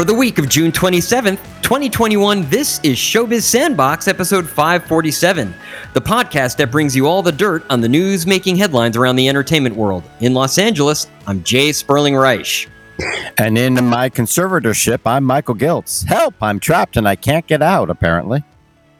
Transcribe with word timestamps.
For 0.00 0.06
the 0.06 0.14
week 0.14 0.38
of 0.38 0.48
June 0.48 0.72
27th, 0.72 1.36
2021, 1.60 2.48
this 2.48 2.80
is 2.82 2.96
Showbiz 2.96 3.42
Sandbox, 3.42 4.08
episode 4.08 4.48
547, 4.48 5.52
the 5.92 6.00
podcast 6.00 6.56
that 6.56 6.70
brings 6.70 6.96
you 6.96 7.06
all 7.06 7.20
the 7.20 7.30
dirt 7.30 7.66
on 7.68 7.82
the 7.82 7.88
news 7.90 8.26
making 8.26 8.56
headlines 8.56 8.96
around 8.96 9.16
the 9.16 9.28
entertainment 9.28 9.76
world. 9.76 10.02
In 10.20 10.32
Los 10.32 10.56
Angeles, 10.56 11.06
I'm 11.26 11.44
Jay 11.44 11.70
Sperling 11.72 12.16
Reich. 12.16 12.66
And 13.36 13.58
in 13.58 13.74
my 13.84 14.08
conservatorship, 14.08 15.00
I'm 15.04 15.22
Michael 15.22 15.54
Giltz. 15.54 16.06
Help, 16.06 16.34
I'm 16.40 16.60
trapped 16.60 16.96
and 16.96 17.06
I 17.06 17.14
can't 17.14 17.46
get 17.46 17.60
out, 17.60 17.90
apparently. 17.90 18.42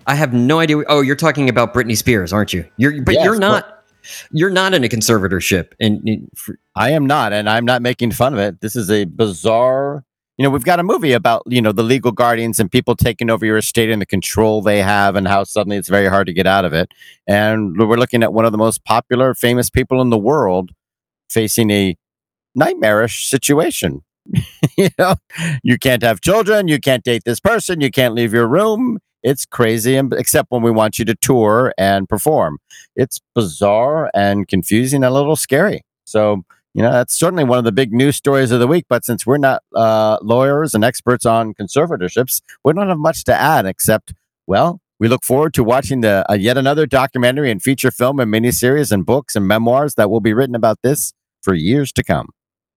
I 0.06 0.14
have 0.16 0.34
no 0.34 0.58
idea. 0.58 0.82
Oh, 0.86 1.00
you're 1.00 1.16
talking 1.16 1.48
about 1.48 1.72
Britney 1.72 1.96
Spears, 1.96 2.30
aren't 2.30 2.52
you? 2.52 2.66
You're, 2.76 3.00
but 3.00 3.14
Yes, 3.14 3.24
you're 3.24 3.38
not. 3.38 3.86
You're 4.32 4.50
not 4.50 4.74
in 4.74 4.84
a 4.84 4.88
conservatorship, 4.88 5.72
and, 5.80 6.06
and 6.06 6.28
for, 6.34 6.58
I 6.76 6.90
am 6.90 7.06
not, 7.06 7.32
and 7.32 7.48
I'm 7.48 7.64
not 7.64 7.80
making 7.80 8.12
fun 8.12 8.34
of 8.34 8.38
it. 8.38 8.60
This 8.60 8.76
is 8.76 8.90
a 8.90 9.04
bizarre. 9.06 10.04
You 10.40 10.44
know, 10.44 10.50
we've 10.52 10.64
got 10.64 10.80
a 10.80 10.82
movie 10.82 11.12
about, 11.12 11.42
you 11.44 11.60
know, 11.60 11.70
the 11.70 11.82
legal 11.82 12.12
guardians 12.12 12.58
and 12.58 12.72
people 12.72 12.96
taking 12.96 13.28
over 13.28 13.44
your 13.44 13.58
estate 13.58 13.90
and 13.90 14.00
the 14.00 14.06
control 14.06 14.62
they 14.62 14.80
have 14.80 15.14
and 15.14 15.28
how 15.28 15.44
suddenly 15.44 15.76
it's 15.76 15.90
very 15.90 16.08
hard 16.08 16.26
to 16.28 16.32
get 16.32 16.46
out 16.46 16.64
of 16.64 16.72
it. 16.72 16.90
And 17.26 17.76
we're 17.76 17.98
looking 17.98 18.22
at 18.22 18.32
one 18.32 18.46
of 18.46 18.52
the 18.52 18.56
most 18.56 18.82
popular, 18.86 19.34
famous 19.34 19.68
people 19.68 20.00
in 20.00 20.08
the 20.08 20.16
world 20.16 20.70
facing 21.28 21.70
a 21.70 21.94
nightmarish 22.54 23.28
situation. 23.28 24.02
you 24.78 24.88
know, 24.98 25.16
you 25.62 25.78
can't 25.78 26.02
have 26.02 26.22
children, 26.22 26.68
you 26.68 26.80
can't 26.80 27.04
date 27.04 27.24
this 27.26 27.38
person, 27.38 27.82
you 27.82 27.90
can't 27.90 28.14
leave 28.14 28.32
your 28.32 28.48
room. 28.48 28.96
It's 29.22 29.44
crazy, 29.44 29.94
and 29.94 30.10
except 30.14 30.50
when 30.50 30.62
we 30.62 30.70
want 30.70 30.98
you 30.98 31.04
to 31.04 31.14
tour 31.16 31.74
and 31.76 32.08
perform. 32.08 32.60
It's 32.96 33.20
bizarre 33.34 34.10
and 34.14 34.48
confusing 34.48 35.04
and 35.04 35.12
a 35.12 35.14
little 35.14 35.36
scary. 35.36 35.82
So, 36.06 36.44
you 36.74 36.82
know, 36.82 36.92
that's 36.92 37.18
certainly 37.18 37.44
one 37.44 37.58
of 37.58 37.64
the 37.64 37.72
big 37.72 37.92
news 37.92 38.16
stories 38.16 38.50
of 38.50 38.60
the 38.60 38.66
week. 38.66 38.86
But 38.88 39.04
since 39.04 39.26
we're 39.26 39.38
not 39.38 39.62
uh, 39.74 40.18
lawyers 40.22 40.74
and 40.74 40.84
experts 40.84 41.26
on 41.26 41.54
conservatorships, 41.54 42.42
we 42.64 42.72
don't 42.72 42.88
have 42.88 42.98
much 42.98 43.24
to 43.24 43.34
add 43.34 43.66
except, 43.66 44.14
well, 44.46 44.80
we 44.98 45.08
look 45.08 45.24
forward 45.24 45.54
to 45.54 45.64
watching 45.64 46.02
the 46.02 46.24
uh, 46.30 46.34
yet 46.34 46.58
another 46.58 46.86
documentary 46.86 47.50
and 47.50 47.62
feature 47.62 47.90
film 47.90 48.20
and 48.20 48.32
miniseries 48.32 48.92
and 48.92 49.04
books 49.06 49.34
and 49.34 49.48
memoirs 49.48 49.94
that 49.94 50.10
will 50.10 50.20
be 50.20 50.34
written 50.34 50.54
about 50.54 50.78
this 50.82 51.12
for 51.42 51.54
years 51.54 51.90
to 51.92 52.04
come. 52.04 52.28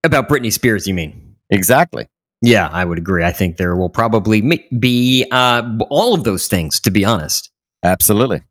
about 0.04 0.30
Britney 0.30 0.52
Spears, 0.52 0.88
you 0.88 0.94
mean? 0.94 1.36
Exactly. 1.50 2.08
Yeah, 2.42 2.70
I 2.72 2.84
would 2.84 2.98
agree. 2.98 3.24
I 3.24 3.32
think 3.32 3.58
there 3.58 3.76
will 3.76 3.90
probably 3.90 4.42
be 4.80 5.26
uh, 5.32 5.78
all 5.90 6.14
of 6.14 6.24
those 6.24 6.48
things, 6.48 6.80
to 6.82 6.92
be 6.92 7.06
honest. 7.06 7.52
Absolutely. 7.84 8.42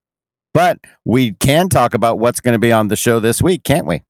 But 0.54 0.78
we 1.04 1.32
can 1.32 1.68
talk 1.68 1.94
about 1.94 2.18
what's 2.18 2.40
going 2.40 2.52
to 2.52 2.58
be 2.58 2.72
on 2.72 2.88
the 2.88 2.96
show 2.96 3.20
this 3.20 3.42
week, 3.42 3.64
can't 3.64 3.86
we? 3.86 4.02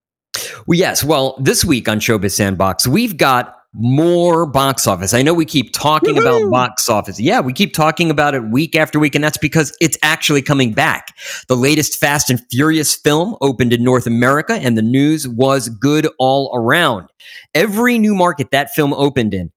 Well, 0.66 0.78
yes. 0.78 1.04
Well, 1.04 1.36
this 1.40 1.64
week 1.64 1.88
on 1.88 2.00
Showbiz 2.00 2.32
Sandbox, 2.32 2.86
we've 2.86 3.16
got 3.16 3.56
more 3.74 4.44
box 4.44 4.86
office. 4.86 5.14
I 5.14 5.22
know 5.22 5.32
we 5.32 5.46
keep 5.46 5.72
talking 5.72 6.18
about 6.18 6.50
box 6.50 6.90
office. 6.90 7.18
Yeah, 7.18 7.40
we 7.40 7.52
keep 7.52 7.72
talking 7.72 8.10
about 8.10 8.34
it 8.34 8.44
week 8.50 8.76
after 8.76 8.98
week, 8.98 9.14
and 9.14 9.24
that's 9.24 9.38
because 9.38 9.74
it's 9.80 9.96
actually 10.02 10.42
coming 10.42 10.72
back. 10.72 11.14
The 11.48 11.56
latest 11.56 11.98
Fast 11.98 12.28
and 12.28 12.40
Furious 12.50 12.94
film 12.94 13.36
opened 13.40 13.72
in 13.72 13.82
North 13.82 14.06
America, 14.06 14.54
and 14.54 14.76
the 14.76 14.82
news 14.82 15.26
was 15.26 15.68
good 15.68 16.06
all 16.18 16.50
around. 16.54 17.08
Every 17.54 17.98
new 17.98 18.14
market 18.14 18.50
that 18.50 18.70
film 18.74 18.92
opened 18.92 19.32
in 19.32 19.50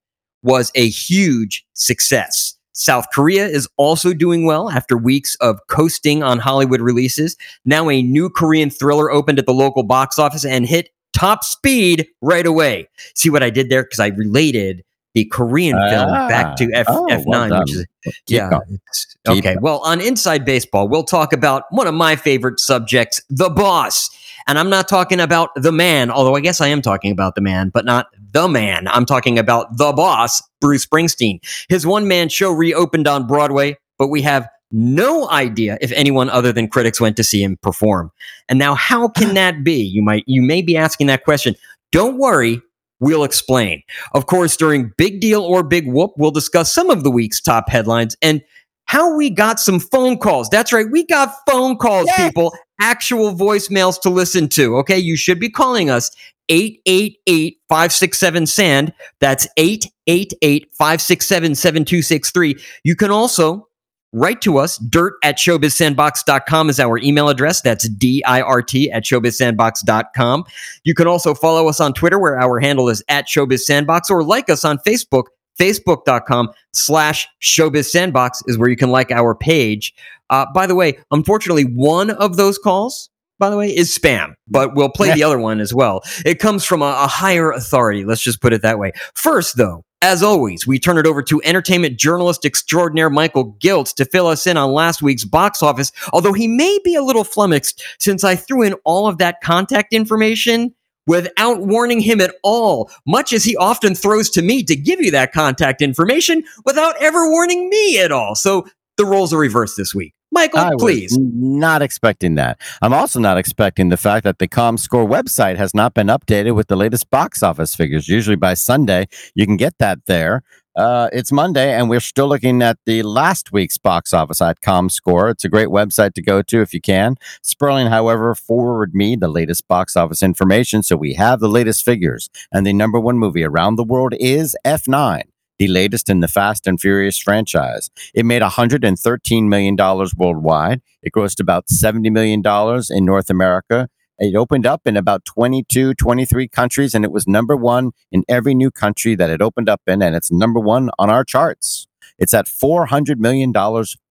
was 0.44 0.72
a 0.76 0.88
huge 0.88 1.66
success. 1.74 2.55
South 2.76 3.06
Korea 3.14 3.48
is 3.48 3.68
also 3.78 4.14
doing 4.14 4.46
well 4.46 4.70
after 4.70 4.98
weeks 4.98 5.36
of 5.36 5.60
coasting 5.68 6.22
on 6.24 6.40
Hollywood 6.40 6.82
releases. 6.82 7.38
Now, 7.64 7.90
a 7.90 8.02
new 8.02 8.30
Korean 8.30 8.70
thriller 8.70 9.10
opened 9.10 9.40
at 9.40 9.46
the 9.46 9.54
local 9.54 9.84
box 9.84 10.20
office 10.20 10.46
and 10.46 10.66
hit 10.66 10.90
top 11.14 11.44
speed 11.46 12.08
right 12.22 12.46
away. 12.46 12.88
See 13.16 13.30
what 13.30 13.42
I 13.44 13.50
did 13.50 13.70
there? 13.70 13.84
Because 13.84 14.00
I 14.02 14.08
related 14.08 14.84
the 15.14 15.24
Korean 15.26 15.78
film 15.90 16.12
back 16.28 16.58
to 16.58 16.70
F, 16.74 16.86
Ah, 16.90 16.98
oh, 16.98 17.08
F9, 17.10 17.26
well 17.26 17.62
which 17.62 17.72
is 17.74 17.86
yeah. 18.28 18.50
going. 18.50 18.62
it's- 18.74 19.16
Keep 19.26 19.38
okay. 19.46 19.56
Well, 19.60 19.80
on 19.80 20.02
Inside 20.02 20.44
Baseball, 20.46 20.88
we'll 20.90 21.06
talk 21.06 21.32
about 21.34 21.64
one 21.72 21.88
of 21.88 21.94
my 21.96 22.16
favorite 22.18 22.60
subjects, 22.60 23.22
the 23.30 23.50
boss. 23.50 24.10
And 24.48 24.60
I'm 24.60 24.70
not 24.70 24.88
talking 24.88 25.20
about 25.20 25.50
the 25.56 25.72
man, 25.72 26.12
although 26.12 26.36
I 26.36 26.42
guess 26.42 26.62
I 26.62 26.68
am 26.68 26.82
talking 26.82 27.12
about 27.12 27.34
the 27.34 27.42
man, 27.42 27.70
but 27.70 27.86
not 27.86 28.08
the 28.36 28.48
man. 28.50 28.88
I'm 28.90 29.06
talking 29.06 29.40
about 29.40 29.78
the 29.78 29.94
boss, 29.94 30.44
Bruce 30.60 30.86
Springsteen. 30.86 31.40
His 31.70 31.88
one 31.88 32.08
man 32.08 32.28
show 32.30 32.52
reopened 32.52 33.08
on 33.08 33.26
Broadway, 33.26 33.78
but 33.98 34.10
we 34.10 34.22
have 34.24 34.48
no 34.72 35.30
idea 35.30 35.78
if 35.80 35.92
anyone 35.94 36.30
other 36.30 36.52
than 36.52 36.68
critics 36.68 37.00
went 37.00 37.16
to 37.16 37.24
see 37.24 37.42
him 37.42 37.58
perform. 37.62 38.12
And 38.50 38.60
now, 38.60 38.76
how 38.76 39.08
can 39.08 39.34
that 39.36 39.64
be? 39.64 39.82
You 39.82 40.04
might, 40.04 40.26
you 40.28 40.42
may 40.42 40.62
be 40.62 40.76
asking 40.76 41.08
that 41.08 41.24
question. 41.24 41.56
Don't 41.94 42.18
worry. 42.18 42.62
We'll 43.00 43.24
explain. 43.24 43.84
Of 44.14 44.26
course, 44.26 44.56
during 44.58 44.92
Big 44.98 45.20
Deal 45.22 45.42
or 45.42 45.64
Big 45.64 45.88
Whoop, 45.88 46.12
we'll 46.18 46.32
discuss 46.32 46.72
some 46.74 46.90
of 46.90 47.04
the 47.04 47.12
week's 47.12 47.40
top 47.42 47.70
headlines 47.70 48.16
and 48.22 48.42
how 48.86 49.16
we 49.16 49.30
got 49.30 49.60
some 49.60 49.80
phone 49.80 50.18
calls. 50.18 50.50
That's 50.50 50.72
right. 50.74 50.86
We 50.92 51.06
got 51.06 51.34
phone 51.50 51.78
calls, 51.78 52.08
Yes. 52.08 52.28
people, 52.28 52.54
actual 52.82 53.34
voicemails 53.34 54.00
to 54.02 54.10
listen 54.10 54.48
to. 54.50 54.78
Okay. 54.78 54.98
You 55.00 55.16
should 55.18 55.40
be 55.40 55.50
calling 55.50 55.90
us 55.90 56.12
888 56.50 57.58
567 57.70 58.46
SAND. 58.48 58.94
That's 59.20 59.48
888 59.58 60.68
567 60.74 61.56
7263. 61.56 62.58
You 62.84 62.96
can 62.96 63.12
also 63.12 63.68
write 64.16 64.42
to 64.42 64.58
us. 64.58 64.78
Dirt 64.78 65.16
at 65.24 65.38
showbizsandbox.com 65.38 66.70
is 66.70 66.80
our 66.80 66.98
email 67.00 67.30
address. 67.30 67.62
That's 67.62 67.88
D 67.90 68.24
I 68.26 68.42
R 68.42 68.62
T 68.62 68.90
at 68.92 69.04
showbizsandbox.com. 69.04 70.46
You 70.84 70.94
can 70.94 71.08
also 71.08 71.36
follow 71.36 71.68
us 71.68 71.80
on 71.80 71.94
Twitter, 71.94 72.18
where 72.18 72.40
our 72.40 72.60
handle 72.60 72.90
is 72.90 73.04
at 73.10 73.28
showbizsandbox, 73.28 74.10
or 74.10 74.24
like 74.24 74.50
us 74.50 74.66
on 74.66 74.80
Facebook. 74.80 75.26
Facebook.com 75.60 76.50
slash 76.74 77.28
showbiz 77.42 77.86
sandbox 77.86 78.44
is 78.48 78.58
where 78.58 78.68
you 78.68 78.76
can 78.76 78.90
like 78.90 79.10
our 79.10 79.34
page. 79.34 79.94
Uh, 80.30 80.46
by 80.54 80.68
the 80.68 80.76
way, 80.76 80.98
unfortunately, 81.12 81.64
one 81.64 82.10
of 82.10 82.36
those 82.36 82.58
calls, 82.58 83.10
by 83.40 83.50
the 83.50 83.58
way, 83.58 83.76
is 83.76 83.96
spam, 83.96 84.34
but 84.48 84.76
we'll 84.76 84.90
play 84.90 85.14
the 85.14 85.24
other 85.24 85.40
one 85.40 85.60
as 85.60 85.74
well. 85.74 86.02
It 86.26 86.40
comes 86.40 86.64
from 86.64 86.82
a, 86.82 86.86
a 86.86 87.08
higher 87.08 87.52
authority. 87.52 88.06
Let's 88.06 88.22
just 88.22 88.42
put 88.42 88.54
it 88.54 88.62
that 88.62 88.80
way. 88.80 88.94
First, 89.14 89.58
though, 89.58 89.84
as 90.02 90.24
always, 90.24 90.68
we 90.68 90.80
turn 90.80 90.98
it 90.98 91.08
over 91.08 91.22
to 91.24 91.42
entertainment 91.44 91.98
journalist 91.98 92.46
extraordinaire 92.46 93.10
Michael 93.10 93.54
Giltz 93.60 93.94
to 93.96 94.06
fill 94.06 94.28
us 94.28 94.48
in 94.48 94.58
on 94.58 94.72
last 94.72 95.02
week's 95.02 95.26
box 95.26 95.62
office, 95.62 95.92
although 96.14 96.34
he 96.34 96.48
may 96.48 96.80
be 96.84 96.96
a 96.96 97.04
little 97.04 97.24
flummoxed 97.24 97.84
since 98.00 98.24
I 98.24 98.36
threw 98.36 98.62
in 98.62 98.74
all 98.84 99.08
of 99.08 99.18
that 99.18 99.42
contact 99.42 99.94
information 99.94 100.74
without 101.08 101.62
warning 101.62 102.00
him 102.00 102.20
at 102.20 102.34
all, 102.44 102.90
much 103.06 103.32
as 103.32 103.44
he 103.44 103.56
often 103.58 103.96
throws 103.96 104.30
to 104.32 104.42
me 104.42 104.64
to 104.64 104.76
give 104.76 105.00
you 105.02 105.12
that 105.12 105.34
contact 105.34 105.82
information 105.82 106.44
without 106.66 106.96
ever 107.00 107.30
warning 107.30 107.70
me 107.70 108.00
at 108.00 108.12
all. 108.12 108.36
So 108.36 108.66
the 108.98 109.06
roles 109.06 109.34
are 109.34 109.38
reversed 109.38 109.78
this 109.78 109.94
week. 109.94 110.15
Michael, 110.36 110.60
I 110.60 110.72
please. 110.78 111.18
not 111.18 111.82
expecting 111.82 112.36
that. 112.36 112.60
I'm 112.82 112.94
also 112.94 113.22
not 113.22 113.38
expecting 113.38 113.88
the 113.88 113.96
fact 113.96 114.26
that 114.26 114.38
the 114.38 114.50
ComScore 114.50 115.08
website 115.08 115.56
has 115.56 115.74
not 115.74 115.94
been 115.94 116.08
updated 116.08 116.56
with 116.56 116.68
the 116.68 116.76
latest 116.76 117.10
box 117.10 117.42
office 117.42 117.74
figures. 117.74 118.10
Usually 118.10 118.36
by 118.36 118.54
Sunday, 118.54 119.08
you 119.34 119.46
can 119.46 119.56
get 119.56 119.78
that 119.80 120.00
there. 120.08 120.44
Uh, 120.76 121.08
it's 121.14 121.32
Monday, 121.32 121.72
and 121.72 121.90
we're 121.90 122.02
still 122.02 122.28
looking 122.28 122.62
at 122.62 122.78
the 122.86 123.02
last 123.04 123.54
week's 123.54 123.78
box 123.78 124.14
office 124.14 124.42
at 124.42 124.60
ComScore. 124.60 125.32
It's 125.32 125.46
a 125.46 125.50
great 125.50 125.70
website 125.70 126.14
to 126.16 126.22
go 126.22 126.42
to 126.42 126.62
if 126.62 126.74
you 126.74 126.82
can. 126.82 127.16
Sperling, 127.42 127.88
however, 127.88 128.36
forwarded 128.36 128.94
me 128.94 129.16
the 129.16 129.30
latest 129.30 129.66
box 129.70 129.96
office 129.96 130.22
information, 130.22 130.84
so 130.84 130.98
we 130.98 131.14
have 131.14 131.40
the 131.40 131.48
latest 131.48 131.86
figures. 131.86 132.30
And 132.52 132.68
the 132.68 132.74
number 132.74 133.00
one 133.00 133.18
movie 133.18 133.46
around 133.46 133.78
the 133.78 133.86
world 133.86 134.16
is 134.20 134.54
F9, 134.66 135.22
the 135.58 135.68
latest 135.68 136.10
in 136.10 136.20
the 136.20 136.28
Fast 136.28 136.68
and 136.68 136.80
Furious 136.80 137.18
franchise. 137.18 137.90
It 138.14 138.26
made 138.26 138.42
$113 138.42 139.44
million 139.44 139.76
worldwide. 140.18 140.82
It 141.02 141.14
grossed 141.14 141.40
about 141.40 141.68
$70 141.68 142.12
million 142.12 142.44
in 142.90 143.06
North 143.06 143.30
America. 143.30 143.90
It 144.18 144.36
opened 144.36 144.66
up 144.66 144.82
in 144.86 144.96
about 144.96 145.26
22, 145.26 145.94
23 145.96 146.48
countries, 146.48 146.96
and 146.96 147.04
it 147.04 147.12
was 147.12 147.28
number 147.28 147.56
one 147.56 147.92
in 148.12 148.24
every 148.30 148.54
new 148.54 148.72
country 148.72 149.16
that 149.16 149.30
it 149.30 149.42
opened 149.42 149.68
up 149.68 149.82
in, 149.88 150.02
and 150.02 150.16
it's 150.16 150.32
number 150.32 150.60
one 150.60 150.90
on 150.98 151.10
our 151.10 151.24
charts. 151.24 151.88
It's 152.18 152.34
at 152.34 152.46
$400 152.46 153.18
million 153.18 153.54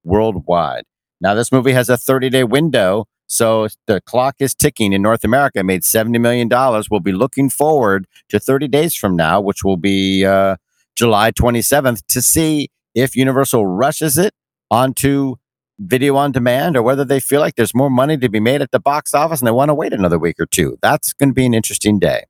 worldwide. 0.03 0.85
Now, 1.21 1.33
this 1.35 1.51
movie 1.51 1.73
has 1.73 1.89
a 1.89 1.97
30 1.97 2.29
day 2.29 2.45
window, 2.45 3.07
so 3.27 3.69
the 3.87 4.03
clock 4.03 4.37
is 4.41 4.55
ticking 4.55 4.93
in 4.93 5.01
North 5.01 5.25
America. 5.25 5.61
It 5.61 5.65
made 5.65 5.83
$70 5.83 6.21
million. 6.21 6.49
We'll 6.91 7.01
be 7.01 7.13
looking 7.13 7.49
forward 7.49 8.07
to 8.29 8.39
30 8.39 8.69
days 8.69 8.95
from 8.95 9.17
now, 9.17 9.41
which 9.41 9.65
will 9.65 9.79
be 9.79 10.27
uh, 10.27 10.57
July 10.97 11.31
27th, 11.33 12.03
to 12.09 12.23
see 12.23 12.69
if 12.95 13.17
Universal 13.17 13.67
rushes 13.67 14.17
it 14.19 14.33
onto 14.71 15.37
video 15.79 16.17
on 16.17 16.33
demand 16.33 16.77
or 16.77 16.83
whether 16.83 17.05
they 17.05 17.21
feel 17.21 17.41
like 17.41 17.57
there's 17.57 17.75
more 17.75 17.91
money 17.91 18.17
to 18.17 18.29
be 18.29 18.41
made 18.41 18.63
at 18.63 18.71
the 18.71 18.79
box 18.79 19.13
office 19.13 19.41
and 19.41 19.47
they 19.47 19.53
want 19.53 19.69
to 19.69 19.75
wait 19.75 19.93
another 19.93 20.19
week 20.19 20.37
or 20.39 20.47
two. 20.47 20.79
That's 20.83 21.13
going 21.13 21.31
to 21.31 21.35
be 21.35 21.45
an 21.47 21.55
interesting 21.55 21.99
day. 21.99 22.25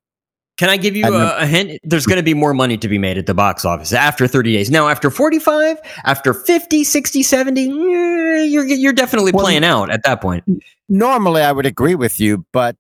Can 0.57 0.69
I 0.69 0.77
give 0.77 0.95
you 0.95 1.05
a, 1.05 1.39
a 1.39 1.47
hint? 1.47 1.81
There's 1.83 2.07
going 2.07 2.19
to 2.19 2.23
be 2.23 2.33
more 2.33 2.55
money 2.55 2.79
to 2.79 2.89
be 2.89 2.97
made 2.97 3.19
at 3.19 3.27
the 3.27 3.35
box 3.35 3.65
office 3.65 3.93
after 3.93 4.29
30 4.29 4.53
days. 4.53 4.71
Now, 4.71 4.89
after 4.89 5.11
45, 5.11 5.79
after 6.05 6.33
50, 6.33 6.85
60, 6.85 7.23
70, 7.25 7.63
eh, 7.63 8.45
you're, 8.45 8.65
you're 8.65 8.93
definitely 8.93 9.33
Well, 9.33 9.45
playing 9.45 9.65
out 9.65 9.91
at 9.91 10.05
that 10.05 10.21
point. 10.21 10.45
Normally, 10.89 11.43
I 11.43 11.51
would 11.51 11.67
agree 11.67 11.97
with 11.97 12.21
you, 12.21 12.47
but 12.53 12.77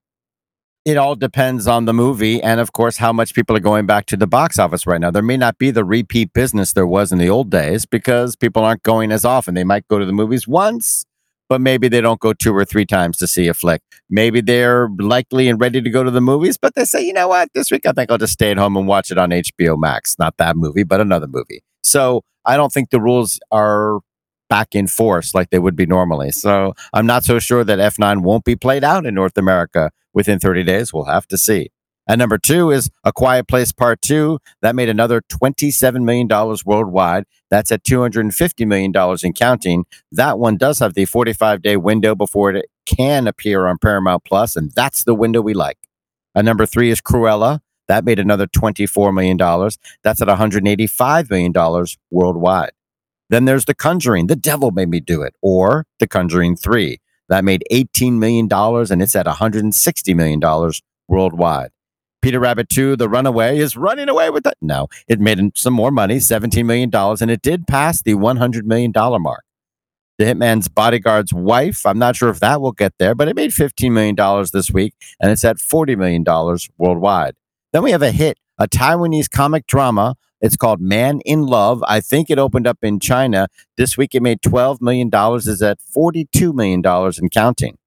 it 0.84 0.98
all 0.98 1.14
depends 1.16 1.66
on 1.66 1.86
the 1.86 1.94
movie 1.94 2.42
and 2.42 2.60
of 2.60 2.72
course 2.72 2.98
how 2.98 3.12
much 3.12 3.34
people 3.34 3.56
are 3.56 3.60
going 3.60 3.86
back 3.86 4.04
to 4.06 4.16
the 4.16 4.26
box 4.26 4.58
office 4.58 4.86
right 4.86 5.00
now. 5.00 5.10
There 5.10 5.22
may 5.22 5.36
not 5.36 5.56
be 5.56 5.70
the 5.70 5.84
repeat 5.84 6.32
business 6.34 6.74
there 6.74 6.86
was 6.86 7.10
in 7.10 7.18
the 7.18 7.30
old 7.30 7.50
days 7.50 7.86
because 7.86 8.36
people 8.36 8.64
aren't 8.64 8.82
going 8.82 9.10
as 9.10 9.24
often. 9.24 9.54
They 9.54 9.64
might 9.64 9.88
go 9.88 9.98
to 9.98 10.04
the 10.04 10.12
movies 10.12 10.46
once 10.46 11.06
but 11.48 11.60
maybe 11.60 11.88
they 11.88 12.00
don't 12.00 12.20
go 12.20 12.32
two 12.32 12.54
or 12.54 12.64
three 12.64 12.86
times 12.86 13.18
to 13.18 13.26
see 13.26 13.48
a 13.48 13.54
flick. 13.54 13.82
Maybe 14.08 14.40
they're 14.40 14.88
likely 14.98 15.46
and 15.48 15.60
ready 15.60 15.82
to 15.82 15.90
go 15.90 16.02
to 16.02 16.10
the 16.10 16.20
movies 16.20 16.58
but 16.58 16.74
they 16.74 16.84
say 16.84 17.02
you 17.02 17.14
know 17.14 17.28
what? 17.28 17.48
This 17.54 17.70
week 17.70 17.86
i 17.86 17.92
think 17.92 18.10
i'll 18.10 18.18
just 18.18 18.34
stay 18.34 18.50
at 18.50 18.58
home 18.58 18.76
and 18.76 18.86
watch 18.86 19.10
it 19.10 19.16
on 19.18 19.30
hbo 19.30 19.78
max. 19.78 20.18
Not 20.18 20.36
that 20.36 20.56
movie 20.56 20.84
but 20.84 21.00
another 21.00 21.26
movie. 21.26 21.62
So 21.82 22.24
i 22.44 22.58
don't 22.58 22.72
think 22.72 22.90
the 22.90 23.00
rules 23.00 23.40
are 23.50 24.00
back 24.50 24.74
in 24.74 24.86
force 24.86 25.34
like 25.34 25.48
they 25.48 25.58
would 25.58 25.76
be 25.76 25.86
normally. 25.86 26.30
So 26.30 26.74
I'm 26.92 27.06
not 27.06 27.24
so 27.24 27.38
sure 27.38 27.64
that 27.64 27.78
F9 27.78 28.20
won't 28.22 28.44
be 28.44 28.54
played 28.54 28.84
out 28.84 29.06
in 29.06 29.14
North 29.14 29.38
America 29.38 29.90
within 30.14 30.38
30 30.38 30.64
days. 30.64 30.92
We'll 30.92 31.04
have 31.04 31.26
to 31.28 31.36
see. 31.36 31.70
And 32.06 32.18
number 32.18 32.36
two 32.36 32.70
is 32.70 32.90
A 33.02 33.12
Quiet 33.12 33.48
Place 33.48 33.72
Part 33.72 34.02
Two. 34.02 34.38
That 34.60 34.76
made 34.76 34.90
another 34.90 35.22
$27 35.22 36.04
million 36.04 36.28
worldwide. 36.66 37.24
That's 37.50 37.72
at 37.72 37.82
$250 37.82 38.66
million 38.66 38.92
in 39.22 39.32
counting. 39.32 39.84
That 40.12 40.38
one 40.38 40.56
does 40.56 40.80
have 40.80 40.94
the 40.94 41.06
45 41.06 41.62
day 41.62 41.76
window 41.76 42.14
before 42.14 42.52
it 42.52 42.66
can 42.84 43.26
appear 43.26 43.66
on 43.66 43.78
Paramount 43.78 44.24
Plus, 44.24 44.54
and 44.54 44.70
that's 44.72 45.04
the 45.04 45.14
window 45.14 45.40
we 45.40 45.54
like. 45.54 45.78
And 46.34 46.44
number 46.44 46.66
three 46.66 46.90
is 46.90 47.00
Cruella. 47.00 47.60
That 47.88 48.04
made 48.04 48.18
another 48.18 48.46
$24 48.46 49.14
million. 49.14 49.36
That's 50.02 50.20
at 50.20 50.28
$185 50.28 51.30
million 51.30 51.86
worldwide. 52.10 52.72
Then 53.30 53.46
there's 53.46 53.64
The 53.64 53.74
Conjuring, 53.74 54.26
The 54.26 54.36
Devil 54.36 54.70
Made 54.70 54.88
Me 54.88 55.00
Do 55.00 55.22
It, 55.22 55.34
or 55.42 55.86
The 55.98 56.06
Conjuring 56.06 56.56
3. 56.56 56.98
That 57.28 57.44
made 57.44 57.64
$18 57.72 58.12
million 58.12 58.48
and 58.52 59.02
it's 59.02 59.16
at 59.16 59.26
$160 59.26 60.14
million 60.14 60.72
worldwide. 61.08 61.70
Peter 62.24 62.40
Rabbit 62.40 62.70
2, 62.70 62.96
The 62.96 63.08
Runaway, 63.08 63.58
is 63.58 63.76
running 63.76 64.08
away 64.08 64.30
with 64.30 64.44
that. 64.44 64.56
No, 64.62 64.88
it 65.08 65.20
made 65.20 65.38
some 65.58 65.74
more 65.74 65.90
money, 65.90 66.16
$17 66.16 66.64
million, 66.64 66.90
and 66.94 67.30
it 67.30 67.42
did 67.42 67.66
pass 67.66 68.00
the 68.00 68.14
$100 68.14 68.64
million 68.64 68.92
mark. 68.94 69.44
The 70.16 70.24
Hitman's 70.24 70.68
Bodyguard's 70.68 71.34
Wife, 71.34 71.84
I'm 71.84 71.98
not 71.98 72.16
sure 72.16 72.30
if 72.30 72.40
that 72.40 72.62
will 72.62 72.72
get 72.72 72.94
there, 72.98 73.14
but 73.14 73.28
it 73.28 73.36
made 73.36 73.50
$15 73.50 73.92
million 73.92 74.16
this 74.52 74.70
week, 74.70 74.94
and 75.20 75.30
it's 75.30 75.44
at 75.44 75.56
$40 75.56 75.98
million 75.98 76.24
worldwide. 76.78 77.34
Then 77.74 77.82
we 77.82 77.90
have 77.90 78.00
a 78.02 78.10
hit, 78.10 78.38
a 78.58 78.68
Taiwanese 78.68 79.28
comic 79.28 79.66
drama 79.66 80.14
it's 80.44 80.56
called 80.56 80.78
Man 80.78 81.20
in 81.24 81.46
Love. 81.46 81.82
I 81.88 82.00
think 82.00 82.28
it 82.28 82.38
opened 82.38 82.66
up 82.66 82.76
in 82.82 83.00
China. 83.00 83.48
This 83.78 83.96
week 83.96 84.14
it 84.14 84.22
made 84.22 84.42
$12 84.42 84.82
million, 84.82 85.08
is 85.38 85.62
at 85.62 85.78
$42 85.96 86.52
million 86.52 86.82
and 86.84 87.30
counting. 87.30 87.78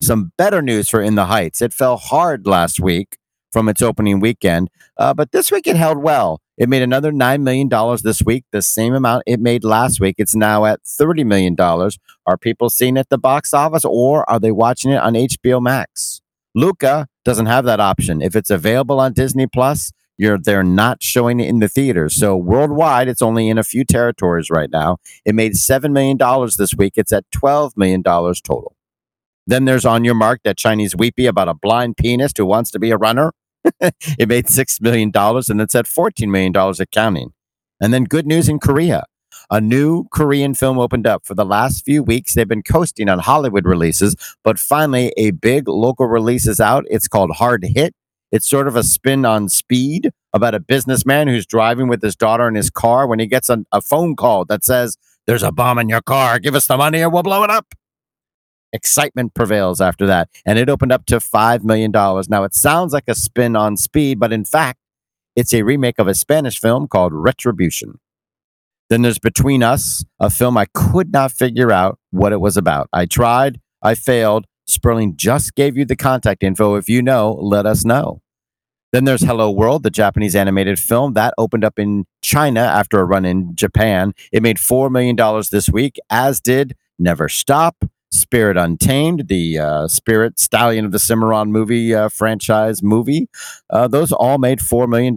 Some 0.00 0.30
better 0.38 0.62
news 0.62 0.88
for 0.88 1.02
In 1.02 1.16
the 1.16 1.24
Heights. 1.24 1.60
It 1.60 1.72
fell 1.72 1.96
hard 1.96 2.46
last 2.46 2.78
week 2.78 3.18
from 3.50 3.68
its 3.68 3.82
opening 3.82 4.20
weekend, 4.20 4.68
uh, 4.96 5.12
but 5.12 5.32
this 5.32 5.50
week 5.50 5.66
it 5.66 5.74
held 5.74 5.98
well. 5.98 6.40
It 6.56 6.68
made 6.68 6.82
another 6.82 7.10
$9 7.10 7.42
million 7.42 7.68
this 8.04 8.22
week, 8.22 8.44
the 8.52 8.62
same 8.62 8.94
amount 8.94 9.24
it 9.26 9.40
made 9.40 9.64
last 9.64 9.98
week. 9.98 10.14
It's 10.18 10.36
now 10.36 10.66
at 10.66 10.84
$30 10.84 11.26
million. 11.26 11.56
Are 11.58 12.38
people 12.38 12.70
seeing 12.70 12.96
it 12.96 13.00
at 13.00 13.08
the 13.08 13.18
box 13.18 13.52
office 13.52 13.84
or 13.84 14.28
are 14.30 14.38
they 14.38 14.52
watching 14.52 14.92
it 14.92 15.02
on 15.02 15.14
HBO 15.14 15.60
Max? 15.60 16.22
Luca 16.54 17.08
doesn't 17.24 17.46
have 17.46 17.64
that 17.64 17.80
option. 17.80 18.22
If 18.22 18.36
it's 18.36 18.50
available 18.50 19.00
on 19.00 19.14
Disney 19.14 19.48
Plus, 19.48 19.90
you're 20.18 20.38
they're 20.38 20.62
not 20.62 21.02
showing 21.02 21.40
it 21.40 21.48
in 21.48 21.58
the 21.58 21.68
theaters. 21.68 22.14
So 22.14 22.36
worldwide, 22.36 23.08
it's 23.08 23.22
only 23.22 23.48
in 23.48 23.58
a 23.58 23.64
few 23.64 23.84
territories 23.84 24.50
right 24.50 24.70
now. 24.70 24.98
It 25.24 25.34
made 25.34 25.56
seven 25.56 25.92
million 25.92 26.16
dollars 26.16 26.56
this 26.56 26.74
week. 26.74 26.94
It's 26.96 27.12
at 27.12 27.24
twelve 27.32 27.76
million 27.76 28.02
dollars 28.02 28.40
total. 28.40 28.74
Then 29.46 29.64
there's 29.64 29.84
on 29.84 30.04
your 30.04 30.14
mark 30.14 30.40
that 30.44 30.56
Chinese 30.56 30.96
weepy 30.96 31.26
about 31.26 31.48
a 31.48 31.54
blind 31.54 31.96
pianist 31.96 32.38
who 32.38 32.46
wants 32.46 32.70
to 32.72 32.78
be 32.78 32.90
a 32.90 32.96
runner. 32.96 33.32
it 33.80 34.28
made 34.28 34.48
six 34.48 34.80
million 34.80 35.10
dollars 35.10 35.48
and 35.48 35.60
it's 35.60 35.74
at 35.74 35.86
fourteen 35.86 36.30
million 36.30 36.52
dollars 36.52 36.80
accounting. 36.80 37.32
And 37.80 37.92
then 37.92 38.04
good 38.04 38.26
news 38.26 38.48
in 38.48 38.58
Korea. 38.58 39.04
A 39.50 39.60
new 39.60 40.06
Korean 40.12 40.54
film 40.54 40.78
opened 40.78 41.06
up. 41.06 41.24
For 41.24 41.34
the 41.34 41.44
last 41.44 41.84
few 41.84 42.02
weeks, 42.02 42.34
they've 42.34 42.48
been 42.48 42.62
coasting 42.62 43.08
on 43.08 43.20
Hollywood 43.20 43.64
releases, 43.64 44.16
but 44.42 44.58
finally, 44.58 45.12
a 45.16 45.30
big 45.30 45.68
local 45.68 46.06
release 46.06 46.48
is 46.48 46.58
out. 46.58 46.84
It's 46.90 47.06
called 47.06 47.30
Hard 47.32 47.64
Hit. 47.64 47.94
It's 48.32 48.48
sort 48.48 48.68
of 48.68 48.76
a 48.76 48.82
spin 48.82 49.24
on 49.24 49.48
speed 49.48 50.10
about 50.32 50.54
a 50.54 50.60
businessman 50.60 51.28
who's 51.28 51.46
driving 51.46 51.88
with 51.88 52.02
his 52.02 52.16
daughter 52.16 52.48
in 52.48 52.54
his 52.54 52.70
car 52.70 53.06
when 53.06 53.18
he 53.18 53.26
gets 53.26 53.48
a, 53.48 53.64
a 53.72 53.80
phone 53.80 54.16
call 54.16 54.44
that 54.46 54.64
says, 54.64 54.96
There's 55.26 55.42
a 55.42 55.52
bomb 55.52 55.78
in 55.78 55.88
your 55.88 56.02
car. 56.02 56.38
Give 56.38 56.54
us 56.54 56.66
the 56.66 56.76
money 56.76 57.02
or 57.02 57.10
we'll 57.10 57.22
blow 57.22 57.44
it 57.44 57.50
up. 57.50 57.74
Excitement 58.72 59.34
prevails 59.34 59.80
after 59.80 60.06
that. 60.06 60.28
And 60.44 60.58
it 60.58 60.68
opened 60.68 60.92
up 60.92 61.06
to 61.06 61.16
$5 61.16 61.64
million. 61.64 61.90
Now, 61.92 62.44
it 62.44 62.54
sounds 62.54 62.92
like 62.92 63.08
a 63.08 63.14
spin 63.14 63.56
on 63.56 63.76
speed, 63.76 64.18
but 64.18 64.32
in 64.32 64.44
fact, 64.44 64.80
it's 65.34 65.54
a 65.54 65.62
remake 65.62 65.98
of 65.98 66.08
a 66.08 66.14
Spanish 66.14 66.60
film 66.60 66.88
called 66.88 67.12
Retribution. 67.14 68.00
Then 68.88 69.02
there's 69.02 69.18
Between 69.18 69.62
Us, 69.62 70.04
a 70.20 70.30
film 70.30 70.56
I 70.56 70.66
could 70.72 71.12
not 71.12 71.32
figure 71.32 71.72
out 71.72 71.98
what 72.10 72.32
it 72.32 72.40
was 72.40 72.56
about. 72.56 72.88
I 72.92 73.06
tried, 73.06 73.60
I 73.82 73.94
failed, 73.94 74.46
Sperling 74.66 75.16
just 75.16 75.54
gave 75.54 75.76
you 75.76 75.84
the 75.84 75.96
contact 75.96 76.42
info. 76.42 76.74
If 76.74 76.88
you 76.88 77.02
know, 77.02 77.32
let 77.32 77.66
us 77.66 77.84
know. 77.84 78.20
Then 78.92 79.04
there's 79.04 79.22
Hello 79.22 79.50
World, 79.50 79.82
the 79.82 79.90
Japanese 79.90 80.36
animated 80.36 80.78
film 80.78 81.14
that 81.14 81.34
opened 81.38 81.64
up 81.64 81.78
in 81.78 82.06
China 82.22 82.60
after 82.60 83.00
a 83.00 83.04
run 83.04 83.24
in 83.24 83.54
Japan. 83.54 84.14
It 84.32 84.42
made 84.42 84.56
$4 84.56 84.90
million 84.90 85.16
this 85.50 85.68
week, 85.68 85.98
as 86.08 86.40
did 86.40 86.76
Never 86.98 87.28
Stop, 87.28 87.84
Spirit 88.12 88.56
Untamed, 88.56 89.28
the 89.28 89.58
uh, 89.58 89.88
Spirit 89.88 90.38
Stallion 90.38 90.84
of 90.84 90.92
the 90.92 90.98
Cimarron 90.98 91.52
movie 91.52 91.94
uh, 91.94 92.08
franchise 92.08 92.82
movie. 92.82 93.28
Uh, 93.68 93.88
those 93.88 94.12
all 94.12 94.38
made 94.38 94.60
$4 94.60 94.88
million, 94.88 95.16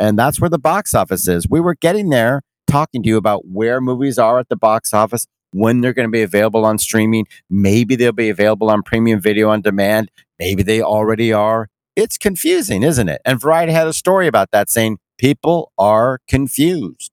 and 0.00 0.18
that's 0.18 0.40
where 0.40 0.50
the 0.50 0.58
box 0.58 0.94
office 0.94 1.28
is. 1.28 1.46
We 1.48 1.60
were 1.60 1.74
getting 1.74 2.08
there 2.08 2.42
talking 2.66 3.02
to 3.02 3.08
you 3.08 3.16
about 3.16 3.46
where 3.46 3.80
movies 3.80 4.18
are 4.18 4.38
at 4.38 4.48
the 4.48 4.56
box 4.56 4.94
office, 4.94 5.26
when 5.52 5.80
they're 5.80 5.92
going 5.92 6.08
to 6.08 6.12
be 6.12 6.22
available 6.22 6.64
on 6.64 6.78
streaming. 6.78 7.26
Maybe 7.48 7.96
they'll 7.96 8.12
be 8.12 8.28
available 8.28 8.70
on 8.70 8.82
premium 8.82 9.20
video 9.20 9.50
on 9.50 9.60
demand. 9.62 10.10
Maybe 10.38 10.62
they 10.62 10.80
already 10.82 11.32
are. 11.32 11.68
It's 11.96 12.16
confusing, 12.16 12.82
isn't 12.82 13.08
it? 13.08 13.20
And 13.24 13.40
Variety 13.40 13.72
had 13.72 13.86
a 13.86 13.92
story 13.92 14.26
about 14.26 14.52
that 14.52 14.70
saying 14.70 14.98
people 15.18 15.72
are 15.78 16.20
confused. 16.28 17.10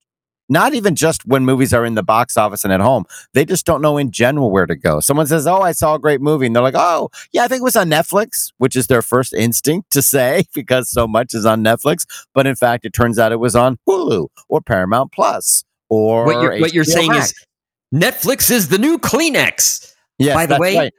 Not 0.49 0.73
even 0.73 0.95
just 0.95 1.25
when 1.25 1.43
movies 1.43 1.73
are 1.73 1.85
in 1.85 1.95
the 1.95 2.03
box 2.03 2.37
office 2.37 2.63
and 2.63 2.71
at 2.71 2.79
home. 2.79 3.03
They 3.33 3.43
just 3.43 3.65
don't 3.65 3.81
know 3.81 3.97
in 3.97 4.11
general 4.11 4.49
where 4.49 4.65
to 4.65 4.77
go. 4.77 5.01
Someone 5.01 5.27
says, 5.27 5.45
Oh, 5.45 5.61
I 5.61 5.73
saw 5.73 5.95
a 5.95 5.99
great 5.99 6.21
movie. 6.21 6.45
And 6.45 6.55
they're 6.55 6.63
like, 6.63 6.75
Oh, 6.77 7.09
yeah, 7.33 7.43
I 7.43 7.49
think 7.49 7.59
it 7.59 7.63
was 7.63 7.75
on 7.75 7.89
Netflix, 7.89 8.53
which 8.57 8.75
is 8.77 8.87
their 8.87 9.01
first 9.01 9.33
instinct 9.33 9.91
to 9.91 10.01
say 10.01 10.45
because 10.53 10.89
so 10.89 11.05
much 11.05 11.33
is 11.33 11.45
on 11.45 11.63
Netflix. 11.63 12.05
But 12.33 12.47
in 12.47 12.55
fact, 12.55 12.85
it 12.85 12.93
turns 12.93 13.19
out 13.19 13.33
it 13.33 13.41
was 13.41 13.55
on 13.57 13.77
Hulu 13.87 14.29
or 14.47 14.61
Paramount 14.61 15.11
Plus 15.11 15.65
or 15.89 16.25
what 16.25 16.41
you're, 16.41 16.59
what 16.59 16.73
you're 16.73 16.85
saying 16.85 17.11
Max. 17.11 17.31
is 17.31 17.45
Netflix 17.93 18.51
is 18.51 18.69
the 18.69 18.77
new 18.77 18.97
Kleenex. 18.97 19.93
Yes, 20.19 20.35
By 20.35 20.45
the 20.45 20.57
way, 20.59 20.77
right. 20.77 20.93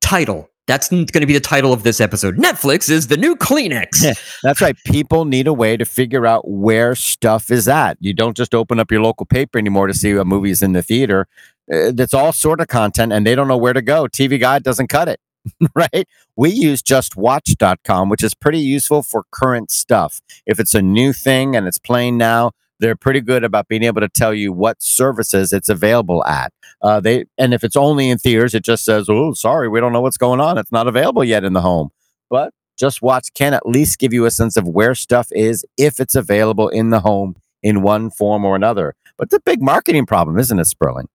title. 0.00 0.50
That's 0.66 0.90
going 0.90 1.06
to 1.06 1.26
be 1.26 1.32
the 1.32 1.40
title 1.40 1.72
of 1.72 1.82
this 1.82 1.98
episode. 1.98 2.36
Netflix 2.36 2.90
is 2.90 3.06
the 3.06 3.16
new 3.16 3.34
Kleenex. 3.36 4.40
that's 4.42 4.60
right. 4.60 4.76
People 4.84 5.24
need 5.24 5.46
a 5.46 5.52
way 5.52 5.78
to 5.78 5.86
figure 5.86 6.26
out 6.26 6.46
where 6.46 6.94
stuff 6.94 7.50
is 7.50 7.68
at. 7.68 7.96
You 8.00 8.12
don't 8.12 8.36
just 8.36 8.54
open 8.54 8.78
up 8.78 8.90
your 8.90 9.00
local 9.00 9.24
paper 9.24 9.58
anymore 9.58 9.86
to 9.86 9.94
see 9.94 10.10
a 10.10 10.26
movie's 10.26 10.62
in 10.62 10.72
the 10.74 10.82
theater. 10.82 11.26
Uh, 11.72 11.92
that's 11.94 12.12
all 12.12 12.32
sort 12.32 12.60
of 12.60 12.68
content, 12.68 13.14
and 13.14 13.26
they 13.26 13.34
don't 13.34 13.48
know 13.48 13.56
where 13.56 13.72
to 13.72 13.80
go. 13.80 14.04
TV 14.08 14.38
Guide 14.38 14.62
doesn't 14.62 14.88
cut 14.88 15.08
it. 15.08 15.20
right? 15.74 16.06
We 16.36 16.50
use 16.50 16.82
justwatch.com, 16.82 18.10
which 18.10 18.22
is 18.22 18.34
pretty 18.34 18.60
useful 18.60 19.02
for 19.02 19.24
current 19.30 19.70
stuff. 19.70 20.20
If 20.46 20.60
it's 20.60 20.74
a 20.74 20.82
new 20.82 21.14
thing 21.14 21.56
and 21.56 21.66
it's 21.66 21.78
playing 21.78 22.18
now, 22.18 22.52
they're 22.80 22.96
pretty 22.96 23.20
good 23.20 23.44
about 23.44 23.68
being 23.68 23.82
able 23.82 24.00
to 24.00 24.08
tell 24.08 24.32
you 24.34 24.52
what 24.52 24.82
services 24.82 25.52
it's 25.52 25.68
available 25.68 26.24
at. 26.24 26.52
Uh, 26.82 27.00
they 27.00 27.24
and 27.36 27.52
if 27.54 27.64
it's 27.64 27.76
only 27.76 28.08
in 28.10 28.18
theaters, 28.18 28.54
it 28.54 28.64
just 28.64 28.84
says, 28.84 29.06
"Oh, 29.08 29.32
sorry, 29.32 29.68
we 29.68 29.80
don't 29.80 29.92
know 29.92 30.00
what's 30.00 30.18
going 30.18 30.40
on. 30.40 30.58
It's 30.58 30.72
not 30.72 30.86
available 30.86 31.24
yet 31.24 31.44
in 31.44 31.52
the 31.52 31.60
home." 31.60 31.90
But 32.30 32.52
just 32.78 33.02
watch 33.02 33.32
can 33.34 33.54
at 33.54 33.66
least 33.66 33.98
give 33.98 34.12
you 34.12 34.24
a 34.24 34.30
sense 34.30 34.56
of 34.56 34.68
where 34.68 34.94
stuff 34.94 35.28
is 35.32 35.64
if 35.76 35.98
it's 35.98 36.14
available 36.14 36.68
in 36.68 36.90
the 36.90 37.00
home 37.00 37.34
in 37.62 37.82
one 37.82 38.10
form 38.10 38.44
or 38.44 38.54
another. 38.54 38.94
But 39.16 39.26
it's 39.26 39.34
a 39.34 39.40
big 39.40 39.60
marketing 39.60 40.06
problem, 40.06 40.38
isn't 40.38 40.58
it, 40.58 40.66
Sperling? 40.66 41.08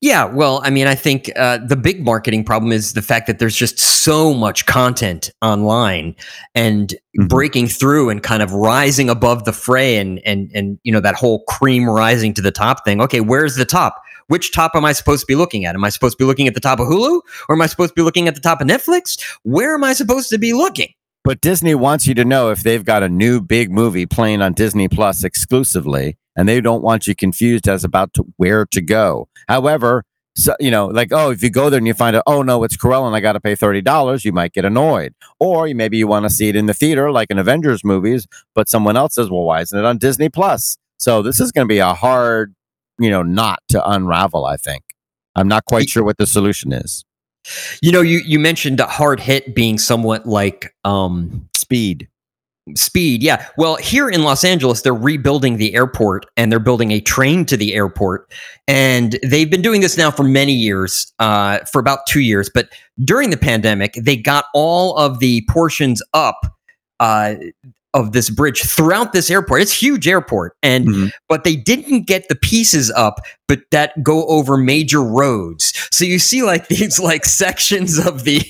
Yeah, 0.00 0.24
well, 0.24 0.60
I 0.64 0.70
mean, 0.70 0.86
I 0.86 0.94
think 0.94 1.30
uh, 1.36 1.58
the 1.58 1.76
big 1.76 2.04
marketing 2.04 2.44
problem 2.44 2.72
is 2.72 2.94
the 2.94 3.02
fact 3.02 3.26
that 3.26 3.38
there's 3.38 3.56
just 3.56 3.78
so 3.78 4.32
much 4.34 4.66
content 4.66 5.30
online, 5.42 6.16
and 6.54 6.88
mm-hmm. 6.88 7.26
breaking 7.26 7.68
through 7.68 8.10
and 8.10 8.22
kind 8.22 8.42
of 8.42 8.52
rising 8.52 9.10
above 9.10 9.44
the 9.44 9.52
fray, 9.52 9.98
and 9.98 10.20
and 10.24 10.50
and 10.54 10.78
you 10.82 10.92
know 10.92 11.00
that 11.00 11.14
whole 11.14 11.44
cream 11.44 11.88
rising 11.88 12.32
to 12.34 12.42
the 12.42 12.50
top 12.50 12.84
thing. 12.84 13.00
Okay, 13.02 13.20
where's 13.20 13.56
the 13.56 13.64
top? 13.64 14.00
Which 14.28 14.52
top 14.52 14.72
am 14.74 14.84
I 14.86 14.92
supposed 14.92 15.20
to 15.20 15.26
be 15.26 15.34
looking 15.34 15.66
at? 15.66 15.74
Am 15.74 15.84
I 15.84 15.90
supposed 15.90 16.16
to 16.16 16.24
be 16.24 16.26
looking 16.26 16.48
at 16.48 16.54
the 16.54 16.60
top 16.60 16.80
of 16.80 16.88
Hulu, 16.88 17.20
or 17.48 17.54
am 17.54 17.60
I 17.60 17.66
supposed 17.66 17.90
to 17.90 17.94
be 17.94 18.02
looking 18.02 18.28
at 18.28 18.34
the 18.34 18.40
top 18.40 18.62
of 18.62 18.66
Netflix? 18.66 19.22
Where 19.42 19.74
am 19.74 19.84
I 19.84 19.92
supposed 19.92 20.30
to 20.30 20.38
be 20.38 20.54
looking? 20.54 20.93
But 21.24 21.40
Disney 21.40 21.74
wants 21.74 22.06
you 22.06 22.12
to 22.16 22.24
know 22.24 22.50
if 22.50 22.62
they've 22.62 22.84
got 22.84 23.02
a 23.02 23.08
new 23.08 23.40
big 23.40 23.70
movie 23.70 24.04
playing 24.04 24.42
on 24.42 24.52
Disney 24.52 24.88
Plus 24.88 25.24
exclusively, 25.24 26.18
and 26.36 26.46
they 26.46 26.60
don't 26.60 26.82
want 26.82 27.06
you 27.06 27.14
confused 27.14 27.66
as 27.66 27.82
about 27.82 28.12
to 28.14 28.24
where 28.36 28.66
to 28.66 28.82
go. 28.82 29.28
However, 29.48 30.04
so 30.36 30.54
you 30.60 30.70
know, 30.70 30.86
like 30.86 31.12
oh, 31.12 31.30
if 31.30 31.42
you 31.42 31.48
go 31.48 31.70
there 31.70 31.78
and 31.78 31.86
you 31.86 31.94
find 31.94 32.14
out, 32.14 32.24
oh 32.26 32.42
no, 32.42 32.62
it's 32.62 32.76
Cruella 32.76 33.06
and 33.06 33.16
I 33.16 33.20
got 33.20 33.32
to 33.32 33.40
pay 33.40 33.54
thirty 33.54 33.80
dollars, 33.80 34.26
you 34.26 34.32
might 34.32 34.52
get 34.52 34.66
annoyed. 34.66 35.14
Or 35.40 35.66
maybe 35.68 35.96
you 35.96 36.06
want 36.06 36.24
to 36.24 36.30
see 36.30 36.50
it 36.50 36.56
in 36.56 36.66
the 36.66 36.74
theater, 36.74 37.10
like 37.10 37.30
in 37.30 37.38
Avengers 37.38 37.84
movies, 37.84 38.26
but 38.54 38.68
someone 38.68 38.96
else 38.96 39.14
says, 39.14 39.30
well, 39.30 39.44
why 39.44 39.62
isn't 39.62 39.78
it 39.78 39.84
on 39.84 39.96
Disney 39.96 40.28
Plus? 40.28 40.76
So 40.98 41.22
this 41.22 41.40
is 41.40 41.52
going 41.52 41.66
to 41.66 41.72
be 41.72 41.78
a 41.78 41.94
hard, 41.94 42.54
you 42.98 43.08
know, 43.08 43.22
knot 43.22 43.60
to 43.68 43.90
unravel. 43.90 44.44
I 44.44 44.58
think. 44.58 44.82
I'm 45.34 45.48
not 45.48 45.64
quite 45.64 45.88
sure 45.88 46.04
what 46.04 46.18
the 46.18 46.26
solution 46.26 46.72
is. 46.72 47.04
You 47.82 47.92
know, 47.92 48.00
you 48.00 48.18
you 48.18 48.38
mentioned 48.38 48.80
a 48.80 48.86
hard 48.86 49.20
hit 49.20 49.54
being 49.54 49.78
somewhat 49.78 50.26
like 50.26 50.74
um, 50.84 51.48
Speed. 51.54 52.08
speed. 52.76 53.22
Yeah. 53.22 53.46
Well, 53.56 53.76
here 53.76 54.08
in 54.08 54.22
Los 54.22 54.44
Angeles, 54.44 54.82
they're 54.82 54.94
rebuilding 54.94 55.56
the 55.56 55.74
airport 55.74 56.26
and 56.36 56.52
they're 56.52 56.58
building 56.58 56.90
a 56.92 57.00
train 57.00 57.44
to 57.46 57.56
the 57.56 57.74
airport. 57.74 58.30
And 58.68 59.18
they've 59.22 59.50
been 59.50 59.62
doing 59.62 59.80
this 59.80 59.96
now 59.96 60.10
for 60.10 60.24
many 60.24 60.52
years, 60.52 61.12
uh, 61.18 61.60
for 61.72 61.78
about 61.78 62.00
two 62.06 62.20
years. 62.20 62.50
But 62.52 62.68
during 63.02 63.30
the 63.30 63.36
pandemic, 63.36 63.94
they 63.94 64.16
got 64.16 64.46
all 64.54 64.96
of 64.96 65.20
the 65.20 65.44
portions 65.48 66.02
up. 66.12 66.46
Uh, 67.00 67.34
of 67.94 68.12
this 68.12 68.28
bridge 68.28 68.62
throughout 68.62 69.12
this 69.12 69.30
airport. 69.30 69.62
It's 69.62 69.72
a 69.72 69.76
huge 69.76 70.06
airport, 70.06 70.56
and 70.62 70.86
Mhm. 70.86 71.10
but 71.28 71.44
they 71.44 71.56
didn't 71.56 72.06
get 72.06 72.28
the 72.28 72.34
pieces 72.34 72.90
up, 72.90 73.20
but 73.48 73.60
that 73.70 74.02
go 74.02 74.26
over 74.26 74.56
major 74.58 75.02
roads. 75.02 75.72
So 75.90 76.04
you 76.04 76.18
see 76.18 76.42
like 76.42 76.68
these 76.68 76.98
like 77.00 77.24
sections 77.24 77.98
of 78.04 78.24
the 78.24 78.42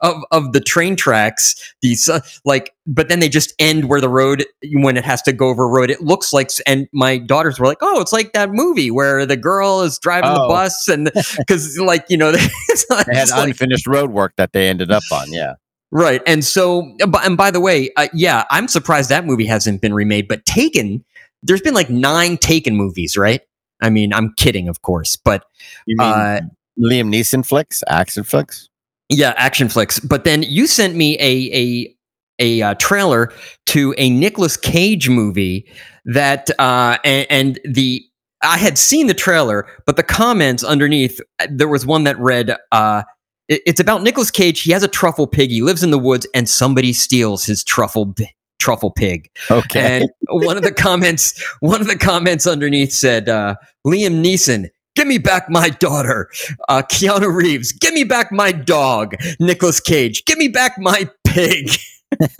of 0.00 0.22
of 0.30 0.52
the 0.52 0.60
train 0.60 0.94
tracks. 0.96 1.54
These 1.82 2.08
uh, 2.08 2.20
like, 2.44 2.72
but 2.86 3.08
then 3.08 3.20
they 3.20 3.28
just 3.28 3.54
end 3.58 3.88
where 3.88 4.00
the 4.00 4.08
road 4.08 4.44
when 4.74 4.96
it 4.96 5.04
has 5.04 5.22
to 5.22 5.32
go 5.32 5.48
over 5.48 5.64
a 5.64 5.68
road. 5.68 5.90
It 5.90 6.02
looks 6.02 6.32
like, 6.32 6.50
and 6.66 6.86
my 6.92 7.18
daughters 7.18 7.58
were 7.58 7.66
like, 7.66 7.78
"Oh, 7.80 8.00
it's 8.00 8.12
like 8.12 8.32
that 8.34 8.50
movie 8.52 8.90
where 8.90 9.24
the 9.26 9.36
girl 9.36 9.80
is 9.82 9.98
driving 9.98 10.34
the 10.34 10.42
Oh. 10.42 10.48
bus," 10.48 10.88
and 10.88 11.10
because 11.38 11.78
like 11.78 12.04
you 12.10 12.16
know, 12.18 12.32
it's 12.68 12.84
like- 12.90 13.06
They 13.06 13.14
had 13.14 13.22
it's 13.22 13.30
like- 13.32 13.48
unfinished 13.48 13.86
road 13.86 14.10
work 14.10 14.34
that 14.36 14.52
they 14.52 14.68
ended 14.68 14.90
up 14.90 15.02
on. 15.10 15.32
Yeah. 15.32 15.54
Right. 15.92 16.22
And 16.26 16.44
so, 16.44 16.94
and 17.00 17.36
by- 17.36 17.50
the 17.50 17.60
way, 17.60 17.90
uh, 17.96 18.08
yeah, 18.14 18.44
I'm 18.50 18.68
surprised 18.68 19.08
that 19.10 19.26
movie 19.26 19.46
hasn't 19.46 19.80
been 19.80 19.92
remade, 19.92 20.28
but 20.28 20.44
Taken, 20.46 21.04
there's 21.42 21.60
been 21.62 21.74
like 21.74 21.90
nine 21.90 22.36
Taken 22.36 22.76
movies, 22.76 23.16
right? 23.16 23.40
I 23.82 23.90
mean, 23.90 24.12
I'm 24.12 24.32
kidding, 24.36 24.68
of 24.68 24.82
course, 24.82 25.16
but 25.16 25.44
You 25.86 25.96
mean 25.96 26.08
uh, 26.08 26.40
Liam 26.78 27.12
Neeson 27.12 27.44
flicks, 27.44 27.82
action 27.88 28.22
flicks? 28.24 28.68
yeah, 29.08 29.34
action 29.36 29.68
flicks. 29.68 29.98
But 29.98 30.24
then 30.24 30.44
you 30.44 30.66
sent 30.68 30.94
me 30.94 31.16
a, 31.18 31.50
a, 31.52 31.96
a 32.38 32.62
uh, 32.62 32.74
trailer 32.74 33.32
to 33.66 33.94
a 33.98 34.10
Nicolas 34.10 34.56
Cage 34.56 35.08
movie 35.08 35.66
that, 36.04 36.50
uh, 36.60 36.98
and, 37.04 37.26
and 37.30 37.60
the, 37.64 38.04
I 38.42 38.58
had 38.58 38.78
seen 38.78 39.06
the 39.08 39.14
trailer, 39.14 39.66
but 39.86 39.96
the 39.96 40.02
comments 40.04 40.62
underneath, 40.62 41.20
uh, 41.40 41.48
there 41.50 41.68
was 41.68 41.84
one 41.84 42.04
that 42.04 42.18
read, 42.18 42.54
uh, 42.70 43.02
it's 43.50 43.80
about 43.80 44.02
Nicolas 44.02 44.30
Cage. 44.30 44.60
He 44.62 44.72
has 44.72 44.82
a 44.82 44.88
truffle 44.88 45.26
pig. 45.26 45.50
He 45.50 45.60
lives 45.60 45.82
in 45.82 45.90
the 45.90 45.98
woods, 45.98 46.26
and 46.34 46.48
somebody 46.48 46.92
steals 46.92 47.44
his 47.44 47.64
truffle 47.64 48.14
truffle 48.58 48.92
pig. 48.92 49.28
Okay. 49.50 49.80
And 50.02 50.10
one 50.28 50.56
of 50.56 50.62
the 50.62 50.72
comments, 50.72 51.42
one 51.60 51.80
of 51.80 51.88
the 51.88 51.98
comments 51.98 52.46
underneath 52.46 52.92
said, 52.92 53.28
uh, 53.28 53.56
"Liam 53.86 54.24
Neeson, 54.24 54.68
give 54.94 55.08
me 55.08 55.18
back 55.18 55.50
my 55.50 55.68
daughter." 55.68 56.30
Uh, 56.68 56.82
Keanu 56.82 57.34
Reeves, 57.34 57.72
give 57.72 57.92
me 57.92 58.04
back 58.04 58.30
my 58.30 58.52
dog. 58.52 59.16
Nicolas 59.40 59.80
Cage, 59.80 60.24
give 60.24 60.38
me 60.38 60.48
back 60.48 60.78
my 60.78 61.08
pig. 61.24 61.70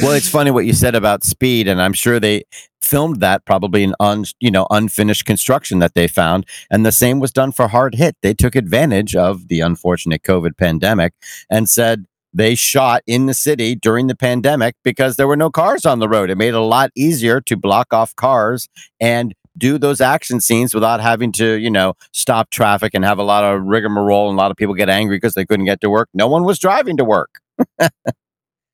well, 0.00 0.12
it's 0.12 0.28
funny 0.28 0.50
what 0.50 0.66
you 0.66 0.72
said 0.72 0.94
about 0.94 1.24
speed, 1.24 1.66
and 1.66 1.80
I'm 1.80 1.92
sure 1.92 2.20
they 2.20 2.44
filmed 2.80 3.20
that 3.20 3.44
probably 3.44 3.82
in 3.82 3.94
un, 4.00 4.24
you 4.40 4.50
know 4.50 4.66
unfinished 4.70 5.24
construction 5.24 5.78
that 5.78 5.94
they 5.94 6.08
found, 6.08 6.46
and 6.70 6.84
the 6.84 6.92
same 6.92 7.20
was 7.20 7.32
done 7.32 7.52
for 7.52 7.68
Hard 7.68 7.94
Hit. 7.94 8.16
They 8.22 8.34
took 8.34 8.54
advantage 8.54 9.16
of 9.16 9.48
the 9.48 9.60
unfortunate 9.60 10.22
COVID 10.22 10.56
pandemic 10.56 11.14
and 11.50 11.68
said 11.68 12.04
they 12.34 12.54
shot 12.54 13.02
in 13.06 13.26
the 13.26 13.34
city 13.34 13.74
during 13.74 14.06
the 14.06 14.16
pandemic 14.16 14.74
because 14.82 15.16
there 15.16 15.28
were 15.28 15.36
no 15.36 15.50
cars 15.50 15.84
on 15.84 15.98
the 15.98 16.08
road. 16.08 16.30
It 16.30 16.38
made 16.38 16.48
it 16.48 16.54
a 16.54 16.60
lot 16.60 16.90
easier 16.96 17.40
to 17.42 17.56
block 17.56 17.92
off 17.92 18.16
cars 18.16 18.68
and 19.00 19.34
do 19.58 19.76
those 19.76 20.00
action 20.00 20.40
scenes 20.40 20.74
without 20.74 21.00
having 21.00 21.30
to, 21.32 21.54
you 21.58 21.70
know, 21.70 21.94
stop 22.12 22.48
traffic 22.50 22.92
and 22.94 23.04
have 23.04 23.18
a 23.18 23.22
lot 23.22 23.44
of 23.44 23.62
rigmarole 23.62 24.30
and 24.30 24.38
a 24.38 24.40
lot 24.40 24.50
of 24.50 24.56
people 24.56 24.74
get 24.74 24.88
angry 24.88 25.16
because 25.16 25.34
they 25.34 25.44
couldn't 25.44 25.66
get 25.66 25.80
to 25.82 25.90
work. 25.90 26.08
No 26.14 26.26
one 26.26 26.44
was 26.44 26.58
driving 26.58 26.96
to 26.96 27.04
work. 27.04 27.40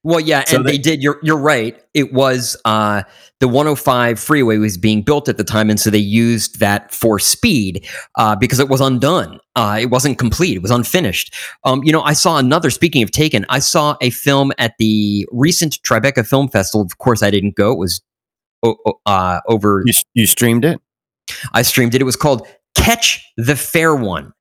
Well, 0.05 0.21
yeah, 0.21 0.45
So 0.47 0.57
and 0.59 0.67
they- 0.67 0.73
they, 0.73 0.79
did. 0.79 1.03
You're 1.03 1.19
you're 1.23 1.39
right. 1.39 1.81
It 1.93 2.13
was 2.13 2.57
uh, 2.65 3.03
the 3.41 3.49
105 3.49 4.19
freeway 4.19 4.59
was 4.59 4.79
being 4.79 5.03
built 5.03 5.29
at 5.29 5.37
the 5.37 5.45
time, 5.45 5.69
and 5.71 5.79
so 5.79 5.91
they 5.91 5.99
used 5.99 6.61
that 6.61 6.95
for 6.95 7.19
speed 7.19 7.87
uh, 8.17 8.37
because 8.37 8.61
it 8.61 8.69
was 8.69 8.81
undone. 8.81 9.41
Uh, 9.57 9.79
it 9.81 9.87
wasn't 9.91 10.17
complete. 10.19 10.57
It 10.57 10.63
was 10.63 10.71
unfinished. 10.71 11.35
Um, 11.65 11.83
you 11.83 11.93
know, 11.93 12.03
I 12.03 12.13
saw 12.13 12.39
another. 12.39 12.71
Speaking 12.71 13.03
of 13.03 13.11
Taken, 13.11 13.45
I 13.49 13.59
saw 13.59 13.97
a 14.01 14.11
film 14.11 14.53
at 14.59 14.75
the 14.79 15.27
recent 15.33 15.79
Tribeca 15.83 16.27
Film 16.27 16.49
Festival. 16.49 16.87
Of 16.87 16.99
course, 16.99 17.23
I 17.23 17.31
didn't 17.31 17.57
go. 17.57 17.73
It 17.73 17.79
was 17.79 18.01
uh, 19.07 19.41
over 19.49 19.83
You, 19.85 19.93
you 20.15 20.27
streamed 20.27 20.65
it? 20.65 20.81
I 21.53 21.63
streamed 21.63 21.95
it. 21.95 22.01
It 22.01 22.05
was 22.05 22.17
called 22.17 22.47
Catch 22.79 23.23
the 23.37 23.55
Fair 23.57 23.95
One, 23.95 24.33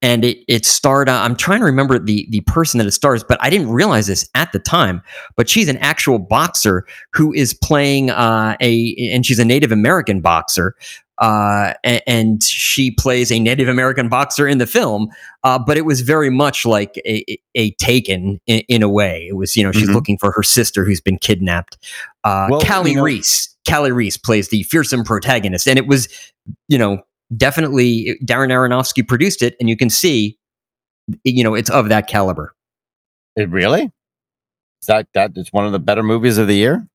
and 0.00 0.24
it 0.24 0.38
it 0.48 0.64
starred. 0.64 1.08
Uh, 1.08 1.20
I'm 1.20 1.34
trying 1.36 1.58
to 1.60 1.64
remember 1.64 1.98
the 1.98 2.26
the 2.30 2.40
person 2.42 2.78
that 2.78 2.86
it 2.86 2.92
stars, 2.92 3.24
but 3.24 3.38
I 3.42 3.50
didn't 3.50 3.70
realize 3.70 4.06
this 4.06 4.28
at 4.34 4.52
the 4.52 4.58
time. 4.60 5.02
But 5.36 5.48
she's 5.48 5.68
an 5.68 5.76
actual 5.78 6.18
boxer 6.18 6.86
who 7.12 7.32
is 7.32 7.52
playing 7.54 8.10
uh, 8.10 8.56
a, 8.60 9.10
and 9.12 9.26
she's 9.26 9.38
a 9.38 9.44
Native 9.44 9.72
American 9.72 10.20
boxer. 10.20 10.74
Uh, 11.18 11.72
and, 12.06 12.42
she 12.42 12.90
plays 12.90 13.32
a 13.32 13.38
Native 13.40 13.68
American 13.68 14.10
boxer 14.10 14.46
in 14.46 14.58
the 14.58 14.66
film, 14.66 15.08
uh, 15.44 15.58
but 15.58 15.78
it 15.78 15.86
was 15.86 16.02
very 16.02 16.28
much 16.28 16.66
like 16.66 17.00
a, 17.06 17.24
a- 17.56 17.70
Taken 17.78 18.38
in, 18.46 18.60
in 18.68 18.82
a 18.82 18.88
way. 18.90 19.26
It 19.26 19.32
was, 19.32 19.56
you 19.56 19.62
know, 19.64 19.72
she's 19.72 19.88
Mhm. 19.88 19.94
looking 19.94 20.18
for 20.18 20.30
her 20.32 20.42
sister 20.42 20.84
who's 20.84 21.00
been 21.00 21.16
kidnapped. 21.16 21.78
Uh, 22.22 22.48
Well, 22.50 22.60
Kali 22.60 22.90
you 22.90 22.96
know- 22.98 23.02
Reis, 23.04 23.48
Kali 23.66 23.92
Reis 23.92 24.18
plays 24.18 24.50
the 24.50 24.62
fearsome 24.64 25.04
protagonist, 25.04 25.66
and 25.66 25.78
it 25.78 25.86
was, 25.86 26.06
you 26.68 26.76
know, 26.76 26.98
definitely 27.34 28.18
Darren 28.24 28.48
Aronofsky 28.48 29.06
produced 29.06 29.42
it, 29.42 29.56
and 29.60 29.68
you 29.68 29.76
can 29.76 29.90
see, 29.90 30.38
you 31.24 31.42
know, 31.42 31.54
it's 31.54 31.70
of 31.70 31.88
that 31.88 32.06
caliber. 32.06 32.54
It 33.36 33.50
really? 33.50 33.90
Is 34.82 34.86
that 34.88 35.08
that 35.14 35.32
is 35.36 35.52
one 35.52 35.66
of 35.66 35.72
the 35.72 35.78
better 35.78 36.02
movies 36.02 36.38
of 36.38 36.46
the 36.46 36.54
year? 36.54 36.86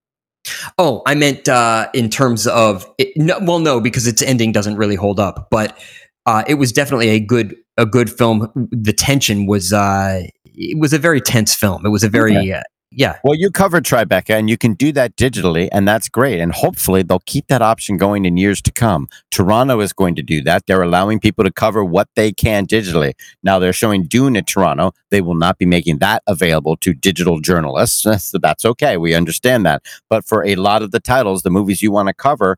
Oh, 0.77 1.03
I 1.05 1.13
meant 1.13 1.47
uh, 1.47 1.89
in 1.93 2.09
terms 2.09 2.47
of 2.47 2.85
it, 2.97 3.09
no, 3.15 3.37
well, 3.41 3.59
no, 3.59 3.79
because 3.79 4.07
its 4.07 4.21
ending 4.21 4.51
doesn't 4.51 4.75
really 4.75 4.95
hold 4.95 5.19
up, 5.19 5.49
but 5.51 5.77
uh, 6.25 6.43
it 6.47 6.55
was 6.55 6.71
definitely 6.71 7.09
a 7.09 7.19
good 7.19 7.55
a 7.77 7.85
good 7.85 8.09
film. 8.09 8.51
The 8.71 8.93
tension 8.93 9.45
was 9.45 9.71
uh, 9.71 10.23
it 10.45 10.79
was 10.79 10.93
a 10.93 10.97
very 10.97 11.21
tense 11.21 11.55
film. 11.55 11.85
It 11.85 11.89
was 11.89 12.03
a 12.03 12.09
very 12.09 12.53
uh, 12.53 12.61
yeah. 12.93 13.19
Well, 13.23 13.35
you 13.35 13.49
covered 13.51 13.85
Tribeca, 13.85 14.31
and 14.31 14.49
you 14.49 14.57
can 14.57 14.73
do 14.73 14.91
that 14.91 15.15
digitally, 15.15 15.69
and 15.71 15.87
that's 15.87 16.09
great. 16.09 16.41
And 16.41 16.53
hopefully, 16.53 17.03
they'll 17.03 17.19
keep 17.25 17.47
that 17.47 17.61
option 17.61 17.95
going 17.95 18.25
in 18.25 18.35
years 18.35 18.61
to 18.63 18.71
come. 18.71 19.07
Toronto 19.31 19.79
is 19.79 19.93
going 19.93 20.15
to 20.15 20.21
do 20.21 20.41
that. 20.43 20.65
They're 20.67 20.81
allowing 20.81 21.21
people 21.21 21.45
to 21.45 21.51
cover 21.51 21.85
what 21.85 22.09
they 22.15 22.33
can 22.33 22.67
digitally. 22.67 23.13
Now, 23.43 23.59
they're 23.59 23.71
showing 23.71 24.03
Dune 24.03 24.35
at 24.35 24.45
Toronto. 24.45 24.91
They 25.09 25.21
will 25.21 25.35
not 25.35 25.57
be 25.57 25.65
making 25.65 25.99
that 25.99 26.21
available 26.27 26.75
to 26.77 26.93
digital 26.93 27.39
journalists. 27.39 28.03
That's, 28.11 28.33
that's 28.41 28.65
okay. 28.65 28.97
We 28.97 29.15
understand 29.15 29.65
that. 29.65 29.83
But 30.09 30.25
for 30.25 30.45
a 30.45 30.55
lot 30.55 30.81
of 30.81 30.91
the 30.91 30.99
titles, 30.99 31.43
the 31.43 31.49
movies 31.49 31.81
you 31.81 31.91
want 31.91 32.09
to 32.09 32.13
cover, 32.13 32.57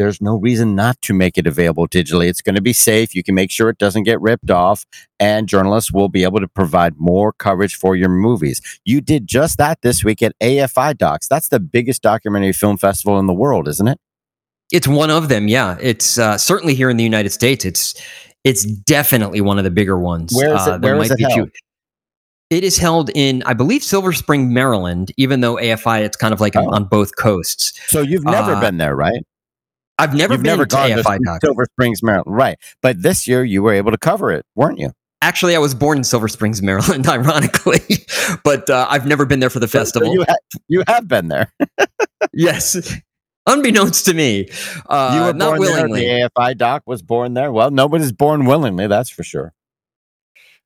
there's 0.00 0.20
no 0.22 0.36
reason 0.36 0.74
not 0.74 1.00
to 1.02 1.12
make 1.12 1.36
it 1.36 1.46
available 1.46 1.86
digitally. 1.86 2.26
It's 2.28 2.40
going 2.40 2.54
to 2.54 2.62
be 2.62 2.72
safe. 2.72 3.14
You 3.14 3.22
can 3.22 3.34
make 3.34 3.50
sure 3.50 3.68
it 3.68 3.76
doesn't 3.76 4.04
get 4.04 4.18
ripped 4.20 4.50
off, 4.50 4.86
and 5.20 5.46
journalists 5.46 5.92
will 5.92 6.08
be 6.08 6.22
able 6.24 6.40
to 6.40 6.48
provide 6.48 6.94
more 6.96 7.32
coverage 7.34 7.76
for 7.76 7.94
your 7.94 8.08
movies. 8.08 8.62
You 8.86 9.02
did 9.02 9.26
just 9.26 9.58
that 9.58 9.82
this 9.82 10.02
week 10.02 10.22
at 10.22 10.32
AFI 10.40 10.96
Docs. 10.96 11.28
That's 11.28 11.50
the 11.50 11.60
biggest 11.60 12.00
documentary 12.02 12.54
film 12.54 12.78
festival 12.78 13.18
in 13.18 13.26
the 13.26 13.34
world, 13.34 13.68
isn't 13.68 13.86
it? 13.88 13.98
It's 14.72 14.88
one 14.88 15.10
of 15.10 15.28
them. 15.28 15.48
Yeah, 15.48 15.76
it's 15.80 16.16
uh, 16.18 16.38
certainly 16.38 16.74
here 16.74 16.88
in 16.88 16.96
the 16.96 17.04
United 17.04 17.30
States. 17.30 17.64
It's 17.66 17.94
it's 18.42 18.64
definitely 18.64 19.42
one 19.42 19.58
of 19.58 19.64
the 19.64 19.70
bigger 19.70 19.98
ones. 19.98 20.34
Where 20.34 20.54
is 20.56 20.66
it- 20.66 20.70
Uh, 20.72 20.78
where 20.78 20.96
is 21.02 21.10
it 21.10 21.18
be 21.18 21.24
a 21.24 21.28
few- 21.28 21.36
held? 21.36 21.50
It 22.48 22.64
is 22.64 22.78
held 22.78 23.10
in, 23.14 23.42
I 23.46 23.52
believe, 23.52 23.84
Silver 23.84 24.12
Spring, 24.12 24.52
Maryland. 24.52 25.12
Even 25.16 25.40
though 25.40 25.54
AFI, 25.56 26.00
it's 26.00 26.16
kind 26.16 26.32
of 26.34 26.40
like 26.40 26.56
on- 26.56 26.64
Oh. 26.66 26.70
on 26.70 26.84
both 26.84 27.16
coasts. 27.16 27.72
So 27.88 28.00
you've 28.00 28.24
never 28.24 28.54
Uh, 28.54 28.60
been 28.60 28.76
there, 28.78 28.96
right? 28.96 29.22
I've 30.00 30.14
never 30.14 30.34
You've 30.34 30.42
been 30.42 30.50
never 30.52 30.66
to 30.66 30.74
gone 30.76 30.90
AFI 30.90 31.18
to 31.18 31.24
Doc. 31.24 31.40
Silver 31.44 31.66
Springs, 31.72 32.02
Maryland, 32.02 32.34
right? 32.36 32.58
But 32.82 33.02
this 33.02 33.26
year 33.28 33.44
you 33.44 33.62
were 33.62 33.72
able 33.72 33.90
to 33.92 33.98
cover 33.98 34.32
it, 34.32 34.44
weren't 34.56 34.78
you? 34.78 34.92
Actually, 35.22 35.54
I 35.54 35.58
was 35.58 35.74
born 35.74 35.98
in 35.98 36.04
Silver 36.04 36.28
Springs, 36.28 36.62
Maryland, 36.62 37.06
ironically, 37.16 37.80
but 38.42 38.70
uh, 38.70 38.86
I've 38.88 39.06
never 39.06 39.26
been 39.26 39.38
there 39.40 39.50
for 39.50 39.60
the 39.60 39.68
So- 39.68 39.80
so 39.80 39.84
festival. 39.84 40.12
you, 40.14 40.24
ha- 40.26 40.58
you 40.68 40.82
have 40.88 41.06
been 41.06 41.28
there. 41.28 41.52
yes, 42.32 42.94
unbeknownst 43.46 44.06
to 44.06 44.14
me, 44.14 44.48
uh, 44.88 45.12
you 45.14 45.20
were 45.26 45.32
not 45.34 45.56
born 45.58 45.60
there. 45.60 45.76
willingly. 45.76 46.00
The 46.06 46.30
AFI 46.36 46.56
doc 46.56 46.82
was 46.86 47.02
born 47.02 47.34
there. 47.34 47.52
Well, 47.52 47.70
nobody's 47.70 48.12
born 48.12 48.46
willingly, 48.46 48.86
that's 48.86 49.10
for 49.10 49.22
sure. 49.22 49.52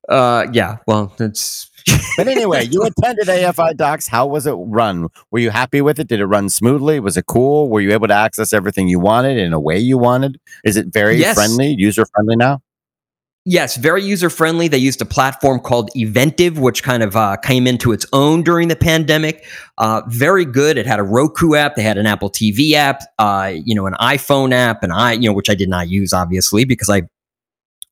Uh, 0.09 0.47
yeah, 0.53 0.77
well, 0.87 1.13
it's 1.19 1.69
But 2.17 2.27
anyway, 2.27 2.65
you 2.65 2.81
attended 2.83 3.27
AFI 3.27 3.75
Docs. 3.77 4.07
How 4.07 4.25
was 4.25 4.47
it 4.47 4.53
run? 4.53 5.07
Were 5.31 5.39
you 5.39 5.51
happy 5.51 5.81
with 5.81 5.99
it? 5.99 6.07
Did 6.07 6.19
it 6.19 6.25
run 6.25 6.49
smoothly? 6.49 6.99
Was 6.99 7.17
it 7.17 7.25
cool? 7.27 7.69
Were 7.69 7.81
you 7.81 7.91
able 7.91 8.07
to 8.07 8.13
access 8.13 8.53
everything 8.53 8.87
you 8.87 8.99
wanted 8.99 9.37
in 9.37 9.53
a 9.53 9.59
way 9.59 9.77
you 9.77 9.97
wanted? 9.97 10.39
Is 10.63 10.77
it 10.77 10.87
very 10.87 11.17
Yes. 11.17 11.35
friendly, 11.35 11.75
user 11.77 12.05
friendly 12.05 12.35
now? 12.35 12.61
Yes, 13.47 13.75
very 13.77 14.01
user 14.03 14.31
friendly. 14.31 14.67
They 14.67 14.79
used 14.79 14.99
a 15.03 15.05
platform 15.05 15.59
called 15.59 15.91
Eventive, 15.95 16.57
which 16.57 16.81
kind 16.81 17.03
of 17.03 17.15
uh, 17.15 17.35
came 17.37 17.67
into 17.67 17.91
its 17.91 18.03
own 18.11 18.41
during 18.41 18.69
the 18.69 18.75
pandemic. 18.75 19.45
Uh, 19.77 20.01
very 20.07 20.45
good. 20.45 20.79
It 20.79 20.87
had 20.87 20.97
a 20.99 21.03
Roku 21.03 21.53
app. 21.53 21.75
They 21.75 21.83
had 21.83 21.99
an 21.99 22.07
Apple 22.07 22.31
TV 22.31 22.73
app. 22.73 23.03
Uh, 23.19 23.53
you 23.63 23.75
know, 23.75 23.85
an 23.85 23.93
iPhone 24.01 24.51
app, 24.51 24.81
and 24.81 24.91
I, 24.91 25.11
you 25.13 25.29
know, 25.29 25.33
which 25.33 25.51
I 25.51 25.53
did 25.53 25.69
not 25.69 25.89
use 25.89 26.11
obviously 26.11 26.65
because 26.65 26.89
I 26.89 27.03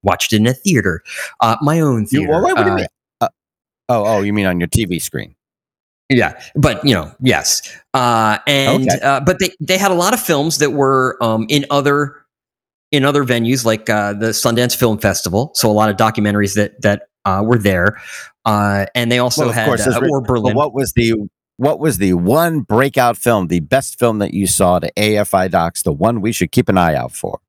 watched 0.04 0.34
it 0.34 0.38
in 0.38 0.48
a 0.48 0.54
theater, 0.54 1.04
uh, 1.40 1.58
my 1.62 1.80
own 1.80 2.06
theater. 2.06 2.26
You, 2.26 2.32
what, 2.32 2.56
what 2.56 2.64
do 2.64 2.82
you 2.82 2.88
Uh? 3.22 3.26
Uh, 3.26 3.28
oh, 3.90 4.06
oh, 4.06 4.22
you 4.22 4.34
mean 4.34 4.46
on 4.46 4.60
your 4.60 4.70
TV 4.70 5.02
screen? 5.02 5.36
Yeah, 6.10 6.40
but 6.56 6.84
you 6.86 6.94
know, 6.94 7.12
yes, 7.22 7.62
uh, 7.94 8.38
and 8.46 8.84
Okay. 8.90 9.00
uh, 9.02 9.20
but 9.22 9.40
they 9.40 9.50
they 9.60 9.78
had 9.78 9.90
a 9.90 9.96
lot 9.96 10.14
of 10.14 10.20
films 10.20 10.60
that 10.60 10.72
were 10.72 11.18
um, 11.22 11.46
in 11.50 11.66
other 11.72 12.18
in 12.92 13.04
other 13.06 13.24
venues 13.24 13.66
like 13.66 13.90
uh, 13.90 14.14
the 14.14 14.28
Sundance 14.28 14.76
Film 14.76 15.00
Festival. 15.00 15.52
So 15.56 15.70
a 15.70 15.74
lot 15.74 15.90
of 15.90 15.98
documentaries 15.98 16.56
that 16.56 16.80
that 16.82 17.08
uh, 17.26 17.42
were 17.46 17.58
there, 17.58 17.98
uh, 18.46 18.86
and 18.94 19.12
they 19.12 19.18
also 19.20 19.42
Well, 19.42 19.50
of 19.50 19.56
had 19.56 19.66
course, 19.66 19.88
uh, 19.88 20.00
or 20.08 20.22
Berlin. 20.22 20.56
what 20.56 20.74
was 20.74 20.94
the 20.94 21.14
what 21.58 21.80
was 21.80 21.98
the 21.98 22.14
one 22.14 22.60
breakout 22.62 23.18
film, 23.18 23.48
the 23.48 23.62
best 23.62 23.98
film 23.98 24.20
that 24.20 24.34
you 24.34 24.46
saw 24.46 24.80
to 24.80 24.92
AFI 24.98 25.50
Docs, 25.50 25.84
the 25.84 25.94
one 25.94 26.22
we 26.22 26.32
should 26.32 26.52
keep 26.52 26.68
an 26.70 26.78
eye 26.78 26.96
out 26.96 27.14
for? 27.14 27.40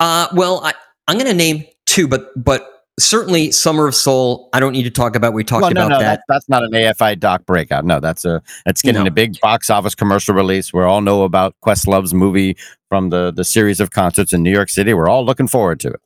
Uh, 0.00 0.26
well, 0.34 0.60
I, 0.64 0.74
I'm 1.08 1.16
going 1.16 1.26
to 1.26 1.34
name 1.34 1.64
two, 1.86 2.06
but 2.06 2.30
but 2.42 2.84
certainly 2.98 3.50
Summer 3.50 3.86
of 3.86 3.94
Soul. 3.94 4.48
I 4.52 4.60
don't 4.60 4.72
need 4.72 4.82
to 4.84 4.90
talk 4.90 5.16
about. 5.16 5.32
We 5.32 5.42
talked 5.42 5.62
well, 5.62 5.72
no, 5.72 5.86
about 5.86 5.88
no, 5.88 5.98
that. 6.00 6.20
that's, 6.28 6.46
that's 6.46 6.48
not 6.48 6.64
an 6.64 6.70
AFI 6.72 7.18
Doc 7.18 7.46
breakout. 7.46 7.84
No, 7.84 7.98
that's 7.98 8.24
a 8.24 8.42
that's 8.66 8.82
getting 8.82 9.04
No. 9.04 9.08
a 9.08 9.10
big 9.10 9.40
box 9.40 9.70
office 9.70 9.94
commercial 9.94 10.34
release. 10.34 10.72
We 10.72 10.82
all 10.82 11.00
know 11.00 11.22
about 11.22 11.56
Questlove's 11.62 12.12
movie 12.14 12.56
from 12.88 13.10
the 13.10 13.32
the 13.32 13.44
series 13.44 13.80
of 13.80 13.90
concerts 13.90 14.32
in 14.32 14.42
New 14.42 14.52
York 14.52 14.68
City. 14.68 14.92
We're 14.94 15.08
all 15.08 15.24
looking 15.24 15.48
forward 15.48 15.80
to 15.80 15.88
it. 15.88 16.00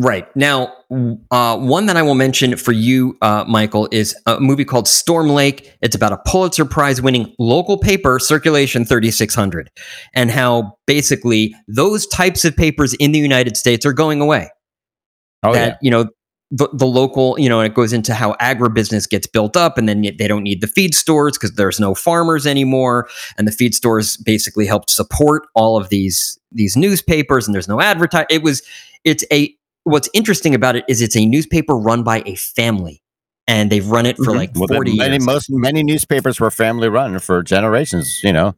Right. 0.00 0.24
Now, 0.36 0.72
uh, 1.32 1.58
one 1.58 1.86
that 1.86 1.96
I 1.96 2.02
will 2.02 2.14
mention 2.14 2.56
for 2.56 2.70
you, 2.70 3.18
uh, 3.20 3.44
Michael, 3.48 3.88
is 3.90 4.14
a 4.26 4.38
movie 4.38 4.64
called 4.64 4.86
Storm 4.86 5.28
Lake. 5.28 5.76
It's 5.82 5.96
about 5.96 6.12
a 6.12 6.18
Pulitzer 6.24 6.64
Prize 6.64 7.02
winning 7.02 7.34
local 7.40 7.78
paper, 7.78 8.20
Circulation 8.20 8.84
3600, 8.84 9.70
and 10.14 10.30
how 10.30 10.78
basically 10.86 11.52
those 11.66 12.06
types 12.06 12.44
of 12.44 12.56
papers 12.56 12.94
in 12.94 13.10
the 13.10 13.18
United 13.18 13.56
States 13.56 13.84
are 13.84 13.92
going 13.92 14.20
away. 14.20 14.50
Oh 15.42 15.52
that, 15.52 15.78
you 15.82 15.90
know, 15.90 16.08
the, 16.50 16.68
the 16.72 16.86
local, 16.86 17.38
you 17.38 17.48
know, 17.48 17.60
and 17.60 17.70
it 17.70 17.74
goes 17.74 17.92
into 17.92 18.14
how 18.14 18.34
agribusiness 18.34 19.08
gets 19.08 19.26
built 19.26 19.56
up, 19.56 19.78
and 19.78 19.88
then 19.88 20.02
they 20.02 20.28
don't 20.28 20.44
need 20.44 20.60
the 20.60 20.68
feed 20.68 20.94
stores 20.94 21.36
because 21.36 21.56
there's 21.56 21.80
no 21.80 21.94
farmers 21.94 22.46
anymore, 22.46 23.08
and 23.36 23.48
the 23.48 23.52
feed 23.52 23.74
stores 23.74 24.16
basically 24.16 24.64
helped 24.64 24.90
support 24.90 25.48
all 25.54 25.76
of 25.76 25.88
these 25.88 26.38
these 26.52 26.76
newspapers, 26.76 27.46
and 27.46 27.54
there's 27.54 27.68
no 27.68 27.80
advertise. 27.80 28.26
It 28.30 28.42
was, 28.42 28.62
it's 29.04 29.24
a 29.32 29.54
what's 29.88 30.08
interesting 30.14 30.54
about 30.54 30.76
it 30.76 30.84
is 30.88 31.00
it's 31.02 31.16
a 31.16 31.24
newspaper 31.26 31.76
run 31.76 32.02
by 32.02 32.22
a 32.26 32.34
family, 32.36 33.02
and 33.46 33.70
they've 33.70 33.86
run 33.86 34.06
it 34.06 34.16
for 34.16 34.32
Mhm. 34.32 34.36
like 34.36 34.50
Well, 34.54 34.68
forty 34.68 34.96
many, 34.96 35.14
years. 35.14 35.24
Most 35.24 35.50
many 35.50 35.82
newspapers 35.82 36.38
were 36.40 36.50
family 36.50 36.88
run 36.88 37.18
for 37.18 37.42
generations. 37.42 38.20
You 38.22 38.32
know, 38.32 38.54